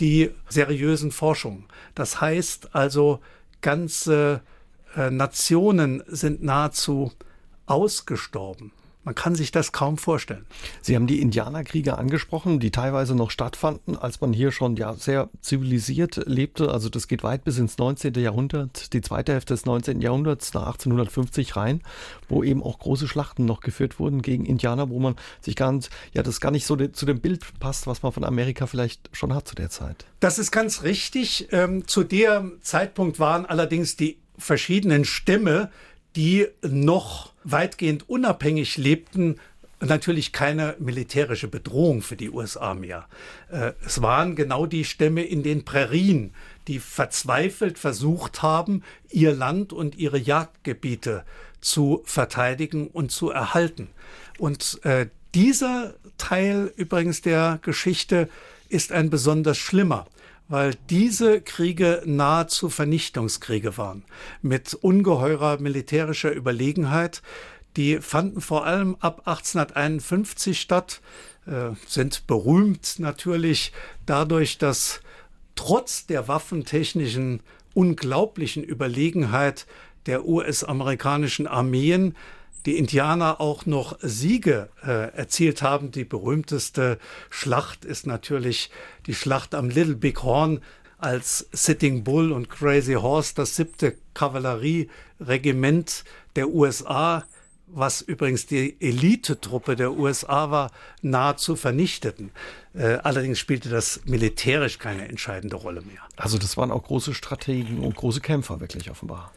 die 0.00 0.30
seriösen 0.48 1.10
Forschungen. 1.10 1.66
Das 1.94 2.22
heißt 2.22 2.74
also, 2.74 3.20
ganze 3.60 4.40
äh, 4.96 5.10
Nationen 5.10 6.02
sind 6.06 6.42
nahezu 6.42 7.12
ausgestorben. 7.66 8.72
Man 9.08 9.14
kann 9.14 9.34
sich 9.34 9.50
das 9.50 9.72
kaum 9.72 9.96
vorstellen. 9.96 10.44
Sie 10.82 10.94
haben 10.94 11.06
die 11.06 11.22
Indianerkriege 11.22 11.96
angesprochen, 11.96 12.60
die 12.60 12.70
teilweise 12.70 13.14
noch 13.14 13.30
stattfanden, 13.30 13.96
als 13.96 14.20
man 14.20 14.34
hier 14.34 14.52
schon 14.52 14.76
ja 14.76 14.92
sehr 14.92 15.30
zivilisiert 15.40 16.20
lebte. 16.26 16.70
Also 16.70 16.90
das 16.90 17.08
geht 17.08 17.22
weit 17.22 17.42
bis 17.42 17.56
ins 17.56 17.78
19. 17.78 18.12
Jahrhundert, 18.16 18.92
die 18.92 19.00
zweite 19.00 19.32
Hälfte 19.32 19.54
des 19.54 19.64
19. 19.64 20.02
Jahrhunderts 20.02 20.52
nach 20.52 20.66
1850 20.66 21.56
rein, 21.56 21.80
wo 22.28 22.44
eben 22.44 22.62
auch 22.62 22.78
große 22.80 23.08
Schlachten 23.08 23.46
noch 23.46 23.60
geführt 23.60 23.98
wurden 23.98 24.20
gegen 24.20 24.44
Indianer, 24.44 24.90
wo 24.90 24.98
man 24.98 25.16
sich 25.40 25.56
gar 25.56 25.72
nicht, 25.72 25.88
ja, 26.12 26.22
das 26.22 26.38
gar 26.38 26.50
nicht 26.50 26.66
so 26.66 26.76
zu 26.76 27.06
dem 27.06 27.22
Bild 27.22 27.46
passt, 27.60 27.86
was 27.86 28.02
man 28.02 28.12
von 28.12 28.24
Amerika 28.24 28.66
vielleicht 28.66 29.08
schon 29.16 29.34
hat 29.34 29.48
zu 29.48 29.54
der 29.54 29.70
Zeit. 29.70 30.04
Das 30.20 30.38
ist 30.38 30.50
ganz 30.50 30.82
richtig. 30.82 31.48
Ähm, 31.50 31.88
zu 31.88 32.04
dem 32.04 32.58
Zeitpunkt 32.60 33.18
waren 33.18 33.46
allerdings 33.46 33.96
die 33.96 34.18
verschiedenen 34.36 35.04
Stämme 35.04 35.70
die 36.16 36.46
noch 36.62 37.32
weitgehend 37.44 38.08
unabhängig 38.08 38.76
lebten, 38.76 39.38
natürlich 39.80 40.32
keine 40.32 40.74
militärische 40.78 41.48
Bedrohung 41.48 42.02
für 42.02 42.16
die 42.16 42.30
USA 42.30 42.74
mehr. 42.74 43.06
Äh, 43.50 43.72
es 43.84 44.02
waren 44.02 44.34
genau 44.34 44.66
die 44.66 44.84
Stämme 44.84 45.22
in 45.22 45.42
den 45.42 45.64
Prärien, 45.64 46.32
die 46.66 46.80
verzweifelt 46.80 47.78
versucht 47.78 48.42
haben, 48.42 48.82
ihr 49.10 49.32
Land 49.32 49.72
und 49.72 49.96
ihre 49.96 50.18
Jagdgebiete 50.18 51.24
zu 51.60 52.02
verteidigen 52.04 52.88
und 52.88 53.10
zu 53.10 53.30
erhalten. 53.30 53.88
Und 54.38 54.80
äh, 54.84 55.06
dieser 55.34 55.94
Teil 56.16 56.72
übrigens 56.76 57.22
der 57.22 57.58
Geschichte 57.62 58.28
ist 58.68 58.92
ein 58.92 59.10
besonders 59.10 59.58
schlimmer 59.58 60.06
weil 60.48 60.74
diese 60.90 61.40
Kriege 61.40 62.02
nahezu 62.06 62.70
Vernichtungskriege 62.70 63.76
waren, 63.76 64.04
mit 64.42 64.74
ungeheurer 64.74 65.60
militärischer 65.60 66.32
Überlegenheit. 66.32 67.22
Die 67.76 67.98
fanden 68.00 68.40
vor 68.40 68.64
allem 68.64 68.96
ab 69.00 69.22
1851 69.26 70.60
statt, 70.60 71.00
äh, 71.46 71.70
sind 71.86 72.26
berühmt 72.26 72.98
natürlich 72.98 73.72
dadurch, 74.06 74.58
dass 74.58 75.00
trotz 75.54 76.06
der 76.06 76.28
waffentechnischen 76.28 77.40
unglaublichen 77.74 78.64
Überlegenheit 78.64 79.66
der 80.06 80.26
US-amerikanischen 80.26 81.46
Armeen 81.46 82.16
die 82.68 82.76
Indianer 82.76 83.40
auch 83.40 83.64
noch 83.64 83.98
Siege 84.02 84.68
äh, 84.84 85.10
erzielt 85.16 85.62
haben. 85.62 85.90
Die 85.90 86.04
berühmteste 86.04 86.98
Schlacht 87.30 87.86
ist 87.86 88.06
natürlich 88.06 88.70
die 89.06 89.14
Schlacht 89.14 89.54
am 89.54 89.70
Little 89.70 89.94
Big 89.94 90.22
Horn, 90.22 90.60
als 90.98 91.48
Sitting 91.50 92.04
Bull 92.04 92.30
und 92.30 92.50
Crazy 92.50 92.92
Horse 92.92 93.32
das 93.34 93.56
siebte 93.56 93.96
Kavallerieregiment 94.12 96.04
der 96.36 96.50
USA, 96.50 97.24
was 97.68 98.02
übrigens 98.02 98.44
die 98.44 98.76
Elitetruppe 98.80 99.74
der 99.74 99.92
USA 99.92 100.50
war, 100.50 100.70
nahezu 101.00 101.56
vernichteten. 101.56 102.32
Äh, 102.74 102.98
allerdings 103.02 103.38
spielte 103.38 103.70
das 103.70 104.02
militärisch 104.04 104.78
keine 104.78 105.08
entscheidende 105.08 105.56
Rolle 105.56 105.80
mehr. 105.80 106.02
Also 106.16 106.36
das 106.36 106.58
waren 106.58 106.70
auch 106.70 106.82
große 106.82 107.14
Strategen 107.14 107.78
und 107.78 107.96
große 107.96 108.20
Kämpfer 108.20 108.60
wirklich 108.60 108.90
offenbar. 108.90 109.32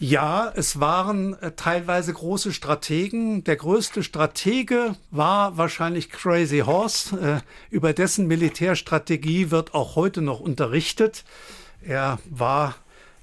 Ja, 0.00 0.52
es 0.54 0.78
waren 0.78 1.34
äh, 1.42 1.52
teilweise 1.52 2.12
große 2.12 2.52
Strategen. 2.52 3.42
Der 3.42 3.56
größte 3.56 4.04
Stratege 4.04 4.94
war 5.10 5.56
wahrscheinlich 5.56 6.10
Crazy 6.10 6.60
Horse. 6.60 7.42
Äh, 7.42 7.74
über 7.74 7.92
dessen 7.92 8.28
Militärstrategie 8.28 9.50
wird 9.50 9.74
auch 9.74 9.96
heute 9.96 10.22
noch 10.22 10.38
unterrichtet. 10.38 11.24
Er 11.82 12.20
war 12.30 12.76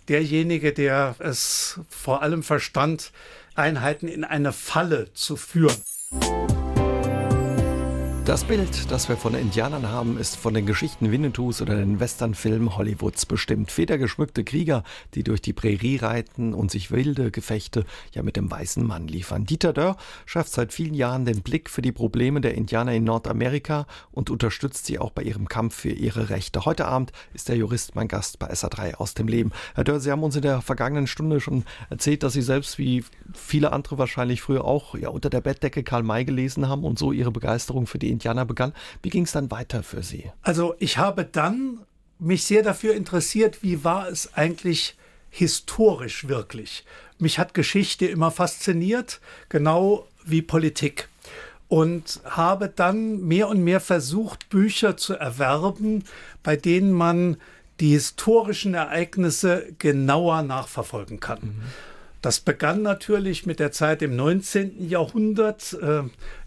derjenige, 0.09 0.73
der 0.73 1.15
es 1.19 1.79
vor 1.89 2.21
allem 2.21 2.43
verstand, 2.43 3.13
Einheiten 3.55 4.09
in 4.09 4.25
eine 4.25 4.51
Falle 4.51 5.13
zu 5.13 5.37
führen. 5.37 5.81
Das 8.25 8.43
Bild, 8.43 8.89
das 8.89 9.07
wir 9.07 9.17
von 9.17 9.35
Indianern 9.35 9.87
haben, 9.91 10.17
ist 10.17 10.35
von 10.35 10.55
den 10.55 10.65
Geschichten 10.65 11.11
Winnetous 11.11 11.61
oder 11.61 11.75
den 11.75 11.99
Westernfilmen 11.99 12.75
Hollywoods 12.75 13.27
bestimmt. 13.27 13.71
Federgeschmückte 13.71 14.43
Krieger, 14.43 14.83
die 15.13 15.23
durch 15.23 15.43
die 15.43 15.53
Prärie 15.53 15.97
reiten 15.97 16.55
und 16.55 16.71
sich 16.71 16.89
wilde 16.89 17.29
Gefechte 17.29 17.85
ja 18.13 18.23
mit 18.23 18.35
dem 18.35 18.49
weißen 18.49 18.83
Mann 18.83 19.07
liefern. 19.07 19.45
Dieter 19.45 19.73
Dörr 19.73 19.97
schafft 20.25 20.51
seit 20.51 20.73
vielen 20.73 20.95
Jahren 20.95 21.25
den 21.25 21.43
Blick 21.43 21.69
für 21.69 21.83
die 21.83 21.91
Probleme 21.91 22.41
der 22.41 22.55
Indianer 22.55 22.93
in 22.93 23.03
Nordamerika 23.03 23.85
und 24.11 24.31
unterstützt 24.31 24.87
sie 24.87 24.97
auch 24.97 25.11
bei 25.11 25.21
ihrem 25.21 25.47
Kampf 25.47 25.75
für 25.75 25.91
ihre 25.91 26.31
Rechte. 26.31 26.65
Heute 26.65 26.87
Abend 26.87 27.11
ist 27.35 27.47
der 27.47 27.57
Jurist 27.57 27.93
mein 27.93 28.07
Gast 28.07 28.39
bei 28.39 28.51
SA3 28.51 28.95
aus 28.95 29.13
dem 29.13 29.27
Leben. 29.27 29.51
Herr 29.75 29.83
Dörr, 29.83 29.99
Sie 29.99 30.09
haben 30.09 30.23
uns 30.23 30.35
in 30.35 30.41
der 30.41 30.63
vergangenen 30.63 31.05
Stunde 31.05 31.39
schon 31.39 31.63
erzählt, 31.91 32.23
dass 32.23 32.33
Sie 32.33 32.41
selbst 32.41 32.79
wie 32.79 33.05
viele 33.35 33.71
andere 33.71 33.99
wahrscheinlich 33.99 34.41
früher 34.41 34.65
auch 34.65 34.95
ja, 34.95 35.09
unter 35.09 35.29
der 35.29 35.41
Bettdecke 35.41 35.83
Karl 35.83 36.01
May 36.01 36.25
gelesen 36.25 36.67
haben 36.67 36.83
und 36.85 36.97
so 36.97 37.11
Ihre 37.11 37.31
Begeisterung 37.31 37.85
für 37.85 37.99
die 37.99 38.14
Indianer 38.15 38.45
begann. 38.45 38.73
Wie 39.01 39.09
ging 39.09 39.23
es 39.23 39.31
dann 39.31 39.51
weiter 39.51 39.83
für 39.83 40.03
Sie? 40.03 40.31
Also 40.41 40.75
ich 40.79 40.97
habe 40.97 41.25
dann 41.25 41.79
mich 42.19 42.43
sehr 42.45 42.63
dafür 42.63 42.93
interessiert, 42.95 43.61
wie 43.61 43.83
war 43.83 44.07
es 44.07 44.33
eigentlich 44.33 44.95
historisch 45.29 46.27
wirklich. 46.27 46.85
Mich 47.19 47.39
hat 47.39 47.53
Geschichte 47.53 48.05
immer 48.05 48.31
fasziniert, 48.31 49.19
genau 49.49 50.07
wie 50.25 50.41
Politik. 50.41 51.09
Und 51.67 52.21
habe 52.25 52.71
dann 52.73 53.21
mehr 53.21 53.49
und 53.49 53.63
mehr 53.63 53.79
versucht, 53.79 54.49
Bücher 54.49 54.97
zu 54.97 55.15
erwerben, 55.15 56.03
bei 56.43 56.55
denen 56.55 56.91
man 56.93 57.37
die 57.79 57.89
historischen 57.89 58.75
Ereignisse 58.75 59.73
genauer 59.79 60.43
nachverfolgen 60.43 61.19
kann. 61.19 61.39
Mhm. 61.41 61.63
Das 62.21 62.39
begann 62.39 62.81
natürlich 62.81 63.45
mit 63.45 63.59
der 63.59 63.71
Zeit 63.71 64.01
im 64.01 64.15
19. 64.15 64.87
Jahrhundert. 64.87 65.77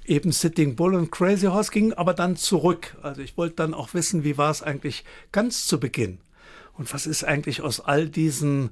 Eben 0.09 0.33
Sitting 0.33 0.75
Bull 0.75 0.95
und 0.95 1.13
Crazy 1.13 1.49
Horse 1.49 1.71
ging 1.71 1.93
aber 1.93 2.15
dann 2.15 2.35
zurück. 2.35 2.97
Also 3.03 3.21
ich 3.21 3.37
wollte 3.37 3.57
dann 3.57 3.75
auch 3.75 3.93
wissen, 3.93 4.25
wie 4.25 4.39
war 4.39 4.51
es 4.51 4.63
eigentlich 4.63 5.05
ganz 5.33 5.67
zu 5.67 5.79
Beginn? 5.79 6.19
Und 6.73 6.95
was 6.95 7.07
ist 7.07 7.25
eigentlich 7.25 7.61
aus 7.61 7.81
all 7.81 8.09
diesen 8.09 8.71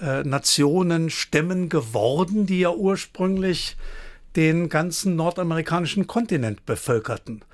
äh, 0.00 0.22
Nationen, 0.22 1.10
Stämmen 1.10 1.68
geworden, 1.68 2.46
die 2.46 2.60
ja 2.60 2.70
ursprünglich 2.70 3.76
den 4.36 4.68
ganzen 4.68 5.16
nordamerikanischen 5.16 6.06
Kontinent 6.06 6.64
bevölkerten? 6.66 7.44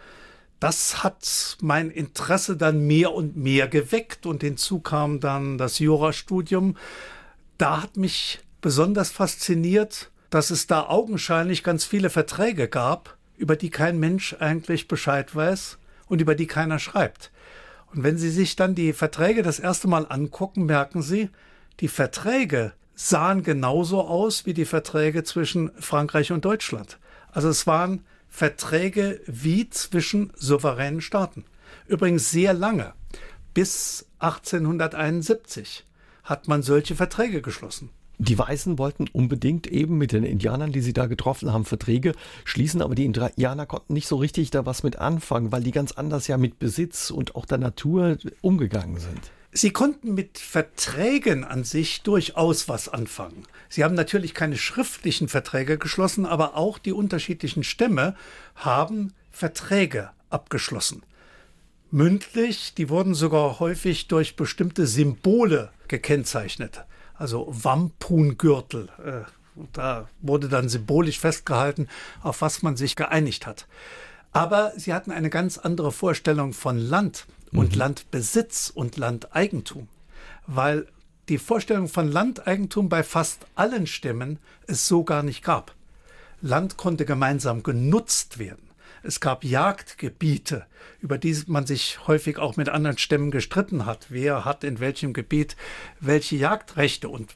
Das 0.60 1.02
hat 1.02 1.56
mein 1.62 1.90
Interesse 1.90 2.58
dann 2.58 2.86
mehr 2.86 3.14
und 3.14 3.34
mehr 3.34 3.66
geweckt 3.66 4.26
und 4.26 4.42
hinzu 4.42 4.80
kam 4.80 5.20
dann 5.20 5.56
das 5.56 5.78
Jurastudium. 5.78 6.76
Da 7.56 7.82
hat 7.82 7.96
mich 7.96 8.40
besonders 8.60 9.10
fasziniert, 9.10 10.10
dass 10.28 10.50
es 10.50 10.66
da 10.66 10.86
augenscheinlich 10.86 11.64
ganz 11.64 11.86
viele 11.86 12.10
Verträge 12.10 12.68
gab, 12.68 13.16
über 13.42 13.57
die 13.57 13.70
kein 13.70 13.98
Mensch 13.98 14.37
eigentlich 14.38 14.87
Bescheid 14.87 15.35
weiß 15.35 15.78
und 16.07 16.20
über 16.20 16.37
die 16.37 16.46
keiner 16.46 16.78
schreibt. 16.78 17.33
Und 17.92 18.05
wenn 18.05 18.16
Sie 18.16 18.31
sich 18.31 18.55
dann 18.55 18.76
die 18.76 18.92
Verträge 18.92 19.42
das 19.42 19.59
erste 19.59 19.88
Mal 19.88 20.07
angucken, 20.09 20.64
merken 20.64 21.02
Sie, 21.02 21.28
die 21.81 21.88
Verträge 21.88 22.72
sahen 22.94 23.42
genauso 23.42 24.02
aus 24.02 24.46
wie 24.46 24.55
die 24.55 24.64
Verträge 24.64 25.24
zwischen 25.24 25.72
Frankreich 25.81 26.31
und 26.31 26.44
Deutschland. 26.44 27.00
Also 27.33 27.48
es 27.48 27.66
waren 27.66 28.05
Verträge 28.28 29.20
wie 29.26 29.68
zwischen 29.70 30.33
souveränen 30.37 31.00
Staaten. 31.00 31.44
Übrigens 31.88 32.31
sehr 32.31 32.55
lange. 32.55 32.92
Bis 33.55 34.07
1871 34.20 35.85
hat 36.22 36.46
man 36.46 36.62
solche 36.62 36.94
Verträge 36.94 37.42
geschlossen. 37.42 37.90
Die 38.24 38.38
Weißen 38.38 38.78
wollten 38.78 39.08
unbedingt 39.12 39.66
eben 39.66 39.98
mit 39.98 40.12
den 40.12 40.22
Indianern, 40.22 40.70
die 40.70 40.80
sie 40.80 40.92
da 40.92 41.06
getroffen 41.06 41.52
haben, 41.52 41.64
Verträge 41.64 42.12
schließen, 42.44 42.80
aber 42.80 42.94
die 42.94 43.04
Indianer 43.04 43.66
konnten 43.66 43.94
nicht 43.94 44.06
so 44.06 44.14
richtig 44.14 44.52
da 44.52 44.64
was 44.64 44.85
mit 44.85 44.96
anfangen, 45.00 45.50
weil 45.50 45.64
die 45.64 45.72
ganz 45.72 45.90
anders 45.90 46.28
ja 46.28 46.37
mit 46.37 46.61
Besitz 46.61 47.11
und 47.11 47.35
auch 47.35 47.46
der 47.46 47.58
Natur 47.58 48.18
umgegangen 48.40 49.00
sind. 49.00 49.32
Sie 49.50 49.72
konnten 49.72 50.14
mit 50.14 50.38
Verträgen 50.38 51.42
an 51.42 51.64
sich 51.64 52.02
durchaus 52.02 52.68
was 52.68 52.88
anfangen. 52.88 53.42
Sie 53.68 53.82
haben 53.82 53.96
natürlich 53.96 54.35
keine 54.35 54.56
schriftlichen 54.56 55.26
Verträge 55.26 55.76
geschlossen, 55.76 56.24
aber 56.24 56.56
auch 56.56 56.78
die 56.78 56.92
unterschiedlichen 56.92 57.64
Stämme 57.64 58.14
haben 58.54 59.14
Verträge 59.32 60.11
abgeschlossen. 60.30 61.02
Mündlich, 61.90 62.74
die 62.74 62.88
wurden 62.88 63.14
sogar 63.14 63.58
häufig 63.58 64.06
durch 64.06 64.37
bestimmte 64.37 64.87
Symbole 64.87 65.72
gekennzeichnet 65.88 66.85
also 67.14 67.46
Wampungürtel. 67.48 68.88
Äh, 69.05 69.61
da 69.72 70.09
wurde 70.20 70.48
dann 70.48 70.68
symbolisch 70.68 71.18
festgehalten, 71.18 71.88
auf 72.22 72.40
was 72.40 72.62
man 72.62 72.77
sich 72.77 72.96
geeinigt 72.96 73.46
hat. 73.46 73.66
Aber 74.33 74.72
sie 74.77 74.94
hatten 74.94 75.11
eine 75.11 75.31
ganz 75.31 75.59
andere 75.59 75.92
Vorstellung 75.92 76.53
von 76.55 76.79
Land 76.79 77.27
und 77.53 77.72
mhm. 77.72 77.79
Landbesitz 77.79 78.72
und 78.75 78.96
Landeigentum, 78.96 79.88
weil 80.46 80.87
die 81.29 81.38
Vorstellung 81.38 81.88
von 81.88 82.11
Landeigentum 82.11 82.88
bei 82.88 83.03
fast 83.03 83.46
allen 83.55 83.87
Stämmen 83.87 84.38
es 84.66 84.88
so 84.88 85.05
gar 85.05 85.22
nicht 85.22 85.42
gab. 85.42 85.75
Land 86.40 86.77
konnte 86.77 87.05
gemeinsam 87.05 87.62
genutzt 87.62 88.38
werden. 88.38 88.71
Es 89.02 89.20
gab 89.20 89.44
Jagdgebiete, 89.44 90.66
über 91.00 91.18
die 91.18 91.36
man 91.46 91.66
sich 91.66 92.06
häufig 92.06 92.38
auch 92.38 92.56
mit 92.56 92.68
anderen 92.68 92.98
Stämmen 92.98 93.30
gestritten 93.30 93.84
hat. 93.84 94.06
Wer 94.10 94.44
hat 94.44 94.64
in 94.64 94.80
welchem 94.80 95.12
Gebiet 95.12 95.56
welche 96.00 96.36
Jagdrechte? 96.36 97.08
Und 97.08 97.34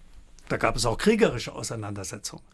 da 0.48 0.56
gab 0.56 0.76
es 0.76 0.86
auch 0.86 0.98
kriegerische 0.98 1.52
Auseinandersetzungen. 1.52 2.44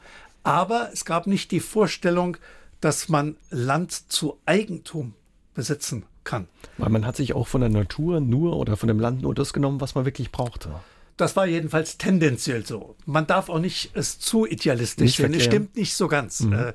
Aber 0.44 0.90
es 0.92 1.04
gab 1.04 1.26
nicht 1.26 1.50
die 1.50 1.60
Vorstellung, 1.60 2.36
dass 2.80 3.08
man 3.08 3.36
Land 3.50 3.92
zu 3.92 4.38
Eigentum 4.46 5.14
besitzen 5.54 6.04
kann. 6.24 6.48
Weil 6.78 6.90
man 6.90 7.06
hat 7.06 7.16
sich 7.16 7.34
auch 7.34 7.46
von 7.46 7.60
der 7.60 7.70
Natur 7.70 8.20
nur 8.20 8.56
oder 8.56 8.76
von 8.76 8.88
dem 8.88 8.98
Land 8.98 9.22
nur 9.22 9.34
das 9.34 9.52
genommen, 9.52 9.80
was 9.80 9.94
man 9.94 10.04
wirklich 10.04 10.32
brauchte. 10.32 10.70
Das 11.16 11.36
war 11.36 11.46
jedenfalls 11.46 11.98
tendenziell 11.98 12.64
so. 12.66 12.96
Man 13.06 13.26
darf 13.26 13.48
auch 13.48 13.58
nicht 13.58 13.94
es 13.94 14.18
zu 14.18 14.46
idealistisch 14.46 15.16
sehen. 15.16 15.34
Es 15.34 15.44
stimmt 15.44 15.76
nicht 15.76 15.94
so 15.94 16.08
ganz. 16.08 16.40
Mhm. 16.40 16.52
Äh, 16.52 16.72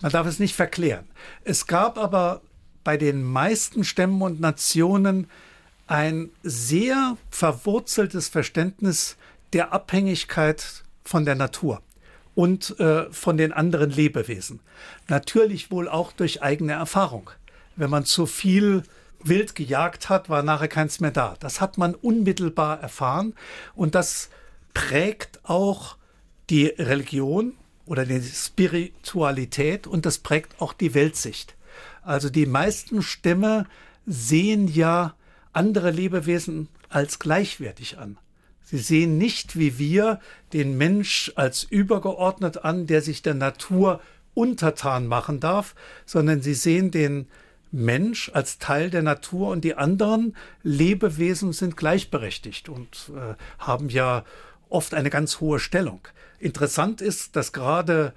man 0.00 0.12
darf 0.12 0.26
es 0.26 0.38
nicht 0.38 0.54
verklären. 0.54 1.06
Es 1.44 1.66
gab 1.66 1.98
aber 1.98 2.42
bei 2.84 2.96
den 2.96 3.22
meisten 3.22 3.84
Stämmen 3.84 4.22
und 4.22 4.40
Nationen 4.40 5.28
ein 5.86 6.30
sehr 6.42 7.16
verwurzeltes 7.30 8.28
Verständnis 8.28 9.16
der 9.52 9.72
Abhängigkeit 9.72 10.84
von 11.02 11.24
der 11.24 11.34
Natur 11.34 11.82
und 12.34 12.78
äh, 12.78 13.10
von 13.10 13.36
den 13.36 13.52
anderen 13.52 13.90
Lebewesen. 13.90 14.60
Natürlich 15.08 15.70
wohl 15.70 15.88
auch 15.88 16.12
durch 16.12 16.42
eigene 16.42 16.74
Erfahrung. 16.74 17.30
Wenn 17.76 17.90
man 17.90 18.04
zu 18.04 18.26
viel 18.26 18.82
wild 19.22 19.54
gejagt 19.54 20.08
hat, 20.08 20.28
war 20.28 20.42
nachher 20.42 20.68
keins 20.68 21.00
mehr 21.00 21.10
da. 21.10 21.36
Das 21.40 21.60
hat 21.60 21.78
man 21.78 21.94
unmittelbar 21.94 22.80
erfahren 22.80 23.34
und 23.74 23.94
das 23.94 24.30
prägt 24.74 25.40
auch 25.44 25.96
die 26.50 26.66
Religion 26.66 27.54
oder 27.84 28.04
die 28.04 28.22
Spiritualität 28.22 29.86
und 29.86 30.06
das 30.06 30.18
prägt 30.18 30.60
auch 30.60 30.72
die 30.72 30.94
Weltsicht. 30.94 31.56
Also 32.02 32.30
die 32.30 32.46
meisten 32.46 33.02
Stämme 33.02 33.66
sehen 34.06 34.68
ja 34.68 35.14
andere 35.52 35.90
Lebewesen 35.90 36.68
als 36.88 37.18
gleichwertig 37.18 37.98
an. 37.98 38.18
Sie 38.62 38.78
sehen 38.78 39.16
nicht 39.16 39.58
wie 39.58 39.78
wir 39.78 40.20
den 40.52 40.76
Mensch 40.76 41.32
als 41.36 41.64
übergeordnet 41.64 42.64
an, 42.64 42.86
der 42.86 43.02
sich 43.02 43.22
der 43.22 43.34
Natur 43.34 44.00
untertan 44.34 45.06
machen 45.06 45.40
darf, 45.40 45.74
sondern 46.04 46.42
sie 46.42 46.54
sehen 46.54 46.90
den 46.90 47.26
Mensch 47.70 48.30
als 48.32 48.58
Teil 48.58 48.90
der 48.90 49.02
Natur 49.02 49.48
und 49.48 49.62
die 49.62 49.74
anderen 49.74 50.36
Lebewesen 50.62 51.52
sind 51.52 51.76
gleichberechtigt 51.76 52.68
und 52.68 53.10
äh, 53.14 53.34
haben 53.58 53.88
ja 53.88 54.24
oft 54.68 54.94
eine 54.94 55.10
ganz 55.10 55.40
hohe 55.40 55.58
Stellung. 55.58 56.00
Interessant 56.38 57.00
ist, 57.00 57.36
dass 57.36 57.52
gerade 57.52 58.12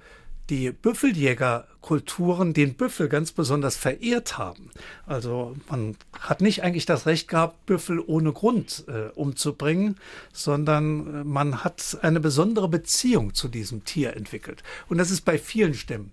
die 0.50 0.70
Büffeljägerkulturen 0.70 2.52
den 2.52 2.74
Büffel 2.74 3.08
ganz 3.08 3.32
besonders 3.32 3.76
verehrt 3.76 4.38
haben. 4.38 4.70
Also 5.06 5.56
man 5.68 5.96
hat 6.18 6.40
nicht 6.40 6.62
eigentlich 6.62 6.84
das 6.84 7.06
Recht 7.06 7.28
gehabt, 7.28 7.64
Büffel 7.64 8.00
ohne 8.00 8.32
Grund 8.32 8.84
äh, 8.88 9.10
umzubringen, 9.14 9.96
sondern 10.32 11.20
äh, 11.20 11.24
man 11.24 11.64
hat 11.64 11.98
eine 12.02 12.20
besondere 12.20 12.68
Beziehung 12.68 13.34
zu 13.34 13.48
diesem 13.48 13.84
Tier 13.84 14.16
entwickelt. 14.16 14.62
Und 14.88 14.98
das 14.98 15.10
ist 15.10 15.22
bei 15.22 15.38
vielen 15.38 15.74
Stämmen. 15.74 16.12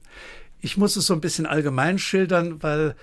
Ich 0.62 0.78
muss 0.78 0.96
es 0.96 1.08
so 1.08 1.14
ein 1.14 1.22
bisschen 1.22 1.46
allgemein 1.46 2.00
schildern, 2.00 2.62
weil 2.62 2.96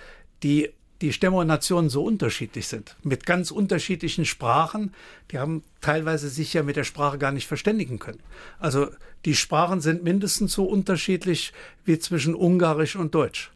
die 0.43 0.71
die 1.03 1.13
Stämme 1.13 1.37
und 1.37 1.47
Nationen 1.47 1.91
so 1.91 2.05
unterschiedlich 2.05 2.69
sind, 2.69 2.97
mit 3.03 3.27
ganz 3.27 3.51
unterschiedlichen 3.51 4.25
Sprachen. 4.25 4.95
Die 5.31 5.39
haben 5.39 5.63
teilweise 5.81 6.29
sich 6.29 6.55
ja 6.55 6.63
mit 6.63 6.77
der 6.77 6.85
Sprache 6.85 7.19
gar 7.19 7.33
nicht 7.33 7.47
verständigen 7.47 7.99
können. 7.99 8.21
Also 8.59 8.89
die 9.25 9.35
Sprachen 9.35 9.81
sind 9.81 10.05
mindestens 10.05 10.53
so 10.53 10.65
unterschiedlich 10.65 11.53
wie 11.85 11.99
zwischen 11.99 12.35
Ungarisch 12.35 12.97
und 12.97 13.15
Deutsch, 13.15 13.51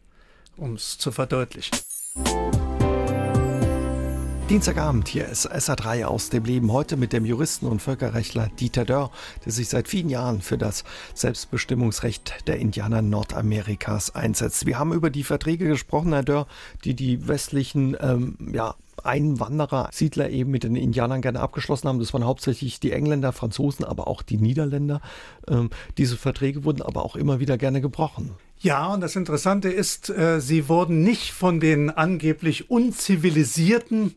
um 0.57 0.75
es 0.75 0.97
zu 0.97 1.11
verdeutlichen. 1.11 1.77
Dienstagabend 4.51 5.07
hier 5.07 5.29
ist 5.29 5.49
SA3 5.49 6.03
aus 6.03 6.29
dem 6.29 6.43
Leben. 6.43 6.73
Heute 6.73 6.97
mit 6.97 7.13
dem 7.13 7.23
Juristen 7.23 7.67
und 7.67 7.81
Völkerrechtler 7.81 8.49
Dieter 8.59 8.83
Dörr, 8.83 9.09
der 9.45 9.53
sich 9.53 9.69
seit 9.69 9.87
vielen 9.87 10.09
Jahren 10.09 10.41
für 10.41 10.57
das 10.57 10.83
Selbstbestimmungsrecht 11.13 12.33
der 12.47 12.57
Indianer 12.57 13.01
Nordamerikas 13.01 14.13
einsetzt. 14.13 14.65
Wir 14.65 14.77
haben 14.77 14.91
über 14.91 15.09
die 15.09 15.23
Verträge 15.23 15.69
gesprochen, 15.69 16.11
Herr 16.11 16.23
Dörr, 16.23 16.47
die 16.83 16.95
die 16.95 17.29
westlichen 17.29 17.95
ähm, 18.01 18.35
ja, 18.51 18.75
Einwanderer, 19.05 19.87
Siedler 19.93 20.29
eben 20.29 20.51
mit 20.51 20.65
den 20.65 20.75
Indianern 20.75 21.21
gerne 21.21 21.39
abgeschlossen 21.39 21.87
haben. 21.87 21.99
Das 21.99 22.11
waren 22.13 22.25
hauptsächlich 22.25 22.81
die 22.81 22.91
Engländer, 22.91 23.31
Franzosen, 23.31 23.85
aber 23.85 24.09
auch 24.09 24.21
die 24.21 24.35
Niederländer. 24.35 24.99
Ähm, 25.47 25.69
diese 25.97 26.17
Verträge 26.17 26.65
wurden 26.65 26.81
aber 26.81 27.05
auch 27.05 27.15
immer 27.15 27.39
wieder 27.39 27.57
gerne 27.57 27.79
gebrochen. 27.79 28.31
Ja, 28.59 28.93
und 28.93 28.99
das 28.99 29.15
Interessante 29.15 29.69
ist, 29.69 30.09
äh, 30.09 30.41
sie 30.41 30.67
wurden 30.67 31.03
nicht 31.03 31.31
von 31.31 31.61
den 31.61 31.89
angeblich 31.89 32.69
unzivilisierten 32.69 34.13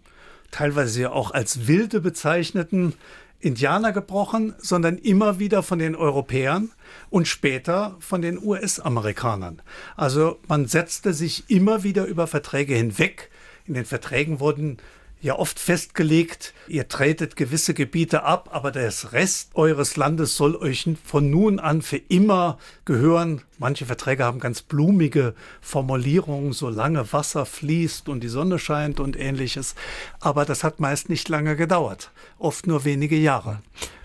teilweise 0.54 1.10
auch 1.10 1.32
als 1.32 1.66
Wilde 1.66 2.00
bezeichneten 2.00 2.94
Indianer 3.40 3.92
gebrochen, 3.92 4.54
sondern 4.58 4.98
immer 4.98 5.40
wieder 5.40 5.64
von 5.64 5.80
den 5.80 5.96
Europäern 5.96 6.70
und 7.10 7.26
später 7.26 7.96
von 7.98 8.22
den 8.22 8.42
US-Amerikanern. 8.42 9.60
Also 9.96 10.38
man 10.46 10.66
setzte 10.66 11.12
sich 11.12 11.50
immer 11.50 11.82
wieder 11.82 12.04
über 12.06 12.28
Verträge 12.28 12.74
hinweg. 12.76 13.30
In 13.66 13.74
den 13.74 13.84
Verträgen 13.84 14.38
wurden 14.38 14.78
ja 15.24 15.38
oft 15.38 15.58
festgelegt, 15.58 16.52
ihr 16.68 16.86
tretet 16.86 17.34
gewisse 17.34 17.72
Gebiete 17.72 18.24
ab, 18.24 18.50
aber 18.52 18.70
das 18.70 19.12
Rest 19.12 19.52
eures 19.54 19.96
Landes 19.96 20.36
soll 20.36 20.54
euch 20.54 20.86
von 21.02 21.30
nun 21.30 21.58
an 21.58 21.80
für 21.80 21.96
immer 21.96 22.58
gehören. 22.84 23.40
Manche 23.58 23.86
Verträge 23.86 24.24
haben 24.24 24.38
ganz 24.38 24.60
blumige 24.60 25.34
Formulierungen, 25.62 26.52
solange 26.52 27.10
Wasser 27.14 27.46
fließt 27.46 28.10
und 28.10 28.20
die 28.20 28.28
Sonne 28.28 28.58
scheint 28.58 29.00
und 29.00 29.18
ähnliches. 29.18 29.74
Aber 30.20 30.44
das 30.44 30.62
hat 30.62 30.78
meist 30.78 31.08
nicht 31.08 31.26
lange 31.30 31.56
gedauert, 31.56 32.10
oft 32.38 32.66
nur 32.66 32.84
wenige 32.84 33.16
Jahre. 33.16 33.62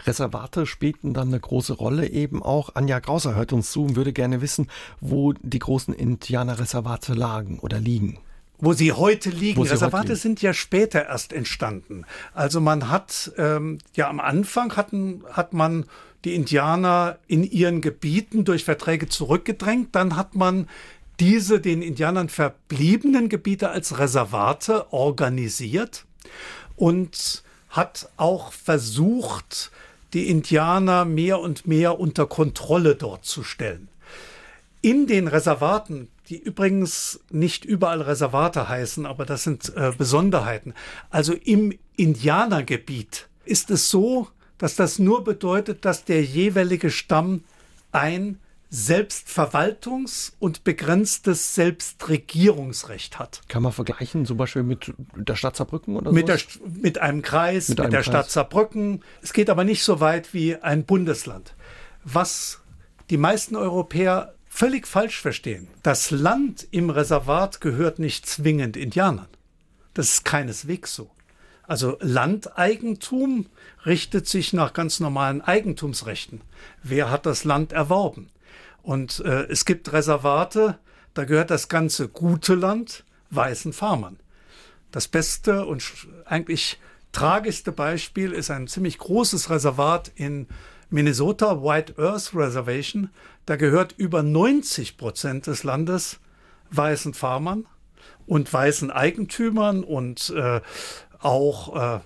Reservate 0.07 0.65
spielten 0.65 1.13
dann 1.13 1.27
eine 1.27 1.41
große 1.41 1.73
Rolle 1.73 2.07
eben 2.07 2.41
auch. 2.41 2.75
Anja 2.75 2.99
Grauser 2.99 3.35
hört 3.35 3.51
uns 3.51 3.71
zu 3.71 3.83
und 3.83 3.97
würde 3.97 4.13
gerne 4.13 4.39
wissen, 4.39 4.69
wo 5.01 5.33
die 5.33 5.59
großen 5.59 5.93
Indianerreservate 5.93 7.13
lagen 7.13 7.59
oder 7.59 7.77
liegen 7.77 8.19
wo 8.59 8.73
sie 8.73 8.91
heute 8.91 9.29
liegen. 9.29 9.63
Sie 9.63 9.71
Reservate 9.71 9.97
heute 9.97 10.07
liegen. 10.09 10.21
sind 10.21 10.41
ja 10.41 10.53
später 10.53 11.05
erst 11.07 11.33
entstanden. 11.33 12.05
Also 12.33 12.61
man 12.61 12.89
hat 12.89 13.31
ähm, 13.37 13.79
ja 13.95 14.09
am 14.09 14.19
Anfang 14.19 14.75
hatten 14.75 15.23
hat 15.31 15.53
man 15.53 15.85
die 16.25 16.35
Indianer 16.35 17.17
in 17.27 17.43
ihren 17.43 17.81
Gebieten 17.81 18.43
durch 18.43 18.65
Verträge 18.65 19.07
zurückgedrängt. 19.07 19.95
Dann 19.95 20.15
hat 20.15 20.35
man 20.35 20.67
diese 21.19 21.59
den 21.59 21.81
Indianern 21.81 22.29
verbliebenen 22.29 23.29
Gebiete 23.29 23.69
als 23.69 23.99
Reservate 23.99 24.91
organisiert 24.93 26.05
und 26.75 27.43
hat 27.69 28.09
auch 28.17 28.51
versucht, 28.51 29.71
die 30.13 30.29
Indianer 30.29 31.05
mehr 31.05 31.39
und 31.39 31.67
mehr 31.67 31.99
unter 31.99 32.25
Kontrolle 32.25 32.95
dort 32.95 33.25
zu 33.25 33.43
stellen. 33.43 33.89
In 34.81 35.07
den 35.07 35.27
Reservaten 35.27 36.07
die 36.29 36.37
übrigens 36.37 37.19
nicht 37.31 37.65
überall 37.65 38.01
Reservate 38.01 38.69
heißen, 38.69 39.05
aber 39.05 39.25
das 39.25 39.43
sind 39.43 39.73
äh, 39.75 39.91
Besonderheiten. 39.97 40.73
Also 41.09 41.33
im 41.33 41.77
Indianergebiet 41.95 43.27
ist 43.45 43.71
es 43.71 43.89
so, 43.89 44.27
dass 44.57 44.75
das 44.75 44.99
nur 44.99 45.23
bedeutet, 45.23 45.85
dass 45.85 46.05
der 46.05 46.23
jeweilige 46.23 46.91
Stamm 46.91 47.43
ein 47.91 48.39
Selbstverwaltungs- 48.71 50.33
und 50.37 50.63
begrenztes 50.63 51.55
Selbstregierungsrecht 51.55 53.17
hat. 53.17 53.41
Kann 53.47 53.63
man 53.63 53.71
vergleichen, 53.71 54.27
zum 54.27 54.37
Beispiel 54.37 54.61
mit 54.61 54.93
der 55.15 55.35
Stadt 55.35 55.55
Saarbrücken 55.55 55.95
oder 55.95 56.11
mit, 56.11 56.27
der, 56.27 56.37
mit 56.79 56.99
einem 56.99 57.23
Kreis, 57.23 57.69
mit, 57.69 57.79
mit 57.79 57.85
einem 57.85 57.91
der 57.91 58.01
Kreis. 58.01 58.05
Stadt 58.05 58.29
Saarbrücken. 58.29 59.03
Es 59.23 59.33
geht 59.33 59.49
aber 59.49 59.63
nicht 59.63 59.83
so 59.83 59.99
weit 59.99 60.35
wie 60.35 60.55
ein 60.57 60.85
Bundesland. 60.85 61.55
Was 62.03 62.61
die 63.09 63.17
meisten 63.17 63.55
Europäer 63.55 64.35
völlig 64.49 64.87
falsch 64.87 65.21
verstehen. 65.21 65.69
Das 65.83 66.11
Land 66.11 66.67
im 66.71 66.89
Reservat 66.89 67.61
gehört 67.61 67.99
nicht 67.99 68.25
zwingend 68.25 68.75
Indianern. 68.75 69.29
Das 69.93 70.09
ist 70.09 70.25
keineswegs 70.25 70.93
so. 70.93 71.09
Also 71.63 71.97
Landeigentum 72.01 73.45
richtet 73.85 74.27
sich 74.27 74.53
nach 74.53 74.73
ganz 74.73 74.99
normalen 74.99 75.41
Eigentumsrechten. 75.41 76.41
Wer 76.81 77.11
hat 77.11 77.27
das 77.27 77.43
Land 77.43 77.71
erworben? 77.71 78.29
Und 78.81 79.19
äh, 79.19 79.43
es 79.43 79.65
gibt 79.65 79.93
Reservate, 79.93 80.79
da 81.13 81.25
gehört 81.25 81.51
das 81.51 81.69
ganze 81.69 82.07
gute 82.07 82.55
Land 82.55 83.05
weißen 83.29 83.71
Farmern. 83.71 84.17
Das 84.91 85.07
beste 85.07 85.65
und 85.65 85.83
eigentlich 86.25 86.79
tragischste 87.11 87.71
Beispiel 87.71 88.31
ist 88.31 88.49
ein 88.49 88.67
ziemlich 88.67 88.97
großes 88.97 89.51
Reservat 89.51 90.11
in 90.15 90.47
Minnesota 90.89 91.61
White 91.63 91.95
Earth 91.97 92.35
Reservation, 92.35 93.09
da 93.45 93.55
gehört 93.55 93.93
über 93.97 94.23
90 94.23 94.97
Prozent 94.97 95.47
des 95.47 95.63
Landes 95.63 96.19
weißen 96.71 97.13
Farmern 97.13 97.65
und 98.25 98.51
weißen 98.51 98.91
Eigentümern 98.91 99.83
und 99.83 100.33
äh, 100.35 100.61
auch 101.19 101.75
äh, 101.75 101.99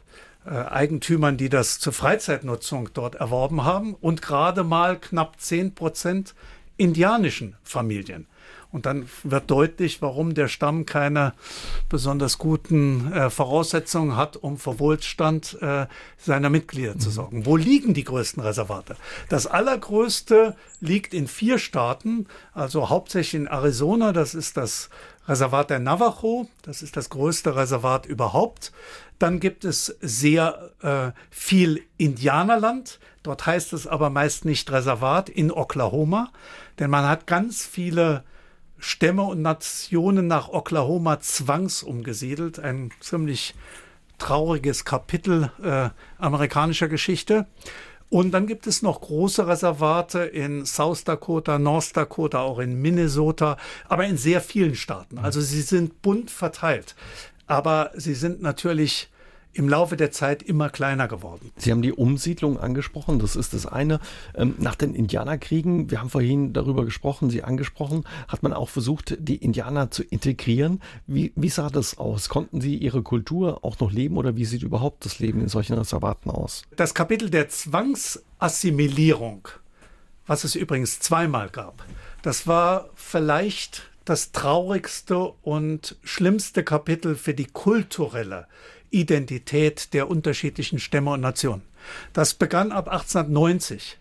äh, 0.46 0.50
Eigentümern, 0.50 1.38
die 1.38 1.50
das 1.50 1.80
zur 1.80 1.94
Freizeitnutzung 1.94 2.90
dort 2.94 3.16
erworben 3.16 3.64
haben 3.64 3.94
und 3.94 4.22
gerade 4.22 4.64
mal 4.64 5.00
knapp 5.00 5.40
10 5.40 5.76
Prozent 5.76 6.36
indianischen 6.76 7.56
Familien. 7.64 8.28
Und 8.74 8.88
dann 8.88 9.08
wird 9.22 9.52
deutlich, 9.52 10.02
warum 10.02 10.34
der 10.34 10.48
Stamm 10.48 10.88
keine 10.88 11.34
besonders 11.90 12.40
guten 12.40 13.14
äh, 13.14 13.30
Voraussetzungen 13.30 14.18
hat, 14.18 14.36
um 14.36 14.58
für 14.58 14.80
Wohlstand 14.80 15.60
äh, 15.62 15.86
seiner 16.18 16.50
Mitglieder 16.50 16.98
zu 16.98 17.10
mhm. 17.10 17.14
sorgen. 17.14 17.46
Wo 17.46 17.56
liegen 17.56 17.94
die 17.94 18.04
größten 18.04 18.42
Reservate? 18.42 18.96
Das 19.30 19.46
allergrößte 19.46 20.56
liegt 20.82 21.14
in 21.14 21.28
vier 21.28 21.60
Staaten, 21.60 22.26
also 22.54 22.90
hauptsächlich 22.90 23.42
in 23.42 23.48
Arizona. 23.48 24.12
Das 24.12 24.34
ist 24.34 24.58
das 24.58 24.90
Reservat 25.28 25.70
der 25.70 25.80
Navajo. 25.80 26.48
Das 26.64 26.82
ist 26.82 26.98
das 26.98 27.12
größte 27.12 27.56
Reservat 27.56 28.08
überhaupt. 28.08 28.72
Dann 29.20 29.40
gibt 29.40 29.66
es 29.66 29.96
sehr 30.02 30.72
äh, 30.82 31.12
viel 31.30 31.84
Indianerland. 31.98 33.00
Dort 33.22 33.46
heißt 33.46 33.72
es 33.74 33.86
aber 33.86 34.10
meist 34.10 34.46
nicht 34.46 34.72
Reservat 34.72 35.30
in 35.30 35.52
Oklahoma, 35.52 36.32
denn 36.80 36.90
man 36.90 37.08
hat 37.08 37.28
ganz 37.28 37.66
viele 37.66 38.24
Stämme 38.84 39.24
und 39.24 39.42
Nationen 39.42 40.28
nach 40.28 40.50
Oklahoma 40.50 41.22
zwangsumgesiedelt. 41.22 42.60
Ein 42.60 42.92
ziemlich 43.00 43.56
trauriges 44.18 44.84
Kapitel 44.84 45.52
äh, 45.64 45.90
amerikanischer 46.18 46.90
Geschichte. 46.90 47.48
Und 48.10 48.32
dann 48.32 48.46
gibt 48.46 48.68
es 48.68 48.82
noch 48.82 49.00
große 49.00 49.48
Reservate 49.48 50.20
in 50.20 50.66
South 50.66 51.06
Dakota, 51.06 51.58
North 51.58 51.96
Dakota, 51.96 52.42
auch 52.42 52.60
in 52.60 52.82
Minnesota, 52.82 53.58
aber 53.88 54.06
in 54.06 54.18
sehr 54.18 54.42
vielen 54.42 54.76
Staaten. 54.76 55.18
Also 55.18 55.40
sie 55.40 55.62
sind 55.62 56.02
bunt 56.02 56.30
verteilt. 56.30 56.96
Aber 57.48 57.92
sie 57.96 58.16
sind 58.16 58.42
natürlich 58.42 59.10
im 59.54 59.70
Laufe 59.70 59.96
der 59.98 60.12
Zeit 60.12 60.44
immer 60.44 60.70
kleiner 60.70 61.08
geworden. 61.08 61.52
Sie 61.58 61.72
haben 61.72 61.82
die 61.82 61.94
Umsiedlung 61.94 62.60
angesprochen, 62.60 63.20
das 63.20 63.36
ist 63.36 63.54
das 63.54 63.66
eine. 63.66 64.00
Ähm, 64.36 64.56
nach 64.58 64.76
den 64.76 64.96
Indianerkriegen, 64.96 65.92
wir 65.92 66.00
haben 66.00 66.10
vorhin 66.10 66.54
darüber 66.54 66.86
gesprochen, 66.86 67.30
Sie 67.30 67.44
angesprochen, 67.44 68.04
hat 68.28 68.44
man 68.44 68.54
auch 68.54 68.70
versucht, 68.70 69.16
die 69.20 69.36
Indianer 69.36 69.92
zu 69.92 70.04
integrieren. 70.04 70.82
Wie, 71.08 71.34
wie 71.36 71.50
sah 71.50 71.70
das 71.70 71.98
aus? 71.98 72.30
Konnten 72.30 72.62
Sie 72.62 72.76
Ihre 72.78 73.04
Kultur 73.04 73.64
auch 73.64 73.80
noch 73.80 73.92
leben 73.92 74.18
oder 74.18 74.36
wie 74.36 74.46
sieht 74.46 74.64
überhaupt 74.64 75.06
das 75.06 75.20
Leben 75.20 75.42
in 75.42 75.50
solchen 75.50 75.74
Reservaten 75.74 76.30
aus? 76.30 76.64
Das 76.76 76.94
Kapitel 76.94 77.30
der 77.30 77.50
Zwangsassimilierung, 77.50 79.48
was 80.26 80.44
es 80.44 80.56
übrigens 80.56 81.00
zweimal 81.00 81.50
gab, 81.50 81.86
das 82.24 82.48
war 82.48 82.90
vielleicht 82.96 83.84
das 84.06 84.32
traurigste 84.32 85.18
und 85.42 85.98
schlimmste 86.04 86.64
Kapitel 86.64 87.16
für 87.16 87.34
die 87.34 87.46
kulturelle 87.46 88.48
Identität 88.94 89.94
der 89.94 90.10
unterschiedlichen 90.10 90.80
Stämme 90.80 91.12
und 91.12 91.22
Nationen. 91.22 91.64
Das 92.14 92.34
begann 92.34 92.72
ab 92.72 92.88
1890 92.88 93.98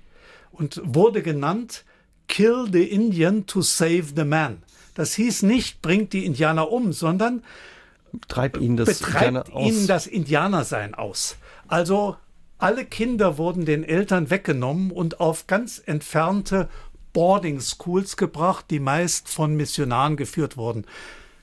und 0.52 0.80
wurde 0.84 1.22
genannt 1.22 1.84
Kill 2.28 2.68
the 2.70 2.84
Indian 2.84 3.46
to 3.46 3.62
save 3.62 4.04
the 4.14 4.24
man. 4.24 4.62
Das 4.94 5.14
hieß 5.14 5.42
nicht, 5.42 5.82
bringt 5.82 6.12
die 6.12 6.24
Indianer 6.24 6.70
um, 6.70 6.92
sondern 6.92 7.42
Treib 8.28 8.58
ihnen 8.58 8.76
das 8.76 8.98
betreibt 8.98 9.48
ihnen 9.48 9.86
das 9.86 10.06
Indianersein 10.06 10.94
aus. 10.94 11.36
Also 11.66 12.16
alle 12.58 12.84
Kinder 12.84 13.38
wurden 13.38 13.64
den 13.64 13.84
Eltern 13.84 14.28
weggenommen 14.28 14.90
und 14.90 15.18
auf 15.18 15.46
ganz 15.46 15.82
entfernte 15.84 16.68
Boarding 17.14 17.60
Schools 17.60 18.16
gebracht, 18.16 18.66
die 18.70 18.80
meist 18.80 19.28
von 19.28 19.56
Missionaren 19.56 20.16
geführt 20.16 20.56
wurden 20.56 20.84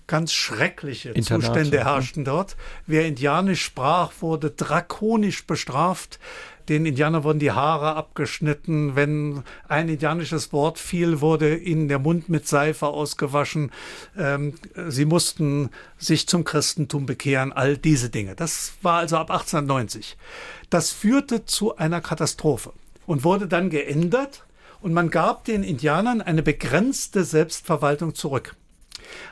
ganz 0.09 0.33
schreckliche 0.33 1.11
Internate. 1.11 1.45
Zustände 1.45 1.85
herrschten 1.85 2.25
dort. 2.25 2.57
Wer 2.85 3.05
Indianisch 3.05 3.63
sprach, 3.63 4.11
wurde 4.19 4.51
drakonisch 4.51 5.47
bestraft. 5.47 6.19
Den 6.67 6.85
Indianern 6.85 7.23
wurden 7.23 7.39
die 7.39 7.51
Haare 7.51 7.95
abgeschnitten. 7.95 8.95
Wenn 8.95 9.43
ein 9.67 9.87
indianisches 9.87 10.51
Wort 10.51 10.77
fiel, 10.77 11.21
wurde 11.21 11.55
ihnen 11.55 11.87
der 11.87 11.99
Mund 11.99 12.29
mit 12.29 12.47
Seife 12.47 12.87
ausgewaschen. 12.87 13.71
Ähm, 14.17 14.53
sie 14.87 15.05
mussten 15.05 15.69
sich 15.97 16.27
zum 16.27 16.43
Christentum 16.43 17.05
bekehren. 17.05 17.53
All 17.53 17.77
diese 17.77 18.09
Dinge. 18.09 18.35
Das 18.35 18.73
war 18.81 18.99
also 18.99 19.17
ab 19.17 19.31
1890. 19.31 20.17
Das 20.69 20.91
führte 20.91 21.45
zu 21.45 21.77
einer 21.77 22.01
Katastrophe 22.01 22.73
und 23.05 23.23
wurde 23.23 23.47
dann 23.47 23.69
geändert. 23.69 24.43
Und 24.81 24.93
man 24.93 25.09
gab 25.09 25.45
den 25.45 25.63
Indianern 25.63 26.21
eine 26.21 26.43
begrenzte 26.43 27.23
Selbstverwaltung 27.23 28.15
zurück. 28.15 28.55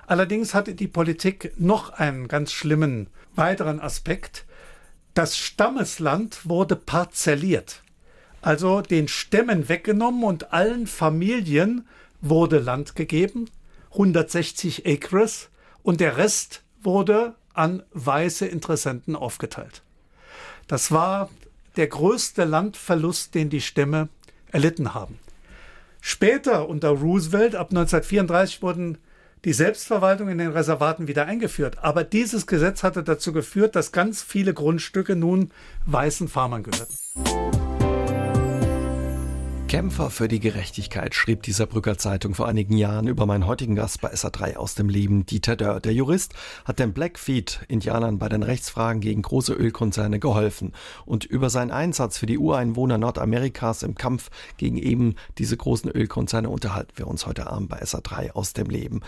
Allerdings 0.06 0.54
hatte 0.54 0.76
die 0.76 0.88
Politik 0.88 1.54
noch 1.58 1.92
einen 1.92 2.28
ganz 2.28 2.52
schlimmen 2.52 3.08
weiteren 3.36 3.80
Aspekt. 3.80 4.46
Das 5.14 5.38
Stammesland 5.38 6.48
wurde 6.48 6.76
parzelliert, 6.76 7.84
also 8.42 8.82
den 8.82 9.08
Stämmen 9.08 9.68
weggenommen 9.70 10.24
und 10.24 10.54
allen 10.54 10.88
Familien 10.88 11.88
wurde 12.22 12.60
Land 12.60 12.96
gegeben, 12.96 13.50
160 13.92 14.86
Acres, 14.86 15.50
und 15.84 16.02
der 16.02 16.18
Rest 16.18 16.64
wurde 16.82 17.36
an 17.54 17.82
weiße 17.94 18.46
Interessenten 18.46 19.16
aufgeteilt. 19.16 19.82
Das 20.68 20.92
war 20.92 21.30
der 21.78 21.88
größte 21.88 22.44
Landverlust, 22.44 23.34
den 23.36 23.50
die 23.50 23.62
Stämme 23.62 24.10
erlitten 24.52 24.94
haben. 24.94 25.20
Später 26.02 26.70
unter 26.70 26.90
Roosevelt, 26.90 27.56
ab 27.56 27.70
1934, 27.70 28.62
wurden 28.62 28.98
die 29.46 29.54
Selbstverwaltung 29.54 30.30
in 30.30 30.38
den 30.38 30.52
Reservaten 30.52 31.08
wieder 31.08 31.26
eingeführt. 31.26 31.78
Aber 31.82 32.04
dieses 32.04 32.48
Gesetz 32.48 32.84
hatte 32.84 33.04
dazu 33.04 33.34
geführt, 33.34 33.76
dass 33.76 33.92
ganz 33.92 34.22
viele 34.22 34.54
Grundstücke 34.54 35.16
nun 35.16 35.52
weißen 35.86 36.28
Farmern 36.28 36.64
gehörten. 36.64 37.67
Kämpfer 39.68 40.10
für 40.10 40.30
die 40.30 40.40
Gerechtigkeit, 40.40 41.14
schrieb 41.14 41.44
die 41.44 41.52
Saarbrücker 41.52 41.98
Zeitung 41.98 42.34
vor 42.34 42.48
einigen 42.48 42.78
Jahren 42.78 43.08
über 43.08 43.26
meinen 43.26 43.46
heutigen 43.46 43.76
Gast 43.76 44.00
bei 44.00 44.14
SA3 44.14 44.56
aus 44.56 44.76
dem 44.76 44.88
Leben, 44.88 45.26
Dieter 45.26 45.58
Dörr. 45.58 45.82
Der 45.82 45.94
Jurist 45.94 46.34
hat 46.64 46.80
den 46.80 46.94
Blackfeet-Indianern 46.94 48.18
bei 48.18 48.30
den 48.30 48.44
Rechtsfragen 48.44 49.02
gegen 49.02 49.22
große 49.22 49.54
Ölkonzerne 49.54 50.20
geholfen. 50.20 50.72
Und 51.06 51.26
über 51.26 51.50
seinen 51.50 51.72
Einsatz 51.72 52.18
für 52.18 52.28
die 52.28 52.38
Ureinwohner 52.38 52.98
Nordamerikas 52.98 53.84
im 53.84 53.96
Kampf 53.96 54.30
gegen 54.56 54.78
eben 54.78 55.16
diese 55.38 55.58
großen 55.58 55.92
Ölkonzerne 55.92 56.50
unterhalten 56.50 56.94
wir 56.96 57.08
uns 57.08 57.26
heute 57.26 57.48
Abend 57.48 57.68
bei 57.68 57.82
SA3 57.82 58.32
aus 58.32 58.54
dem 58.54 58.68
Leben. 58.68 59.02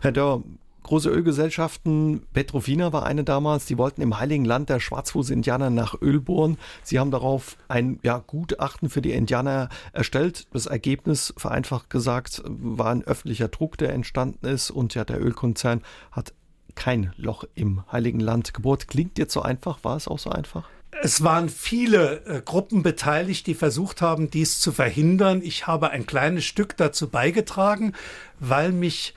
Herr 0.00 0.12
Dörr, 0.12 0.42
große 0.86 1.10
Ölgesellschaften. 1.10 2.22
Petrofina 2.32 2.92
war 2.92 3.04
eine 3.04 3.24
damals, 3.24 3.66
die 3.66 3.76
wollten 3.76 4.02
im 4.02 4.18
Heiligen 4.18 4.44
Land 4.44 4.70
der 4.70 4.80
Schwarzfuß-Indianer 4.80 5.70
nach 5.70 6.00
Öl 6.00 6.20
bohren. 6.20 6.58
Sie 6.82 6.98
haben 6.98 7.10
darauf 7.10 7.56
ein 7.68 7.98
ja, 8.02 8.22
Gutachten 8.26 8.88
für 8.88 9.02
die 9.02 9.12
Indianer 9.12 9.68
erstellt. 9.92 10.46
Das 10.52 10.66
Ergebnis, 10.66 11.34
vereinfacht 11.36 11.90
gesagt, 11.90 12.42
war 12.46 12.90
ein 12.90 13.04
öffentlicher 13.04 13.48
Druck, 13.48 13.76
der 13.78 13.92
entstanden 13.92 14.46
ist. 14.46 14.70
Und 14.70 14.94
ja, 14.94 15.04
der 15.04 15.20
Ölkonzern 15.20 15.82
hat 16.12 16.32
kein 16.76 17.12
Loch 17.16 17.44
im 17.54 17.82
Heiligen 17.90 18.20
Land 18.20 18.54
gebohrt. 18.54 18.86
Klingt 18.86 19.18
jetzt 19.18 19.32
so 19.32 19.42
einfach, 19.42 19.82
war 19.82 19.96
es 19.96 20.06
auch 20.06 20.18
so 20.18 20.30
einfach? 20.30 20.68
Es 21.02 21.22
waren 21.22 21.48
viele 21.48 22.24
äh, 22.26 22.42
Gruppen 22.42 22.82
beteiligt, 22.82 23.46
die 23.46 23.54
versucht 23.54 24.00
haben, 24.00 24.30
dies 24.30 24.60
zu 24.60 24.72
verhindern. 24.72 25.42
Ich 25.42 25.66
habe 25.66 25.90
ein 25.90 26.06
kleines 26.06 26.44
Stück 26.44 26.76
dazu 26.76 27.08
beigetragen, 27.08 27.92
weil 28.38 28.72
mich 28.72 29.14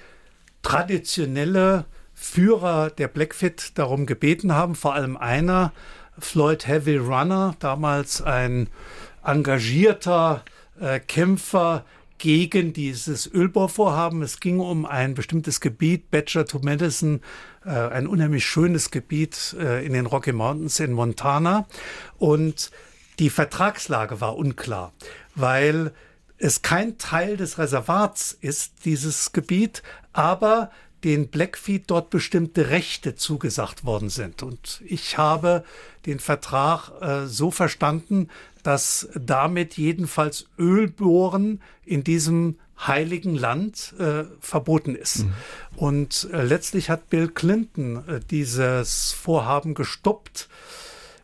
traditionelle 0.61 1.85
Führer 2.13 2.89
der 2.89 3.07
Blackfit 3.07 3.77
darum 3.77 4.05
gebeten 4.05 4.53
haben, 4.53 4.75
vor 4.75 4.93
allem 4.93 5.15
einer, 5.15 5.71
Floyd 6.17 6.67
Heavy 6.67 6.97
Runner, 6.97 7.55
damals 7.59 8.21
ein 8.21 8.67
engagierter 9.23 10.43
äh, 10.79 10.99
Kämpfer 10.99 11.85
gegen 12.17 12.73
dieses 12.73 13.31
Ölbohrvorhaben. 13.33 14.21
Es 14.21 14.39
ging 14.39 14.59
um 14.59 14.85
ein 14.85 15.13
bestimmtes 15.13 15.61
Gebiet, 15.61 16.11
Badger 16.11 16.45
to 16.45 16.59
Madison, 16.61 17.21
äh, 17.65 17.69
ein 17.69 18.07
unheimlich 18.07 18.45
schönes 18.45 18.91
Gebiet 18.91 19.55
äh, 19.57 19.85
in 19.85 19.93
den 19.93 20.05
Rocky 20.05 20.33
Mountains 20.33 20.79
in 20.79 20.91
Montana. 20.91 21.67
Und 22.17 22.71
die 23.19 23.29
Vertragslage 23.29 24.21
war 24.21 24.35
unklar, 24.35 24.93
weil 25.35 25.93
es 26.37 26.61
kein 26.61 26.97
Teil 26.97 27.37
des 27.37 27.57
Reservats 27.57 28.37
ist, 28.39 28.85
dieses 28.85 29.31
Gebiet, 29.31 29.83
aber 30.19 30.69
den 31.05 31.29
Blackfeet 31.29 31.85
dort 31.87 32.09
bestimmte 32.09 32.69
Rechte 32.69 33.15
zugesagt 33.15 33.85
worden 33.85 34.09
sind. 34.09 34.43
Und 34.43 34.81
ich 34.85 35.17
habe 35.17 35.63
den 36.05 36.19
Vertrag 36.19 36.91
äh, 37.01 37.25
so 37.25 37.51
verstanden, 37.51 38.27
dass 38.61 39.07
damit 39.15 39.77
jedenfalls 39.77 40.47
Ölbohren 40.57 41.61
in 41.85 42.03
diesem 42.03 42.57
heiligen 42.85 43.35
Land 43.35 43.93
äh, 43.97 44.25
verboten 44.41 44.95
ist. 44.95 45.19
Mhm. 45.19 45.33
Und 45.77 46.27
äh, 46.33 46.43
letztlich 46.43 46.89
hat 46.89 47.09
Bill 47.09 47.29
Clinton 47.29 48.03
äh, 48.07 48.19
dieses 48.29 49.13
Vorhaben 49.13 49.75
gestoppt. 49.75 50.49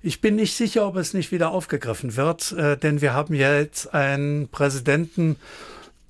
Ich 0.01 0.21
bin 0.21 0.36
nicht 0.36 0.55
sicher, 0.55 0.88
ob 0.88 0.95
es 0.95 1.13
nicht 1.13 1.34
wieder 1.34 1.51
aufgegriffen 1.51 2.15
wird, 2.15 2.53
äh, 2.53 2.77
denn 2.77 3.01
wir 3.01 3.13
haben 3.13 3.34
jetzt 3.34 3.93
einen 3.93 4.47
Präsidenten, 4.47 5.36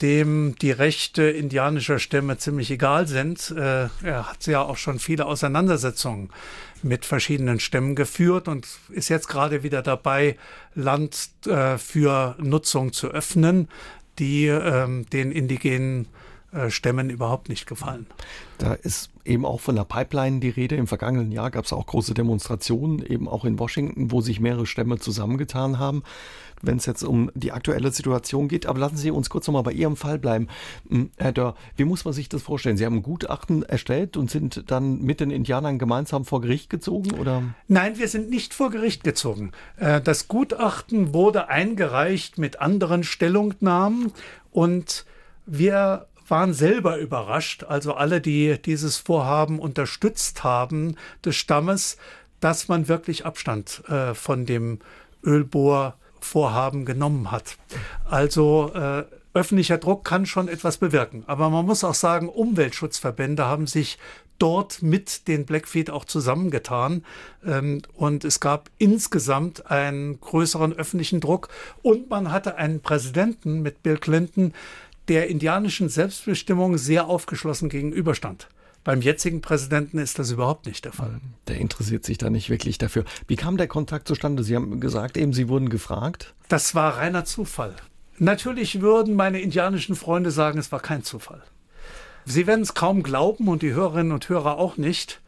dem 0.02 0.56
die 0.62 0.72
Rechte 0.72 1.24
indianischer 1.24 2.00
Stämme 2.00 2.38
ziemlich 2.38 2.70
egal 2.72 3.08
sind. 3.08 3.52
Äh, 3.52 3.88
er 4.04 4.30
hat 4.30 4.46
ja 4.46 4.62
auch 4.62 4.78
schon 4.78 5.00
viele 5.00 5.26
Auseinandersetzungen 5.26 6.30
mit 6.84 7.06
verschiedenen 7.06 7.60
Stämmen 7.60 7.96
geführt 7.96 8.48
und 8.48 8.68
ist 8.90 9.10
jetzt 9.10 9.28
gerade 9.28 9.64
wieder 9.64 9.82
dabei, 9.82 10.38
Land 10.74 11.30
äh, 11.48 11.78
für 11.78 12.36
Nutzung 12.40 12.94
zu 12.94 13.08
öffnen, 13.08 13.70
die 14.20 14.48
ähm, 14.48 15.10
den 15.10 15.32
indigenen 15.32 16.08
Stämmen 16.70 17.10
überhaupt 17.10 17.50
nicht 17.50 17.66
gefallen. 17.68 18.08
Da 18.58 18.74
ist 18.74 19.10
eben 19.26 19.46
auch 19.46 19.60
von 19.60 19.76
der 19.76 19.84
Pipeline 19.84 20.40
die 20.40 20.50
Rede. 20.50 20.76
Im 20.76 20.88
vergangenen 20.88 21.32
Jahr 21.32 21.52
gab 21.52 21.66
es 21.66 21.74
auch 21.74 21.86
große 21.86 22.14
Demonstrationen, 22.14 23.06
eben 23.06 23.28
auch 23.28 23.46
in 23.46 23.60
Washington, 23.60 24.12
wo 24.12 24.22
sich 24.22 24.40
mehrere 24.40 24.66
Stämme 24.66 25.00
zusammengetan 25.00 25.80
haben 25.80 26.04
wenn 26.62 26.78
es 26.78 26.86
jetzt 26.86 27.04
um 27.04 27.32
die 27.34 27.52
aktuelle 27.52 27.92
Situation 27.92 28.48
geht. 28.48 28.66
Aber 28.66 28.80
lassen 28.80 28.98
Sie 28.98 29.12
uns 29.12 29.30
kurz 29.30 29.48
nochmal 29.48 29.64
bei 29.64 29.72
Ihrem 29.72 29.96
Fall 29.96 30.20
bleiben. 30.20 30.48
Hm, 30.90 31.12
Herr 31.18 31.32
Dörr, 31.32 31.56
wie 31.76 31.86
muss 31.86 32.06
man 32.06 32.14
sich 32.14 32.30
das 32.30 32.42
vorstellen? 32.42 32.78
Sie 32.78 32.86
haben 32.86 32.98
ein 32.98 33.04
Gutachten 33.04 33.64
erstellt 33.64 34.18
und 34.18 34.30
sind 34.30 34.70
dann 34.72 35.02
mit 35.02 35.20
den 35.20 35.32
Indianern 35.32 35.80
gemeinsam 35.80 36.26
vor 36.26 36.42
Gericht 36.42 36.70
gezogen? 36.70 37.12
Oder? 37.20 37.44
Nein, 37.68 37.98
wir 37.98 38.08
sind 38.08 38.30
nicht 38.30 38.54
vor 38.54 38.70
Gericht 38.70 39.04
gezogen. 39.04 39.52
Äh, 39.78 40.02
das 40.02 40.28
Gutachten 40.28 41.14
wurde 41.14 41.50
eingereicht 41.50 42.38
mit 42.38 42.60
anderen 42.62 43.04
Stellungnahmen 43.04 44.12
und 44.52 45.06
wir 45.46 46.08
waren 46.28 46.54
selber 46.54 46.98
überrascht, 46.98 47.64
also 47.64 47.94
alle, 47.94 48.22
die 48.22 48.60
dieses 48.62 48.98
Vorhaben 48.98 49.60
unterstützt 49.60 50.44
haben 50.44 50.96
des 51.24 51.36
Stammes, 51.36 51.98
dass 52.40 52.68
man 52.68 52.88
wirklich 52.88 53.26
Abstand 53.26 53.84
äh, 53.90 54.14
von 54.14 54.46
dem 54.46 54.80
Ölbohr 55.24 55.96
Vorhaben 56.20 56.86
genommen 56.86 57.32
hat. 57.32 57.58
Also 58.10 58.72
äh, 58.74 59.04
öffentlicher 59.36 59.78
Druck 59.78 60.04
kann 60.06 60.26
schon 60.26 60.48
etwas 60.48 60.78
bewirken. 60.78 61.24
Aber 61.28 61.50
man 61.50 61.66
muss 61.66 61.84
auch 61.84 61.94
sagen, 61.94 62.30
Umweltschutzverbände 62.30 63.46
haben 63.46 63.68
sich 63.68 64.00
dort 64.40 64.82
mit 64.82 65.28
den 65.28 65.46
Blackfeet 65.46 65.90
auch 65.90 66.06
zusammengetan. 66.06 67.06
Ähm, 67.46 67.82
und 67.94 68.26
es 68.26 68.40
gab 68.40 68.70
insgesamt 68.78 69.70
einen 69.70 70.20
größeren 70.20 70.74
öffentlichen 70.74 71.22
Druck. 71.22 71.50
Und 71.84 72.10
man 72.10 72.32
hatte 72.32 72.56
einen 72.56 72.82
Präsidenten 72.82 73.62
mit 73.62 73.84
Bill 73.84 73.98
Clinton, 73.98 74.54
der 75.08 75.28
indianischen 75.28 75.90
Selbstbestimmung 75.90 76.78
sehr 76.78 77.08
aufgeschlossen 77.08 77.70
gegenüberstand. 77.70 78.48
Beim 78.84 79.02
jetzigen 79.02 79.42
Präsidenten 79.42 79.98
ist 79.98 80.20
das 80.20 80.30
überhaupt 80.30 80.68
nicht 80.68 80.86
der 80.86 80.94
Fall. 80.94 81.20
Der 81.48 81.58
interessiert 81.58 82.06
sich 82.06 82.20
da 82.20 82.30
nicht 82.30 82.52
wirklich 82.52 82.78
dafür. 82.78 83.04
Wie 83.28 83.36
kam 83.36 83.58
der 83.58 83.68
Kontakt 83.68 84.08
zustande? 84.08 84.44
Sie 84.44 84.56
haben 84.56 84.80
gesagt, 84.80 85.18
eben 85.18 85.34
Sie 85.34 85.50
wurden 85.50 85.70
gefragt. 85.70 86.36
Das 86.50 86.76
war 86.76 86.98
reiner 86.98 87.26
Zufall. 87.26 87.76
Natürlich 88.20 88.82
würden 88.82 89.16
meine 89.16 89.42
indianischen 89.42 89.96
Freunde 89.96 90.30
sagen, 90.30 90.60
es 90.60 90.72
war 90.72 90.80
kein 90.80 91.04
Zufall. 91.04 91.42
Sie 92.26 92.46
werden 92.46 92.62
es 92.62 92.76
kaum 92.76 93.02
glauben 93.02 93.48
und 93.48 93.64
die 93.64 93.74
Hörerinnen 93.74 94.12
und 94.12 94.30
Hörer 94.30 94.58
auch 94.58 94.78
nicht. 94.78 95.20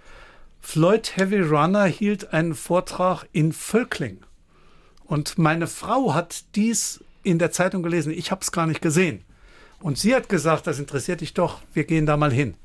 Floyd 0.62 1.16
Heavy 1.16 1.42
Runner 1.42 1.86
hielt 1.86 2.34
einen 2.34 2.54
Vortrag 2.54 3.26
in 3.32 3.54
Völkling. 3.54 4.20
Und 5.06 5.38
meine 5.38 5.68
Frau 5.68 6.14
hat 6.14 6.44
dies 6.56 7.04
in 7.24 7.40
der 7.40 7.52
Zeitung 7.52 7.82
gelesen. 7.82 8.12
Ich 8.12 8.30
habe 8.30 8.42
es 8.42 8.52
gar 8.52 8.68
nicht 8.68 8.82
gesehen. 8.82 9.24
Und 9.80 9.98
sie 9.98 10.16
hat 10.16 10.30
gesagt, 10.30 10.68
das 10.68 10.80
interessiert 10.80 11.22
dich 11.22 11.34
doch, 11.34 11.62
wir 11.74 11.84
gehen 11.84 12.06
da 12.06 12.18
mal 12.18 12.32
hin. 12.32 12.56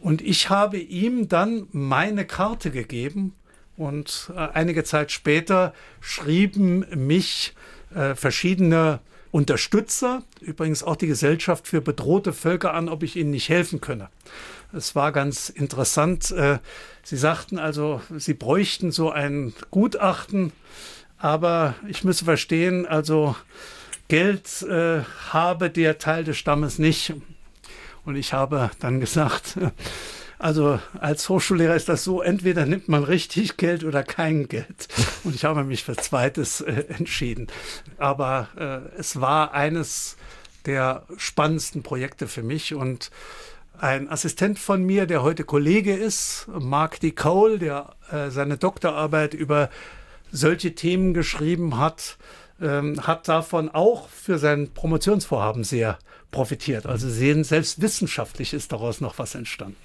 Und 0.00 0.22
ich 0.22 0.50
habe 0.50 0.78
ihm 0.78 1.28
dann 1.28 1.66
meine 1.72 2.24
Karte 2.24 2.70
gegeben 2.70 3.34
und 3.76 4.30
äh, 4.34 4.38
einige 4.54 4.84
Zeit 4.84 5.12
später 5.12 5.72
schrieben 6.00 6.86
mich 6.94 7.54
äh, 7.94 8.14
verschiedene 8.14 9.00
Unterstützer, 9.30 10.22
übrigens 10.40 10.82
auch 10.82 10.96
die 10.96 11.06
Gesellschaft 11.06 11.66
für 11.68 11.80
bedrohte 11.80 12.32
Völker 12.32 12.74
an, 12.74 12.88
ob 12.88 13.02
ich 13.02 13.16
ihnen 13.16 13.30
nicht 13.30 13.48
helfen 13.48 13.80
könne. 13.80 14.08
Es 14.72 14.94
war 14.94 15.12
ganz 15.12 15.48
interessant. 15.48 16.30
Äh, 16.30 16.58
sie 17.02 17.16
sagten 17.16 17.58
also, 17.58 18.00
sie 18.16 18.34
bräuchten 18.34 18.90
so 18.90 19.10
ein 19.10 19.52
Gutachten, 19.70 20.52
aber 21.18 21.74
ich 21.88 22.04
müsse 22.04 22.24
verstehen, 22.24 22.86
also 22.86 23.34
Geld 24.08 24.62
äh, 24.62 25.02
habe 25.30 25.70
der 25.70 25.98
Teil 25.98 26.24
des 26.24 26.38
Stammes 26.38 26.78
nicht. 26.78 27.14
Und 28.04 28.16
ich 28.16 28.32
habe 28.32 28.70
dann 28.80 29.00
gesagt, 29.00 29.58
also 30.38 30.80
als 30.98 31.28
Hochschullehrer 31.28 31.76
ist 31.76 31.90
das 31.90 32.04
so, 32.04 32.22
entweder 32.22 32.64
nimmt 32.64 32.88
man 32.88 33.04
richtig 33.04 33.58
Geld 33.58 33.84
oder 33.84 34.02
kein 34.02 34.48
Geld. 34.48 34.88
Und 35.24 35.34
ich 35.34 35.44
habe 35.44 35.62
mich 35.64 35.84
für 35.84 35.96
zweites 35.96 36.62
äh, 36.62 36.84
entschieden. 36.88 37.48
Aber 37.98 38.48
äh, 38.56 38.98
es 38.98 39.20
war 39.20 39.52
eines 39.52 40.16
der 40.64 41.04
spannendsten 41.16 41.82
Projekte 41.82 42.28
für 42.28 42.42
mich 42.42 42.74
und 42.74 43.10
ein 43.78 44.10
Assistent 44.10 44.58
von 44.58 44.82
mir, 44.82 45.06
der 45.06 45.22
heute 45.22 45.44
Kollege 45.44 45.94
ist, 45.94 46.46
Mark 46.48 47.00
D. 47.00 47.12
Cole, 47.12 47.58
der 47.58 47.94
äh, 48.10 48.30
seine 48.30 48.58
Doktorarbeit 48.58 49.34
über 49.34 49.70
solche 50.32 50.74
Themen 50.74 51.14
geschrieben 51.14 51.78
hat, 51.78 52.18
ähm, 52.60 53.06
hat 53.06 53.28
davon 53.28 53.68
auch 53.68 54.08
für 54.08 54.38
sein 54.38 54.70
Promotionsvorhaben 54.72 55.64
sehr 55.64 55.98
profitiert. 56.30 56.86
Also 56.86 57.08
sehen, 57.08 57.44
selbst 57.44 57.80
wissenschaftlich 57.80 58.52
ist 58.52 58.72
daraus 58.72 59.00
noch 59.00 59.18
was 59.18 59.34
entstanden. 59.34 59.76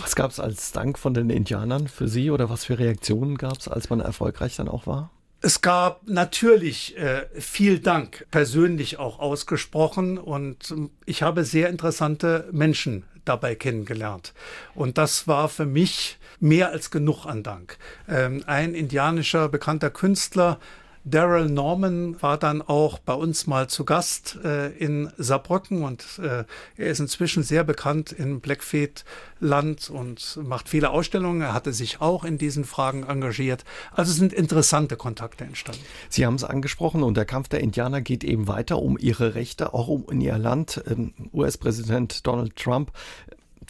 Was 0.00 0.14
gab 0.14 0.30
es 0.30 0.40
als 0.40 0.72
Dank 0.72 0.98
von 0.98 1.14
den 1.14 1.30
Indianern 1.30 1.88
für 1.88 2.08
Sie 2.08 2.30
oder 2.30 2.50
was 2.50 2.64
für 2.64 2.78
Reaktionen 2.78 3.36
gab 3.36 3.58
es, 3.58 3.68
als 3.68 3.90
man 3.90 4.00
erfolgreich 4.00 4.56
dann 4.56 4.68
auch 4.68 4.86
war? 4.86 5.10
Es 5.40 5.60
gab 5.60 6.08
natürlich 6.08 6.96
äh, 6.96 7.26
viel 7.40 7.78
Dank, 7.78 8.26
persönlich 8.30 8.98
auch 8.98 9.20
ausgesprochen 9.20 10.18
und 10.18 10.74
ich 11.06 11.22
habe 11.22 11.44
sehr 11.44 11.68
interessante 11.68 12.48
Menschen 12.50 13.04
dabei 13.24 13.54
kennengelernt. 13.54 14.32
Und 14.74 14.98
das 14.98 15.28
war 15.28 15.48
für 15.48 15.66
mich 15.66 16.18
mehr 16.40 16.70
als 16.70 16.90
genug 16.90 17.26
an 17.26 17.42
Dank. 17.42 17.78
Ähm, 18.08 18.42
ein 18.46 18.74
indianischer 18.74 19.48
bekannter 19.48 19.90
Künstler 19.90 20.58
Daryl 21.04 21.48
Norman 21.48 22.20
war 22.22 22.38
dann 22.38 22.62
auch 22.62 22.98
bei 22.98 23.14
uns 23.14 23.46
mal 23.46 23.68
zu 23.68 23.84
Gast 23.84 24.38
äh, 24.44 24.68
in 24.76 25.10
Saarbrücken 25.16 25.82
und 25.82 26.04
äh, 26.18 26.44
er 26.76 26.86
ist 26.86 27.00
inzwischen 27.00 27.42
sehr 27.42 27.64
bekannt 27.64 28.12
im 28.12 28.40
Blackfeet-Land 28.40 29.90
und 29.90 30.38
macht 30.42 30.68
viele 30.68 30.90
Ausstellungen. 30.90 31.42
Er 31.42 31.54
hatte 31.54 31.72
sich 31.72 32.00
auch 32.00 32.24
in 32.24 32.38
diesen 32.38 32.64
Fragen 32.64 33.04
engagiert. 33.04 33.64
Also 33.92 34.12
sind 34.12 34.32
interessante 34.32 34.96
Kontakte 34.96 35.44
entstanden. 35.44 35.82
Sie 36.08 36.26
haben 36.26 36.34
es 36.34 36.44
angesprochen 36.44 37.02
und 37.02 37.16
der 37.16 37.24
Kampf 37.24 37.48
der 37.48 37.60
Indianer 37.60 38.00
geht 38.00 38.24
eben 38.24 38.48
weiter 38.48 38.80
um 38.80 38.98
ihre 38.98 39.34
Rechte, 39.34 39.74
auch 39.74 39.88
um 39.88 40.06
in 40.10 40.20
ihr 40.20 40.38
Land. 40.38 40.82
Ähm, 40.88 41.12
US-Präsident 41.32 42.26
Donald 42.26 42.56
Trump 42.56 42.92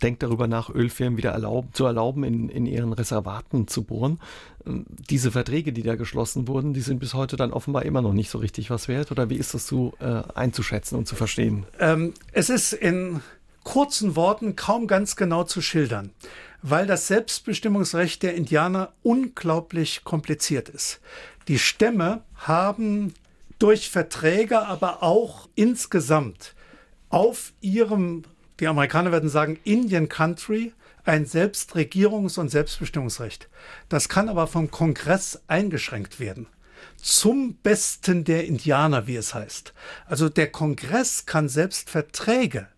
denkt 0.03 0.23
darüber 0.23 0.47
nach, 0.47 0.71
Ölfirmen 0.71 1.17
wieder 1.17 1.31
erlauben, 1.31 1.71
zu 1.73 1.85
erlauben, 1.85 2.25
in, 2.25 2.49
in 2.49 2.67
ihren 2.67 2.93
Reservaten 2.93 3.69
zu 3.69 3.85
bohren. 3.85 4.21
Ähm, 4.67 4.87
diese 4.89 5.31
Verträge, 5.31 5.73
die 5.73 5.83
da 5.83 5.97
geschlossen 5.97 6.49
wurden, 6.49 6.73
die 6.73 6.81
sind 6.81 7.01
bis 7.01 7.15
heute 7.15 7.37
dann 7.37 7.53
offenbar 7.53 7.85
immer 7.85 8.03
noch 8.03 8.13
nicht 8.13 8.31
so 8.31 8.39
richtig 8.39 8.71
was 8.71 8.89
wert. 8.89 9.11
Oder 9.11 9.31
wie 9.31 9.37
ist 9.37 9.55
das 9.55 9.67
zu 9.67 9.95
äh, 10.01 10.23
einzuschätzen 10.35 10.97
und 10.97 11.07
zu 11.07 11.17
verstehen? 11.17 11.67
Ähm, 11.79 12.15
es 12.33 12.51
ist 12.51 12.73
in 12.73 13.21
kurzen 13.65 14.17
Worten 14.17 14.57
kaum 14.57 14.87
ganz 14.87 15.17
genau 15.17 15.45
zu 15.45 15.61
schildern, 15.61 16.11
weil 16.63 16.87
das 16.87 17.07
Selbstbestimmungsrecht 17.07 18.23
der 18.23 18.35
Indianer 18.35 18.93
unglaublich 19.03 20.05
kompliziert 20.05 20.69
ist. 20.69 21.01
Die 21.49 21.59
Stämme 21.59 22.23
haben 22.35 23.15
durch 23.59 23.91
Verträge, 23.91 24.67
aber 24.67 25.03
auch 25.03 25.49
insgesamt 25.55 26.55
auf 27.11 27.53
ihrem 27.61 28.23
die 28.61 28.67
Amerikaner 28.67 29.13
werden 29.13 29.29
sagen 29.29 29.59
Indian 29.65 30.09
Country, 30.09 30.73
ein 31.05 31.27
Selbstregierungs- 31.27 32.39
und 32.39 32.51
Selbstbestimmungsrecht. 32.51 33.49
Das 33.89 34.09
kann 34.09 34.29
aber 34.29 34.47
vom 34.47 34.71
Kongress 34.71 35.43
eingeschränkt 35.47 36.21
werden. 36.21 36.47
Zum 37.01 37.57
Besten 37.57 38.25
der 38.25 38.47
Indianer, 38.47 39.07
wie 39.07 39.17
es 39.17 39.35
heißt. 39.35 39.73
Also 40.07 40.29
der 40.29 40.51
Kongress 40.51 41.27
kann 41.27 41.49
selbst 41.49 41.91
Verträge 41.91 42.69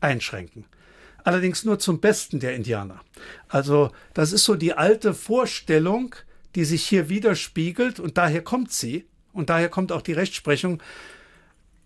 einschränken. 0.00 0.66
Allerdings 1.24 1.64
nur 1.64 1.78
zum 1.78 2.00
Besten 2.00 2.38
der 2.38 2.54
Indianer. 2.54 3.00
Also 3.48 3.90
das 4.12 4.32
ist 4.32 4.44
so 4.44 4.54
die 4.54 4.74
alte 4.74 5.14
Vorstellung, 5.14 6.14
die 6.54 6.64
sich 6.64 6.84
hier 6.84 7.08
widerspiegelt 7.08 7.98
und 7.98 8.18
daher 8.18 8.42
kommt 8.42 8.72
sie 8.72 9.06
und 9.32 9.50
daher 9.50 9.68
kommt 9.68 9.90
auch 9.90 10.02
die 10.02 10.12
Rechtsprechung 10.12 10.82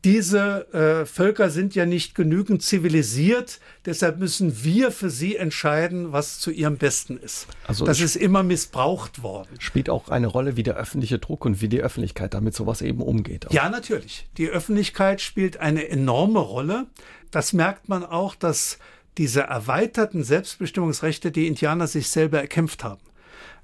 diese 0.05 0.73
äh, 0.73 1.07
Völker 1.07 1.51
sind 1.51 1.75
ja 1.75 1.85
nicht 1.85 2.15
genügend 2.15 2.63
zivilisiert, 2.63 3.59
deshalb 3.85 4.19
müssen 4.19 4.63
wir 4.63 4.93
für 4.93 5.11
sie 5.11 5.37
entscheiden, 5.37 6.13
was 6.13 6.39
zu 6.39 6.53
ihrem 6.53 6.77
Besten 6.77 7.19
ist. 7.19 7.49
Also 7.67 7.85
das 7.85 8.01
ist 8.01 8.15
immer 8.15 8.45
missbraucht 8.45 9.23
worden. 9.23 9.49
Spielt 9.59 9.91
auch 9.91 10.09
eine 10.09 10.29
Rolle, 10.29 10.57
wie 10.57 10.63
der 10.63 10.77
öffentliche 10.77 11.19
Druck 11.19 11.45
und 11.45 11.61
wie 11.61 11.69
die 11.69 11.81
Öffentlichkeit 11.81 12.35
damit 12.35 12.55
sowas 12.55 12.81
eben 12.81 13.03
umgeht. 13.03 13.49
Auch. 13.49 13.53
Ja, 13.53 13.69
natürlich. 13.69 14.29
Die 14.37 14.49
Öffentlichkeit 14.49 15.21
spielt 15.21 15.57
eine 15.59 15.89
enorme 15.89 16.39
Rolle. 16.39 16.87
Das 17.33 17.53
merkt 17.53 17.89
man 17.89 18.05
auch, 18.05 18.37
dass 18.37 18.79
diese 19.19 19.41
erweiterten 19.41 20.23
Selbstbestimmungsrechte 20.23 21.33
die 21.33 21.49
Indianer 21.49 21.89
sich 21.89 22.09
selber 22.09 22.41
erkämpft 22.41 22.85
haben. 22.85 23.03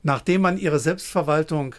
Nachdem 0.03 0.43
man 0.43 0.59
ihre 0.59 0.81
Selbstverwaltung 0.81 1.77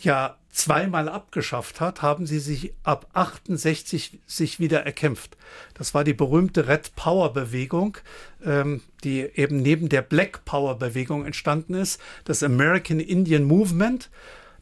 ja 0.00 0.36
zweimal 0.52 1.08
abgeschafft 1.08 1.80
hat, 1.80 2.02
haben 2.02 2.26
sie 2.26 2.40
sich 2.40 2.72
ab 2.82 3.06
68 3.12 4.18
sich 4.26 4.58
wieder 4.58 4.84
erkämpft. 4.84 5.36
Das 5.74 5.94
war 5.94 6.04
die 6.04 6.14
berühmte 6.14 6.66
Red 6.66 6.94
Power 6.96 7.32
Bewegung, 7.32 7.98
ähm, 8.44 8.82
die 9.04 9.20
eben 9.34 9.62
neben 9.62 9.88
der 9.88 10.02
Black 10.02 10.44
Power 10.44 10.78
Bewegung 10.78 11.24
entstanden 11.24 11.74
ist, 11.74 12.00
das 12.24 12.42
American 12.42 13.00
Indian 13.00 13.44
Movement. 13.44 14.10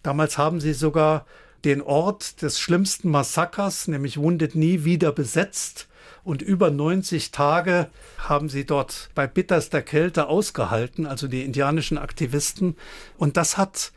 Damals 0.03 0.37
haben 0.39 0.61
sie 0.61 0.75
sogar 0.75 1.27
den 1.65 1.83
Ort 1.83 2.43
des 2.43 2.61
schlimmsten 2.61 3.11
Massakers, 3.11 3.89
nämlich 3.89 4.19
Wounded 4.19 4.53
Knee, 4.53 4.85
wieder 4.85 5.13
besetzt. 5.13 5.87
und 6.25 6.43
über 6.43 6.71
90 6.71 7.31
Tage 7.31 7.89
haben 8.19 8.51
sie 8.51 8.67
dort 8.67 9.09
bei 9.15 9.27
bitterster 9.27 9.81
Kälte 9.81 10.27
ausgehalten, 10.29 11.07
also 11.07 11.27
die 11.27 11.43
indianischen 11.43 11.97
Aktivisten. 11.97 12.77
Und 13.17 13.39
das 13.39 13.57
hat 13.57 13.93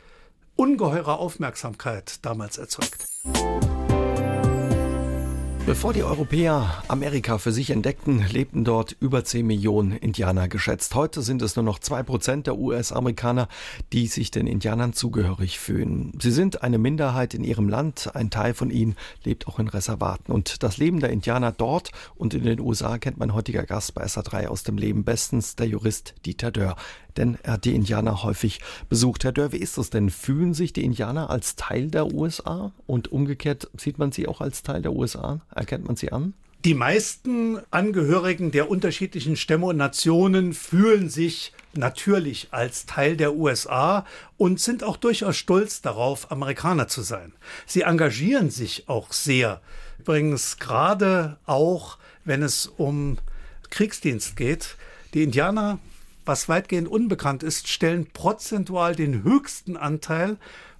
ungeheure 0.56 1.18
Aufmerksamkeit 1.18 2.24
damals 2.24 2.58
erzeugt. 2.58 3.06
Bevor 5.64 5.92
die 5.92 6.02
Europäer 6.02 6.82
Amerika 6.88 7.38
für 7.38 7.52
sich 7.52 7.70
entdeckten, 7.70 8.26
lebten 8.28 8.64
dort 8.64 8.96
über 8.98 9.24
10 9.24 9.46
Millionen 9.46 9.92
Indianer 9.92 10.48
geschätzt. 10.48 10.96
Heute 10.96 11.22
sind 11.22 11.40
es 11.40 11.54
nur 11.54 11.64
noch 11.64 11.78
zwei 11.78 12.02
Prozent 12.02 12.48
der 12.48 12.58
US-Amerikaner, 12.58 13.46
die 13.92 14.08
sich 14.08 14.32
den 14.32 14.48
Indianern 14.48 14.92
zugehörig 14.92 15.60
fühlen. 15.60 16.18
Sie 16.20 16.32
sind 16.32 16.64
eine 16.64 16.78
Minderheit 16.78 17.32
in 17.32 17.44
ihrem 17.44 17.68
Land, 17.68 18.10
ein 18.14 18.28
Teil 18.28 18.54
von 18.54 18.70
ihnen 18.70 18.96
lebt 19.22 19.46
auch 19.46 19.60
in 19.60 19.68
Reservaten. 19.68 20.32
Und 20.32 20.64
das 20.64 20.78
Leben 20.78 20.98
der 20.98 21.10
Indianer 21.10 21.52
dort 21.52 21.92
und 22.16 22.34
in 22.34 22.42
den 22.42 22.58
USA 22.58 22.98
kennt 22.98 23.18
mein 23.18 23.32
heutiger 23.32 23.62
Gast 23.62 23.94
bei 23.94 24.04
SA3 24.04 24.48
aus 24.48 24.64
dem 24.64 24.76
Leben 24.76 25.04
bestens, 25.04 25.54
der 25.54 25.68
Jurist 25.68 26.14
Dieter 26.26 26.50
Dörr 26.50 26.74
denn 27.16 27.38
er 27.42 27.54
hat 27.54 27.64
die 27.64 27.74
Indianer 27.74 28.22
häufig 28.22 28.60
besucht. 28.88 29.24
Herr 29.24 29.32
Dörr, 29.32 29.52
wie 29.52 29.58
ist 29.58 29.78
das 29.78 29.90
denn? 29.90 30.10
Fühlen 30.10 30.54
sich 30.54 30.72
die 30.72 30.84
Indianer 30.84 31.30
als 31.30 31.56
Teil 31.56 31.88
der 31.88 32.12
USA 32.12 32.72
und 32.86 33.10
umgekehrt 33.12 33.70
sieht 33.76 33.98
man 33.98 34.12
sie 34.12 34.28
auch 34.28 34.40
als 34.40 34.62
Teil 34.62 34.82
der 34.82 34.92
USA? 34.92 35.40
Erkennt 35.54 35.86
man 35.86 35.96
sie 35.96 36.12
an? 36.12 36.34
Die 36.64 36.74
meisten 36.74 37.58
Angehörigen 37.72 38.52
der 38.52 38.70
unterschiedlichen 38.70 39.34
Stämme 39.34 39.66
und 39.66 39.76
Nationen 39.76 40.52
fühlen 40.52 41.10
sich 41.10 41.52
natürlich 41.74 42.48
als 42.52 42.86
Teil 42.86 43.16
der 43.16 43.34
USA 43.34 44.06
und 44.36 44.60
sind 44.60 44.84
auch 44.84 44.96
durchaus 44.96 45.36
stolz 45.36 45.80
darauf, 45.80 46.30
Amerikaner 46.30 46.86
zu 46.86 47.02
sein. 47.02 47.32
Sie 47.66 47.80
engagieren 47.80 48.50
sich 48.50 48.88
auch 48.88 49.12
sehr. 49.12 49.60
Übrigens 49.98 50.58
gerade 50.58 51.36
auch, 51.46 51.98
wenn 52.24 52.44
es 52.44 52.66
um 52.66 53.18
Kriegsdienst 53.70 54.36
geht. 54.36 54.76
Die 55.14 55.24
Indianer 55.24 55.80
was 56.24 56.48
weitgehend 56.48 56.88
unbekannt 56.88 57.42
ist, 57.42 57.68
stellen 57.68 58.06
prozentual 58.06 58.94
den 58.94 59.24
höchsten 59.24 59.76
Anteil 59.76 60.36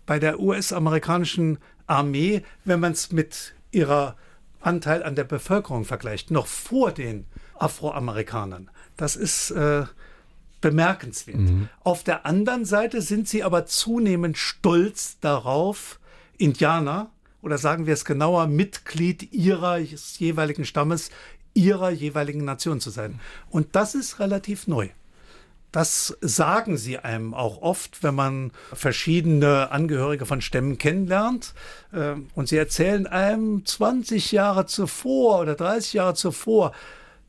bei 0.07 0.19
der 0.19 0.41
US-amerikanischen 0.41 1.59
Armee, 1.87 2.43
wenn 2.65 2.81
man 2.81 2.93
es 2.93 3.13
mit 3.13 3.55
ihrer 3.71 4.17
Anteil 4.61 5.03
an 5.03 5.15
der 5.15 5.25
Bevölkerung 5.25 5.85
vergleicht, 5.85 6.31
noch 6.31 6.47
vor 6.47 6.93
den 6.93 7.27
Afroamerikanern. 7.59 8.71
Das 8.97 9.17
ist 9.17 9.51
äh, 9.51 9.85
bemerkenswert. 10.61 11.39
Mhm. 11.39 11.69
Auf 11.83 12.05
der 12.05 12.25
anderen 12.25 12.65
Seite 12.65 13.03
sind 13.03 13.29
sie 13.29 13.43
aber 13.43 13.67
zunehmend 13.67 14.39
stolz 14.39 15.19
darauf, 15.21 15.99
Indianer 16.39 17.11
oder 17.43 17.59
sagen 17.59 17.87
wir 17.87 17.95
es 17.95 18.05
genauer, 18.05 18.47
Mitglied 18.47 19.33
ihres 19.33 20.19
jeweiligen 20.19 20.65
Stammes, 20.65 21.11
ihrer 21.55 21.91
jeweiligen 21.91 22.45
Nation 22.45 22.81
zu 22.81 22.91
sein. 22.91 23.21
Und 23.51 23.75
das 23.77 23.95
ist 23.95 24.21
relativ 24.21 24.67
neu. 24.67 24.89
Das 25.73 26.19
sagen 26.21 26.77
sie 26.77 26.99
einem 26.99 27.33
auch 27.33 27.63
oft, 27.63 28.03
wenn 28.03 28.15
man 28.15 28.53
verschiedene 28.75 29.71
Angehörige 29.71 30.27
von 30.27 30.43
Stämmen 30.43 30.77
kennenlernt. 30.77 31.55
Ähm, 31.95 32.29
und 32.35 32.49
sie 32.49 32.59
erzählen 32.59 33.07
einem 33.07 33.65
20 33.65 34.33
Jahre 34.33 34.67
zuvor 34.67 35.41
oder 35.41 35.55
30 35.55 35.95
Jahre 35.95 36.15
zuvor, 36.15 36.73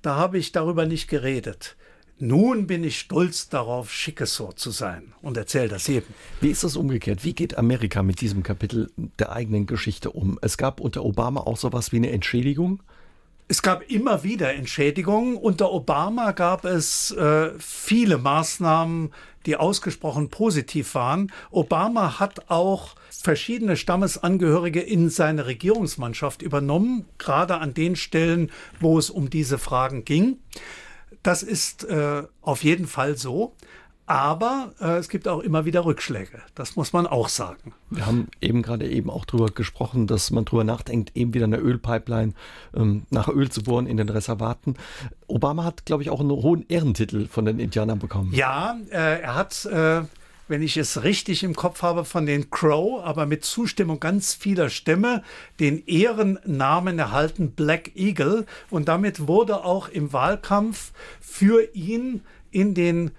da 0.01 0.15
habe 0.15 0.37
ich 0.37 0.51
darüber 0.51 0.85
nicht 0.85 1.07
geredet. 1.07 1.77
Nun 2.19 2.67
bin 2.67 2.83
ich 2.83 2.99
stolz 2.99 3.49
darauf, 3.49 3.91
Chickasaw 3.91 4.53
zu 4.55 4.71
sein 4.71 5.13
und 5.21 5.35
erzähle 5.35 5.69
das 5.69 5.87
jedem. 5.87 6.13
Wie 6.41 6.51
ist 6.51 6.63
das 6.63 6.75
umgekehrt? 6.75 7.23
Wie 7.23 7.33
geht 7.33 7.57
Amerika 7.57 8.03
mit 8.03 8.21
diesem 8.21 8.43
Kapitel 8.43 8.91
der 9.19 9.31
eigenen 9.31 9.65
Geschichte 9.65 10.11
um? 10.11 10.37
Es 10.41 10.57
gab 10.57 10.79
unter 10.79 11.03
Obama 11.03 11.41
auch 11.41 11.57
sowas 11.57 11.91
wie 11.91 11.97
eine 11.97 12.11
Entschädigung. 12.11 12.83
Es 13.47 13.61
gab 13.61 13.89
immer 13.89 14.23
wieder 14.23 14.53
Entschädigungen. 14.53 15.35
Unter 15.35 15.71
Obama 15.71 16.31
gab 16.31 16.65
es 16.65 17.11
äh, 17.11 17.51
viele 17.59 18.17
Maßnahmen, 18.17 19.11
die 19.45 19.57
ausgesprochen 19.57 20.29
positiv 20.29 20.95
waren. 20.95 21.31
Obama 21.51 22.19
hat 22.19 22.49
auch 22.49 22.95
verschiedene 23.09 23.75
Stammesangehörige 23.75 24.79
in 24.79 25.09
seine 25.09 25.45
Regierungsmannschaft 25.45 26.41
übernommen, 26.41 27.05
gerade 27.17 27.57
an 27.57 27.73
den 27.73 27.95
Stellen, 27.95 28.51
wo 28.79 28.97
es 28.97 29.09
um 29.09 29.29
diese 29.29 29.57
Fragen 29.57 30.05
ging. 30.05 30.37
Das 31.21 31.43
ist 31.43 31.83
äh, 31.85 32.23
auf 32.41 32.63
jeden 32.63 32.87
Fall 32.87 33.17
so. 33.17 33.55
Aber 34.13 34.75
äh, 34.79 34.97
es 34.97 35.09
gibt 35.09 35.27
auch 35.27 35.39
immer 35.39 35.65
wieder 35.65 35.85
Rückschläge. 35.85 36.39
Das 36.53 36.75
muss 36.75 36.93
man 36.93 37.07
auch 37.07 37.29
sagen. 37.29 37.73
Wir 37.89 38.05
haben 38.05 38.27
eben 38.41 38.61
gerade 38.61 38.87
eben 38.87 39.09
auch 39.09 39.25
darüber 39.25 39.47
gesprochen, 39.47 40.05
dass 40.05 40.29
man 40.29 40.45
darüber 40.45 40.63
nachdenkt, 40.63 41.17
eben 41.17 41.33
wieder 41.33 41.45
eine 41.45 41.57
Ölpipeline 41.57 42.33
ähm, 42.75 43.07
nach 43.09 43.27
Öl 43.27 43.49
zu 43.49 43.63
bohren 43.63 43.87
in 43.87 43.97
den 43.97 44.09
Reservaten. 44.09 44.75
Obama 45.25 45.63
hat, 45.63 45.87
glaube 45.87 46.03
ich, 46.03 46.11
auch 46.11 46.19
einen 46.19 46.29
hohen 46.29 46.63
Ehrentitel 46.69 47.27
von 47.27 47.45
den 47.45 47.57
Indianern 47.57 47.97
bekommen. 47.97 48.31
Ja, 48.35 48.77
äh, 48.91 49.21
er 49.21 49.33
hat, 49.33 49.65
äh, 49.65 50.03
wenn 50.47 50.61
ich 50.61 50.77
es 50.77 51.01
richtig 51.01 51.41
im 51.41 51.55
Kopf 51.55 51.81
habe, 51.81 52.05
von 52.05 52.27
den 52.27 52.51
Crow, 52.51 53.03
aber 53.03 53.25
mit 53.25 53.43
Zustimmung 53.43 53.99
ganz 53.99 54.35
vieler 54.35 54.69
Stämme, 54.69 55.23
den 55.59 55.87
Ehrennamen 55.87 56.99
erhalten 56.99 57.53
Black 57.53 57.95
Eagle. 57.95 58.45
Und 58.69 58.89
damit 58.89 59.27
wurde 59.27 59.65
auch 59.65 59.89
im 59.89 60.13
Wahlkampf 60.13 60.91
für 61.19 61.67
ihn 61.73 62.21
in 62.51 62.75
den 62.75 63.09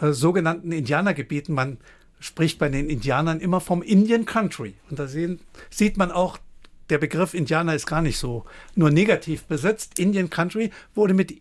äh, 0.00 0.12
sogenannten 0.12 0.72
Indianergebieten. 0.72 1.54
Man 1.54 1.78
spricht 2.20 2.58
bei 2.58 2.68
den 2.68 2.88
Indianern 2.88 3.40
immer 3.40 3.60
vom 3.60 3.82
Indian 3.82 4.24
Country. 4.24 4.74
Und 4.90 4.98
da 4.98 5.06
sehen, 5.06 5.40
sieht 5.70 5.96
man 5.96 6.10
auch, 6.10 6.38
der 6.90 6.98
Begriff 6.98 7.34
Indianer 7.34 7.74
ist 7.74 7.86
gar 7.86 8.02
nicht 8.02 8.18
so 8.18 8.44
nur 8.74 8.90
negativ 8.90 9.44
besetzt. 9.44 9.98
Indian 9.98 10.30
Country 10.30 10.70
wurde 10.94 11.14
mit 11.14 11.34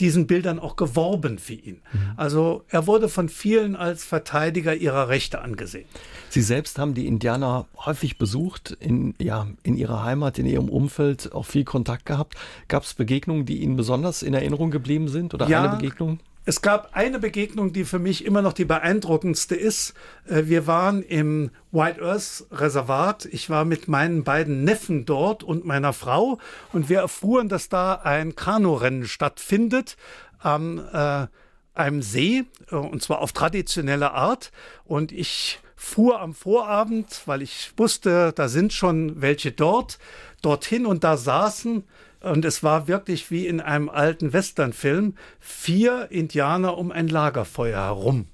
diesen 0.00 0.26
Bildern 0.26 0.58
auch 0.58 0.76
geworben 0.76 1.38
für 1.38 1.54
ihn. 1.54 1.80
Mhm. 1.92 2.00
Also 2.16 2.64
er 2.68 2.86
wurde 2.86 3.08
von 3.08 3.28
vielen 3.28 3.76
als 3.76 4.04
Verteidiger 4.04 4.74
ihrer 4.74 5.08
Rechte 5.08 5.40
angesehen. 5.40 5.86
Sie 6.30 6.42
selbst 6.42 6.78
haben 6.78 6.94
die 6.94 7.06
Indianer 7.06 7.66
häufig 7.76 8.18
besucht, 8.18 8.76
in, 8.80 9.14
ja, 9.20 9.46
in 9.62 9.76
ihrer 9.76 10.02
Heimat, 10.02 10.38
in 10.38 10.46
ihrem 10.46 10.68
Umfeld, 10.68 11.32
auch 11.32 11.46
viel 11.46 11.64
Kontakt 11.64 12.06
gehabt. 12.06 12.34
Gab 12.66 12.82
es 12.82 12.94
Begegnungen, 12.94 13.46
die 13.46 13.62
Ihnen 13.62 13.76
besonders 13.76 14.22
in 14.22 14.34
Erinnerung 14.34 14.72
geblieben 14.72 15.08
sind 15.08 15.32
oder 15.32 15.48
ja, 15.48 15.62
eine 15.62 15.76
Begegnung? 15.76 16.18
Es 16.46 16.60
gab 16.60 16.94
eine 16.94 17.18
Begegnung, 17.18 17.72
die 17.72 17.84
für 17.84 17.98
mich 17.98 18.24
immer 18.24 18.42
noch 18.42 18.52
die 18.52 18.66
beeindruckendste 18.66 19.54
ist. 19.54 19.94
Äh, 20.28 20.42
wir 20.44 20.66
waren 20.66 21.02
im 21.02 21.50
White 21.72 22.02
Earth 22.02 22.46
Reservat. 22.50 23.24
Ich 23.26 23.48
war 23.48 23.64
mit 23.64 23.88
meinen 23.88 24.24
beiden 24.24 24.62
Neffen 24.62 25.06
dort 25.06 25.42
und 25.42 25.64
meiner 25.64 25.94
Frau 25.94 26.38
und 26.72 26.90
wir 26.90 26.98
erfuhren, 26.98 27.48
dass 27.48 27.70
da 27.70 27.94
ein 27.94 28.34
Kanurennen 28.36 29.06
stattfindet 29.06 29.96
am 30.38 30.78
äh, 30.92 31.26
einem 31.72 32.02
See 32.02 32.44
äh, 32.70 32.74
und 32.74 33.02
zwar 33.02 33.22
auf 33.22 33.32
traditionelle 33.32 34.12
Art. 34.12 34.52
Und 34.84 35.12
ich 35.12 35.60
fuhr 35.76 36.20
am 36.20 36.34
Vorabend, 36.34 37.22
weil 37.24 37.40
ich 37.40 37.72
wusste, 37.78 38.32
da 38.34 38.48
sind 38.48 38.74
schon 38.74 39.22
welche 39.22 39.50
dort, 39.50 39.98
dorthin 40.42 40.84
und 40.84 41.04
da 41.04 41.16
saßen 41.16 41.84
und 42.24 42.44
es 42.44 42.62
war 42.62 42.88
wirklich 42.88 43.30
wie 43.30 43.46
in 43.46 43.60
einem 43.60 43.88
alten 43.88 44.32
Westernfilm, 44.32 45.14
vier 45.40 46.08
Indianer 46.10 46.78
um 46.78 46.90
ein 46.90 47.08
Lagerfeuer 47.08 47.80
herum. 47.80 48.26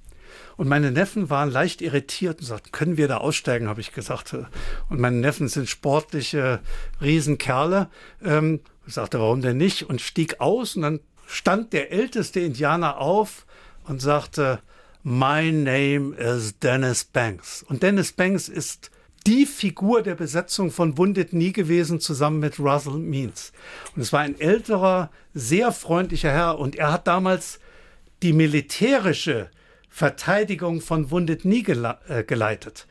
Und 0.57 0.69
meine 0.69 0.91
Neffen 0.91 1.31
waren 1.31 1.51
leicht 1.51 1.81
irritiert 1.81 2.41
und 2.41 2.47
sagten, 2.47 2.71
können 2.71 2.97
wir 2.97 3.09
da 3.09 3.17
aussteigen, 3.17 3.69
habe 3.69 3.81
ich 3.81 3.93
gesagt. 3.93 4.35
Und 4.89 5.01
meine 5.01 5.17
Neffen 5.17 5.49
sind 5.49 5.69
sportliche 5.69 6.61
Riesenkerle. 7.01 7.89
Ähm, 8.23 8.61
ich 8.87 8.95
sagte, 8.95 9.19
warum 9.19 9.41
denn 9.41 9.57
nicht? 9.57 9.85
Und 9.89 10.01
stieg 10.01 10.41
aus 10.41 10.77
und 10.77 10.83
dann 10.83 11.01
stand 11.27 11.73
der 11.73 11.93
älteste 11.93 12.41
Indianer 12.41 12.99
auf 12.99 13.47
und 13.85 14.03
sagte, 14.03 14.61
My 15.03 15.51
name 15.51 16.15
is 16.15 16.59
Dennis 16.59 17.05
Banks. 17.05 17.63
Und 17.63 17.83
Dennis 17.83 18.13
Banks 18.13 18.49
ist 18.49 18.91
die 19.27 19.47
Figur 19.47 20.03
der 20.03 20.15
Besetzung 20.15 20.71
von 20.71 20.97
Wounded 20.97 21.31
Knee 21.31 21.53
gewesen, 21.53 22.01
zusammen 22.01 22.41
mit 22.41 22.59
Russell 22.59 22.99
Means. 22.99 23.53
Und 23.95 24.03
es 24.03 24.13
war 24.13 24.21
ein 24.21 24.39
älterer, 24.41 25.11
sehr 25.35 25.73
freundlicher 25.73 26.31
Herr 26.31 26.59
und 26.59 26.77
er 26.77 26.93
hat 26.93 27.07
damals 27.07 27.61
die 28.23 28.33
militärische 28.33 29.51
Verteidigung 29.89 30.81
von 30.81 31.11
Wounded 31.11 31.43
Knee 31.43 31.65
äh, 32.09 32.25
geleitet. 32.25 32.87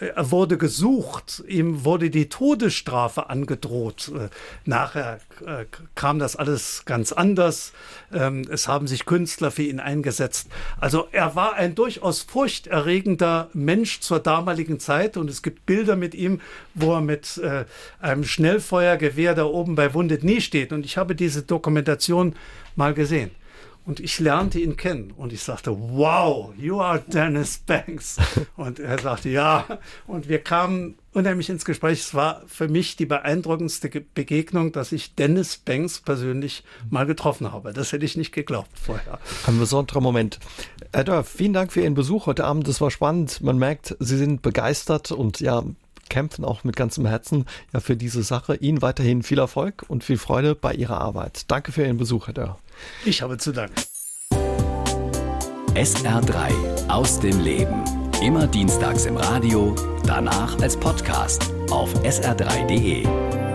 Er 0.00 0.30
wurde 0.30 0.56
gesucht, 0.56 1.42
ihm 1.46 1.84
wurde 1.84 2.08
die 2.08 2.30
Todesstrafe 2.30 3.28
angedroht. 3.28 4.10
Äh, 4.16 4.30
nachher 4.64 5.20
äh, 5.44 5.66
kam 5.94 6.18
das 6.18 6.36
alles 6.36 6.84
ganz 6.86 7.12
anders. 7.12 7.72
Ähm, 8.10 8.48
es 8.50 8.66
haben 8.66 8.86
sich 8.86 9.04
Künstler 9.04 9.50
für 9.50 9.62
ihn 9.62 9.78
eingesetzt. 9.78 10.48
Also 10.80 11.08
er 11.12 11.36
war 11.36 11.52
ein 11.54 11.74
durchaus 11.74 12.22
furchterregender 12.22 13.50
Mensch 13.52 14.00
zur 14.00 14.20
damaligen 14.20 14.80
Zeit 14.80 15.18
und 15.18 15.28
es 15.28 15.42
gibt 15.42 15.66
Bilder 15.66 15.96
mit 15.96 16.14
ihm, 16.14 16.40
wo 16.74 16.94
er 16.94 17.02
mit 17.02 17.36
äh, 17.36 17.66
einem 18.00 18.24
Schnellfeuergewehr 18.24 19.34
da 19.34 19.44
oben 19.44 19.74
bei 19.74 19.92
Wundet 19.92 20.24
nie 20.24 20.40
steht. 20.40 20.72
Und 20.72 20.86
ich 20.86 20.96
habe 20.96 21.14
diese 21.14 21.42
Dokumentation 21.42 22.34
mal 22.74 22.94
gesehen. 22.94 23.32
Und 23.90 23.98
ich 23.98 24.20
lernte 24.20 24.60
ihn 24.60 24.76
kennen 24.76 25.12
und 25.16 25.32
ich 25.32 25.42
sagte, 25.42 25.76
wow, 25.76 26.54
you 26.56 26.80
are 26.80 27.00
Dennis 27.00 27.58
Banks. 27.58 28.18
Und 28.56 28.78
er 28.78 29.00
sagte, 29.00 29.30
ja. 29.30 29.66
Und 30.06 30.28
wir 30.28 30.38
kamen 30.38 30.94
unheimlich 31.12 31.50
ins 31.50 31.64
Gespräch. 31.64 31.98
Es 31.98 32.14
war 32.14 32.44
für 32.46 32.68
mich 32.68 32.94
die 32.94 33.06
beeindruckendste 33.06 33.90
Begegnung, 34.14 34.70
dass 34.70 34.92
ich 34.92 35.16
Dennis 35.16 35.56
Banks 35.56 35.98
persönlich 35.98 36.62
mal 36.88 37.04
getroffen 37.04 37.50
habe. 37.50 37.72
Das 37.72 37.90
hätte 37.90 38.04
ich 38.04 38.16
nicht 38.16 38.30
geglaubt 38.30 38.70
vorher. 38.78 39.18
Ein 39.48 39.58
besonderer 39.58 40.00
Moment. 40.00 40.38
Herr 40.92 41.02
Dörr, 41.02 41.24
vielen 41.24 41.52
Dank 41.52 41.72
für 41.72 41.80
Ihren 41.80 41.94
Besuch 41.94 42.26
heute 42.26 42.44
Abend. 42.44 42.68
Das 42.68 42.80
war 42.80 42.92
spannend. 42.92 43.40
Man 43.40 43.58
merkt, 43.58 43.96
Sie 43.98 44.16
sind 44.16 44.40
begeistert 44.40 45.10
und 45.10 45.40
ja, 45.40 45.64
kämpfen 46.10 46.44
auch 46.44 46.64
mit 46.64 46.76
ganzem 46.76 47.06
Herzen 47.06 47.46
ja 47.72 47.80
für 47.80 47.96
diese 47.96 48.22
Sache. 48.22 48.56
Ihnen 48.56 48.82
weiterhin 48.82 49.22
viel 49.22 49.38
Erfolg 49.38 49.84
und 49.88 50.04
viel 50.04 50.18
Freude 50.18 50.54
bei 50.54 50.74
Ihrer 50.74 51.00
Arbeit. 51.00 51.44
Danke 51.48 51.72
für 51.72 51.84
Ihren 51.84 51.96
Besuch, 51.96 52.26
Herr 52.26 52.34
Dörr. 52.34 52.58
Ich 53.06 53.22
habe 53.22 53.38
zu 53.38 53.52
danken. 53.52 53.80
SR3 55.74 56.88
aus 56.88 57.20
dem 57.20 57.40
Leben. 57.40 57.84
Immer 58.22 58.46
dienstags 58.46 59.06
im 59.06 59.16
Radio, 59.16 59.74
danach 60.04 60.60
als 60.60 60.76
Podcast 60.76 61.54
auf 61.70 61.94
sr3.de. 62.02 63.49